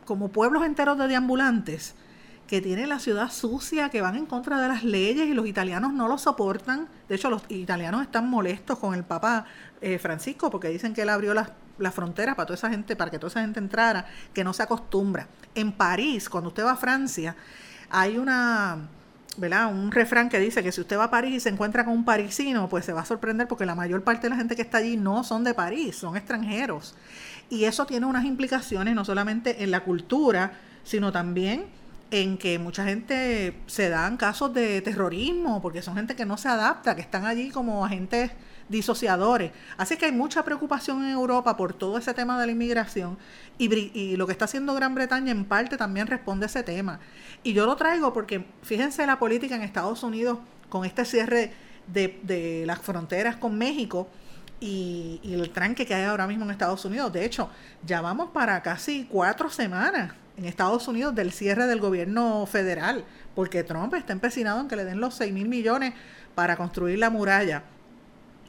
como 0.06 0.30
pueblos 0.30 0.66
enteros 0.66 0.98
de 0.98 1.08
deambulantes 1.08 1.96
que 2.48 2.62
tienen 2.62 2.90
la 2.90 3.00
ciudad 3.00 3.32
sucia, 3.32 3.90
que 3.90 4.02
van 4.02 4.16
en 4.16 4.26
contra 4.26 4.62
de 4.62 4.68
las 4.68 4.84
leyes 4.84 5.28
y 5.28 5.34
los 5.34 5.48
italianos 5.48 5.94
no 5.94 6.08
lo 6.08 6.18
soportan. 6.18 6.88
De 7.10 7.16
hecho, 7.16 7.30
los 7.30 7.42
italianos 7.50 8.04
están 8.04 8.30
molestos 8.30 8.78
con 8.78 8.94
el 8.94 9.04
Papa 9.04 9.46
eh, 9.82 9.98
Francisco 9.98 10.52
porque 10.52 10.70
dicen 10.70 10.94
que 10.94 11.02
él 11.02 11.10
abrió 11.10 11.34
las, 11.34 11.50
las 11.80 11.94
fronteras 11.94 12.36
para 12.36 12.46
toda 12.46 12.56
esa 12.56 12.70
gente, 12.70 12.96
para 12.96 13.10
que 13.10 13.18
toda 13.18 13.30
esa 13.30 13.42
gente 13.42 13.60
entrara, 13.60 14.06
que 14.34 14.44
no 14.44 14.54
se 14.54 14.62
acostumbra. 14.62 15.28
En 15.56 15.72
París, 15.72 16.30
cuando 16.30 16.50
usted 16.50 16.64
va 16.64 16.74
a 16.74 16.78
Francia, 16.78 17.36
hay 17.90 18.18
una, 18.18 18.88
¿verdad? 19.38 19.72
Un 19.72 19.92
refrán 19.92 20.30
que 20.30 20.40
dice 20.40 20.64
que 20.64 20.72
si 20.72 20.82
usted 20.82 20.98
va 20.98 21.06
a 21.06 21.12
París 21.12 21.36
y 21.36 21.40
se 21.40 21.50
encuentra 21.50 21.86
con 21.86 21.94
un 21.94 22.06
parisino, 22.06 22.70
pues 22.70 22.86
se 22.86 22.94
va 22.94 23.02
a 23.02 23.06
sorprender 23.06 23.48
porque 23.48 23.66
la 23.66 23.76
mayor 23.76 24.04
parte 24.04 24.24
de 24.24 24.30
la 24.30 24.36
gente 24.36 24.56
que 24.56 24.62
está 24.62 24.80
allí 24.80 24.98
no 24.98 25.24
son 25.24 25.44
de 25.44 25.54
París, 25.54 25.96
son 25.96 26.16
extranjeros. 26.16 26.96
Y 27.50 27.66
eso 27.66 27.86
tiene 27.86 28.06
unas 28.06 28.26
implicaciones 28.26 28.96
no 28.96 29.06
solamente 29.06 29.64
en 29.64 29.72
la 29.72 29.82
cultura, 29.82 30.54
sino 30.84 31.12
también 31.12 31.66
en 32.12 32.38
que 32.38 32.60
mucha 32.60 32.86
gente 32.86 33.56
se 33.68 33.90
dan 33.90 34.18
casos 34.18 34.54
de 34.54 34.82
terrorismo, 34.82 35.62
porque 35.62 35.82
son 35.82 35.96
gente 35.96 36.16
que 36.16 36.26
no 36.26 36.38
se 36.38 36.48
adapta, 36.48 36.96
que 36.96 37.02
están 37.02 37.26
allí 37.26 37.50
como 37.50 37.86
agentes 37.86 38.32
disociadores. 38.70 39.52
Así 39.78 39.98
que 39.98 40.06
hay 40.06 40.12
mucha 40.12 40.44
preocupación 40.44 41.04
en 41.04 41.12
Europa 41.12 41.56
por 41.56 41.74
todo 41.74 41.98
ese 41.98 42.14
tema 42.14 42.40
de 42.40 42.48
la 42.48 42.52
inmigración 42.52 43.18
y, 43.58 43.74
y, 43.98 44.16
lo 44.18 44.26
que 44.26 44.32
está 44.32 44.46
haciendo 44.46 44.74
Gran 44.74 44.96
Bretaña 44.96 45.32
en 45.32 45.46
parte 45.46 45.78
también 45.78 46.08
responde 46.08 46.46
a 46.46 46.48
ese 46.48 46.64
tema. 46.64 47.00
Y 47.44 47.54
yo 47.54 47.66
lo 47.66 47.76
traigo 47.76 48.14
porque 48.14 48.46
fíjense 48.64 49.06
la 49.06 49.20
política 49.20 49.56
en 49.56 49.62
Estados 49.62 50.04
Unidos 50.04 50.40
con 50.70 50.86
este 50.86 51.06
cierre 51.06 51.54
de, 51.88 52.64
las 52.66 52.80
fronteras 52.80 53.36
con 53.36 53.58
México 53.58 54.08
y, 54.60 55.20
el 55.24 55.50
tranque 55.52 55.86
que 55.86 55.94
hay 55.94 56.06
ahora 56.06 56.28
mismo 56.28 56.46
en 56.46 56.52
Estados 56.52 56.86
Unidos. 56.86 57.12
De 57.14 57.26
hecho, 57.26 57.50
ya 57.86 58.02
vamos 58.02 58.30
para 58.32 58.62
casi 58.62 59.08
cuatro 59.10 59.50
semanas 59.50 60.14
en 60.38 60.46
Estados 60.46 60.88
Unidos 60.88 61.16
del 61.16 61.32
cierre 61.32 61.68
del 61.68 61.80
gobierno 61.80 62.46
federal, 62.46 63.06
porque 63.36 63.64
Trump 63.64 63.94
está 63.94 64.14
empecinado 64.14 64.60
en 64.62 64.68
que 64.68 64.76
le 64.76 64.86
den 64.86 65.00
los 65.00 65.16
6 65.16 65.32
mil 65.32 65.48
millones 65.48 65.94
para 66.34 66.58
construir 66.58 67.00
la 67.00 67.10
muralla. 67.10 67.64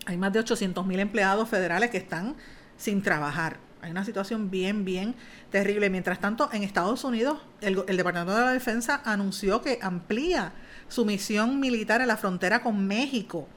Hay 0.07 0.16
más 0.16 0.32
de 0.32 0.40
800 0.40 0.86
mil 0.86 1.00
empleados 1.00 1.48
federales 1.48 1.90
que 1.90 1.98
están 1.98 2.36
sin 2.76 3.02
trabajar. 3.02 3.59
Hay 3.82 3.90
una 3.90 4.04
situación 4.04 4.50
bien, 4.50 4.84
bien 4.84 5.14
terrible. 5.50 5.90
Mientras 5.90 6.18
tanto, 6.20 6.48
en 6.52 6.62
Estados 6.62 7.04
Unidos, 7.04 7.38
el, 7.61 7.84
el 7.86 7.96
Departamento 7.96 8.36
de 8.36 8.44
la 8.44 8.52
Defensa 8.52 9.02
anunció 9.04 9.62
que 9.62 9.78
amplía 9.82 10.52
su 10.88 11.04
misión 11.04 11.61
militar 11.61 12.00
en 12.00 12.09
la 12.09 12.16
frontera 12.16 12.62
con 12.62 12.86
México. 12.86 13.48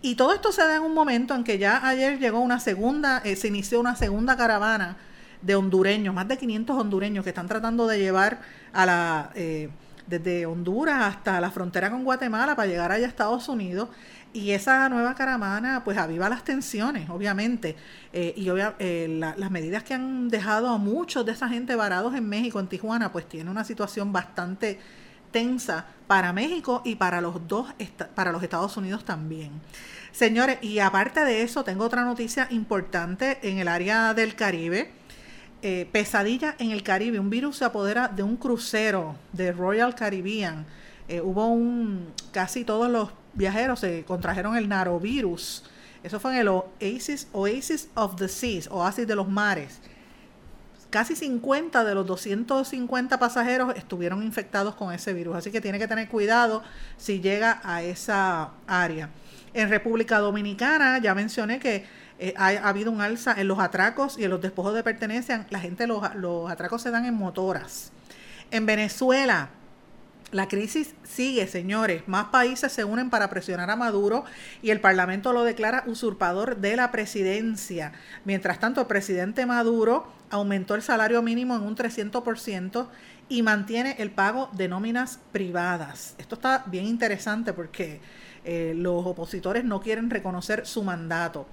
Y 0.00 0.14
todo 0.14 0.32
esto 0.32 0.52
se 0.52 0.62
da 0.62 0.76
en 0.76 0.82
un 0.82 0.94
momento 0.94 1.34
en 1.34 1.42
que 1.42 1.58
ya 1.58 1.86
ayer 1.86 2.18
llegó 2.18 2.40
una 2.40 2.60
segunda, 2.60 3.20
eh, 3.24 3.34
se 3.34 3.48
inició 3.48 3.80
una 3.80 3.96
segunda 3.96 4.36
caravana 4.36 4.96
de 5.42 5.56
hondureños, 5.56 6.14
más 6.14 6.28
de 6.28 6.36
500 6.36 6.76
hondureños 6.76 7.24
que 7.24 7.30
están 7.30 7.48
tratando 7.48 7.86
de 7.86 7.98
llevar 7.98 8.40
a 8.72 8.86
la, 8.86 9.30
eh, 9.34 9.70
desde 10.06 10.46
Honduras 10.46 11.02
hasta 11.02 11.40
la 11.40 11.50
frontera 11.50 11.90
con 11.90 12.04
Guatemala 12.04 12.56
para 12.56 12.68
llegar 12.68 12.92
allá 12.92 13.06
a 13.06 13.08
Estados 13.08 13.48
Unidos. 13.48 13.88
Y 14.32 14.50
esa 14.50 14.88
nueva 14.88 15.14
caravana 15.14 15.82
pues 15.84 15.96
aviva 15.98 16.28
las 16.28 16.44
tensiones, 16.44 17.08
obviamente. 17.08 17.76
Eh, 18.12 18.34
y 18.36 18.44
las 19.08 19.50
medidas 19.50 19.82
que 19.82 19.94
han 19.94 20.28
dejado 20.28 20.68
a 20.68 20.78
muchos 20.78 21.24
de 21.24 21.32
esa 21.32 21.48
gente 21.48 21.74
varados 21.74 22.14
en 22.14 22.28
México, 22.28 22.60
en 22.60 22.68
Tijuana, 22.68 23.10
pues 23.10 23.28
tiene 23.28 23.50
una 23.50 23.64
situación 23.64 24.12
bastante 24.12 24.78
tensa 25.30 25.86
para 26.06 26.32
México 26.32 26.82
y 26.84 26.94
para 26.94 27.20
los 27.20 27.46
dos 27.46 27.72
para 28.14 28.32
los 28.32 28.42
Estados 28.42 28.76
Unidos 28.76 29.04
también. 29.04 29.50
Señores, 30.12 30.58
y 30.62 30.78
aparte 30.78 31.24
de 31.24 31.42
eso, 31.42 31.64
tengo 31.64 31.84
otra 31.84 32.04
noticia 32.04 32.48
importante 32.50 33.38
en 33.42 33.58
el 33.58 33.68
área 33.68 34.14
del 34.14 34.34
Caribe. 34.34 34.90
Eh, 35.60 35.88
pesadilla 35.90 36.54
en 36.58 36.70
el 36.70 36.82
Caribe. 36.82 37.18
Un 37.18 37.30
virus 37.30 37.58
se 37.58 37.64
apodera 37.64 38.08
de 38.08 38.22
un 38.22 38.36
crucero 38.36 39.16
de 39.32 39.52
Royal 39.52 39.94
Caribbean. 39.94 40.66
Eh, 41.08 41.20
hubo 41.20 41.46
un. 41.46 42.12
casi 42.32 42.64
todos 42.64 42.90
los 42.90 43.10
viajeros 43.34 43.80
se 43.80 44.04
contrajeron 44.04 44.56
el 44.56 44.68
narovirus. 44.68 45.64
Eso 46.02 46.20
fue 46.20 46.32
en 46.32 46.38
el 46.38 46.48
Oasis, 46.48 47.28
Oasis 47.32 47.88
of 47.94 48.16
the 48.16 48.28
Seas, 48.28 48.68
Oasis 48.70 49.06
de 49.06 49.16
los 49.16 49.28
Mares 49.28 49.80
casi 50.90 51.16
50 51.16 51.84
de 51.84 51.94
los 51.94 52.06
250 52.06 53.18
pasajeros 53.18 53.74
estuvieron 53.76 54.22
infectados 54.22 54.74
con 54.74 54.92
ese 54.92 55.12
virus, 55.12 55.36
así 55.36 55.50
que 55.50 55.60
tiene 55.60 55.78
que 55.78 55.88
tener 55.88 56.08
cuidado 56.08 56.62
si 56.96 57.20
llega 57.20 57.60
a 57.62 57.82
esa 57.82 58.50
área. 58.66 59.10
En 59.54 59.68
República 59.68 60.18
Dominicana 60.18 60.98
ya 60.98 61.14
mencioné 61.14 61.58
que 61.58 61.86
eh, 62.18 62.34
ha, 62.36 62.48
habido 62.68 62.90
un 62.90 63.00
alza 63.00 63.34
en 63.38 63.48
los 63.48 63.58
atracos 63.58 64.18
y 64.18 64.24
en 64.24 64.30
los 64.30 64.40
despojos 64.40 64.74
de 64.74 64.82
pertenencia. 64.82 65.46
La 65.50 65.60
gente, 65.60 65.86
los, 65.86 66.14
los 66.16 66.50
atracos 66.50 66.82
se 66.82 66.90
dan 66.90 67.04
en 67.04 67.14
motoras. 67.14 67.92
En 68.50 68.66
Venezuela, 68.66 69.50
la 70.30 70.48
crisis 70.48 70.94
sigue, 71.04 71.46
señores. 71.46 72.02
Más 72.06 72.26
países 72.26 72.72
se 72.72 72.84
unen 72.84 73.10
para 73.10 73.30
presionar 73.30 73.70
a 73.70 73.76
Maduro 73.76 74.24
y 74.62 74.70
el 74.70 74.80
Parlamento 74.80 75.32
lo 75.32 75.44
declara 75.44 75.84
usurpador 75.86 76.58
de 76.58 76.76
la 76.76 76.90
presidencia. 76.90 77.92
Mientras 78.24 78.60
tanto, 78.60 78.82
el 78.82 78.86
presidente 78.86 79.46
Maduro 79.46 80.06
aumentó 80.30 80.74
el 80.74 80.82
salario 80.82 81.22
mínimo 81.22 81.56
en 81.56 81.62
un 81.62 81.76
300% 81.76 82.88
y 83.30 83.42
mantiene 83.42 83.96
el 83.98 84.10
pago 84.10 84.50
de 84.52 84.68
nóminas 84.68 85.18
privadas. 85.32 86.14
Esto 86.18 86.34
está 86.34 86.64
bien 86.66 86.84
interesante 86.84 87.52
porque 87.54 88.00
eh, 88.44 88.74
los 88.76 89.06
opositores 89.06 89.64
no 89.64 89.80
quieren 89.80 90.10
reconocer 90.10 90.66
su 90.66 90.82
mandato. 90.82 91.46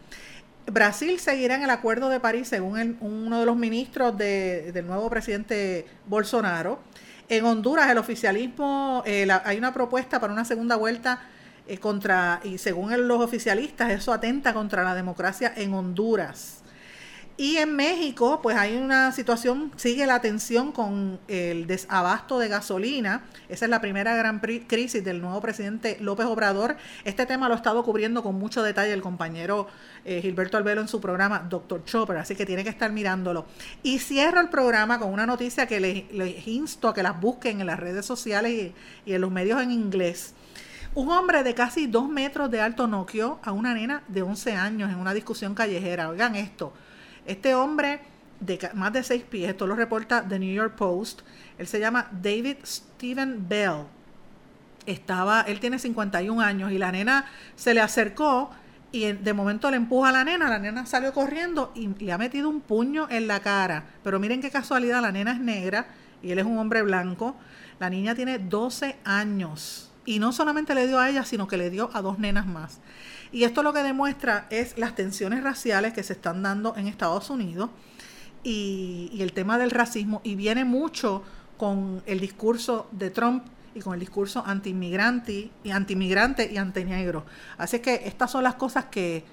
Brasil 0.67 1.19
seguirá 1.19 1.55
en 1.55 1.63
el 1.63 1.69
Acuerdo 1.69 2.09
de 2.09 2.19
París, 2.19 2.47
según 2.47 2.97
uno 2.99 3.39
de 3.39 3.45
los 3.45 3.55
ministros 3.55 4.17
del 4.17 4.85
nuevo 4.87 5.09
presidente 5.09 5.85
Bolsonaro 6.07 6.79
en 7.29 7.45
Honduras 7.45 7.89
el 7.89 7.97
oficialismo, 7.97 9.03
eh, 9.05 9.27
hay 9.43 9.57
una 9.57 9.73
propuesta 9.73 10.19
para 10.19 10.33
una 10.33 10.45
segunda 10.45 10.75
vuelta 10.75 11.21
eh, 11.67 11.77
contra, 11.77 12.39
y 12.43 12.57
según 12.57 13.07
los 13.07 13.21
oficialistas, 13.21 13.91
eso 13.91 14.13
atenta 14.13 14.53
contra 14.53 14.83
la 14.83 14.93
democracia 14.93 15.51
en 15.55 15.73
Honduras. 15.73 16.64
Y 17.37 17.57
en 17.57 17.75
México, 17.75 18.39
pues 18.41 18.55
hay 18.55 18.77
una 18.77 19.11
situación, 19.11 19.69
sigue 19.75 20.05
la 20.05 20.21
tensión 20.21 20.71
con 20.71 21.19
el 21.27 21.67
desabasto 21.67 22.39
de 22.39 22.47
gasolina. 22.47 23.25
Esa 23.49 23.65
es 23.65 23.69
la 23.69 23.81
primera 23.81 24.15
gran 24.15 24.39
crisis 24.39 25.03
del 25.03 25.19
nuevo 25.19 25.41
presidente 25.41 25.97
López 25.99 26.27
Obrador. 26.27 26.77
Este 27.03 27.25
tema 27.25 27.49
lo 27.49 27.55
ha 27.55 27.57
estado 27.57 27.83
cubriendo 27.83 28.23
con 28.23 28.35
mucho 28.35 28.63
detalle 28.63 28.93
el 28.93 29.01
compañero 29.01 29.67
eh, 30.05 30.21
Gilberto 30.21 30.55
Albelo 30.55 30.79
en 30.79 30.87
su 30.87 31.01
programa 31.01 31.39
Doctor 31.39 31.83
Chopper, 31.83 32.15
así 32.15 32.37
que 32.37 32.45
tiene 32.45 32.63
que 32.63 32.69
estar 32.69 32.89
mirándolo. 32.93 33.45
Y 33.83 33.99
cierro 33.99 34.39
el 34.39 34.47
programa 34.47 34.97
con 34.97 35.11
una 35.11 35.25
noticia 35.25 35.67
que 35.67 35.81
les, 35.81 36.47
insto 36.47 36.87
a 36.87 36.93
que 36.93 37.03
las 37.03 37.19
busquen 37.19 37.59
en 37.59 37.67
las 37.67 37.81
redes 37.81 38.05
sociales 38.05 38.71
y, 39.05 39.13
en 39.13 39.19
los 39.19 39.29
medios 39.29 39.61
en 39.61 39.71
inglés. 39.71 40.35
Un 40.93 41.11
hombre 41.11 41.43
de 41.43 41.53
casi 41.53 41.87
dos 41.87 42.07
metros 42.07 42.49
de 42.49 42.61
alto 42.61 42.87
noqueó 42.87 43.39
a 43.43 43.51
una 43.51 43.73
nena 43.73 44.03
de 44.07 44.21
11 44.21 44.53
años 44.53 44.89
en 44.89 44.99
una 44.99 45.13
discusión 45.13 45.53
callejera. 45.53 46.07
Oigan 46.07 46.35
esto 46.37 46.71
este 47.25 47.55
hombre 47.55 48.01
de 48.39 48.69
más 48.73 48.93
de 48.93 49.03
seis 49.03 49.23
pies, 49.23 49.49
esto 49.49 49.67
lo 49.67 49.75
reporta 49.75 50.27
The 50.27 50.39
New 50.39 50.53
York 50.53 50.75
Post, 50.75 51.21
él 51.57 51.67
se 51.67 51.79
llama 51.79 52.07
David 52.11 52.57
Stephen 52.65 53.47
Bell. 53.47 53.85
Estaba, 54.85 55.41
él 55.41 55.59
tiene 55.59 55.79
51 55.79 56.41
años 56.41 56.71
y 56.71 56.77
la 56.77 56.91
nena 56.91 57.25
se 57.55 57.73
le 57.73 57.81
acercó 57.81 58.51
y 58.91 59.11
de 59.11 59.33
momento 59.33 59.71
le 59.71 59.77
empuja 59.77 60.09
a 60.09 60.11
la 60.11 60.23
nena, 60.23 60.49
la 60.49 60.59
nena 60.59 60.85
salió 60.85 61.11
corriendo 61.11 61.71
y 61.75 61.87
le 61.87 62.11
ha 62.11 62.17
metido 62.17 62.49
un 62.49 62.61
puño 62.61 63.07
en 63.09 63.27
la 63.27 63.39
cara. 63.39 63.85
Pero 64.03 64.19
miren 64.19 64.41
qué 64.41 64.51
casualidad, 64.51 65.01
la 65.01 65.11
nena 65.11 65.33
es 65.33 65.39
negra 65.39 65.87
y 66.21 66.31
él 66.31 66.39
es 66.39 66.45
un 66.45 66.57
hombre 66.57 66.81
blanco. 66.81 67.35
La 67.79 67.89
niña 67.89 68.15
tiene 68.15 68.37
12 68.39 68.97
años 69.03 69.91
y 70.05 70.19
no 70.19 70.31
solamente 70.31 70.75
le 70.75 70.87
dio 70.87 70.99
a 70.99 71.09
ella, 71.09 71.25
sino 71.25 71.47
que 71.47 71.57
le 71.57 71.69
dio 71.69 71.89
a 71.93 72.01
dos 72.01 72.19
nenas 72.19 72.45
más. 72.45 72.79
Y 73.35 73.43
esto 73.43 73.63
lo 73.63 73.73
que 73.73 73.83
demuestra 73.83 74.47
es 74.49 74.77
las 74.77 74.95
tensiones 74.95 75.43
raciales 75.43 75.91
que 75.91 76.03
se 76.03 76.13
están 76.13 76.41
dando 76.41 76.73
en 76.77 76.87
Estados 76.87 77.29
Unidos 77.29 77.69
y, 78.43 79.17
el 79.19 79.33
tema 79.33 79.57
del 79.57 79.71
racismo 79.71 80.21
y 80.23 80.35
viene 80.35 80.63
mucho 80.63 81.21
con 81.57 82.01
el 82.05 82.21
discurso 82.21 82.87
de 82.93 83.09
Trump 83.09 83.43
y 83.73 83.81
con 83.81 83.93
el 83.93 83.99
discurso 83.99 84.41
anti-inmigrante 84.47 85.51
y 85.65 85.69
anti-negro. 85.69 87.25
Así 87.57 87.79
que 87.79 88.03
estas 88.05 88.31
son 88.31 88.41
las 88.41 88.55
cosas 88.55 88.85
que, 88.85 89.25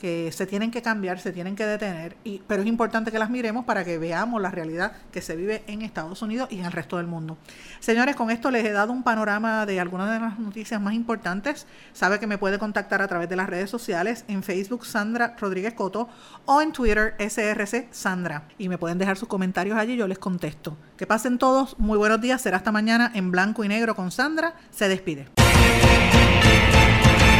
que 0.00 0.32
se 0.32 0.46
tienen 0.46 0.70
que 0.70 0.80
cambiar, 0.80 1.20
se 1.20 1.30
tienen 1.30 1.54
que 1.54 1.66
detener, 1.66 2.16
y, 2.24 2.40
pero 2.46 2.62
es 2.62 2.68
importante 2.68 3.12
que 3.12 3.18
las 3.18 3.30
miremos 3.30 3.64
para 3.66 3.84
que 3.84 3.98
veamos 3.98 4.40
la 4.40 4.50
realidad 4.50 4.92
que 5.12 5.20
se 5.20 5.36
vive 5.36 5.62
en 5.66 5.82
Estados 5.82 6.22
Unidos 6.22 6.48
y 6.50 6.58
en 6.58 6.64
el 6.64 6.72
resto 6.72 6.96
del 6.96 7.06
mundo. 7.06 7.36
Señores, 7.80 8.16
con 8.16 8.30
esto 8.30 8.50
les 8.50 8.64
he 8.64 8.72
dado 8.72 8.92
un 8.92 9.02
panorama 9.02 9.66
de 9.66 9.78
algunas 9.78 10.10
de 10.10 10.18
las 10.18 10.38
noticias 10.38 10.80
más 10.80 10.94
importantes. 10.94 11.66
Sabe 11.92 12.18
que 12.18 12.26
me 12.26 12.38
puede 12.38 12.58
contactar 12.58 13.02
a 13.02 13.08
través 13.08 13.28
de 13.28 13.36
las 13.36 13.48
redes 13.48 13.68
sociales, 13.68 14.24
en 14.28 14.42
Facebook 14.42 14.86
Sandra 14.86 15.36
Rodríguez 15.38 15.74
Coto 15.74 16.08
o 16.46 16.62
en 16.62 16.72
Twitter 16.72 17.14
SRC 17.18 17.88
Sandra. 17.90 18.44
Y 18.58 18.68
me 18.68 18.78
pueden 18.78 18.98
dejar 18.98 19.18
sus 19.18 19.28
comentarios 19.28 19.78
allí, 19.78 19.96
yo 19.96 20.08
les 20.08 20.18
contesto. 20.18 20.76
Que 20.96 21.06
pasen 21.06 21.38
todos, 21.38 21.78
muy 21.78 21.98
buenos 21.98 22.20
días, 22.20 22.40
será 22.40 22.56
hasta 22.56 22.72
mañana 22.72 23.12
en 23.14 23.30
blanco 23.30 23.64
y 23.64 23.68
negro 23.68 23.94
con 23.94 24.10
Sandra. 24.10 24.54
Se 24.70 24.88
despide. 24.88 25.39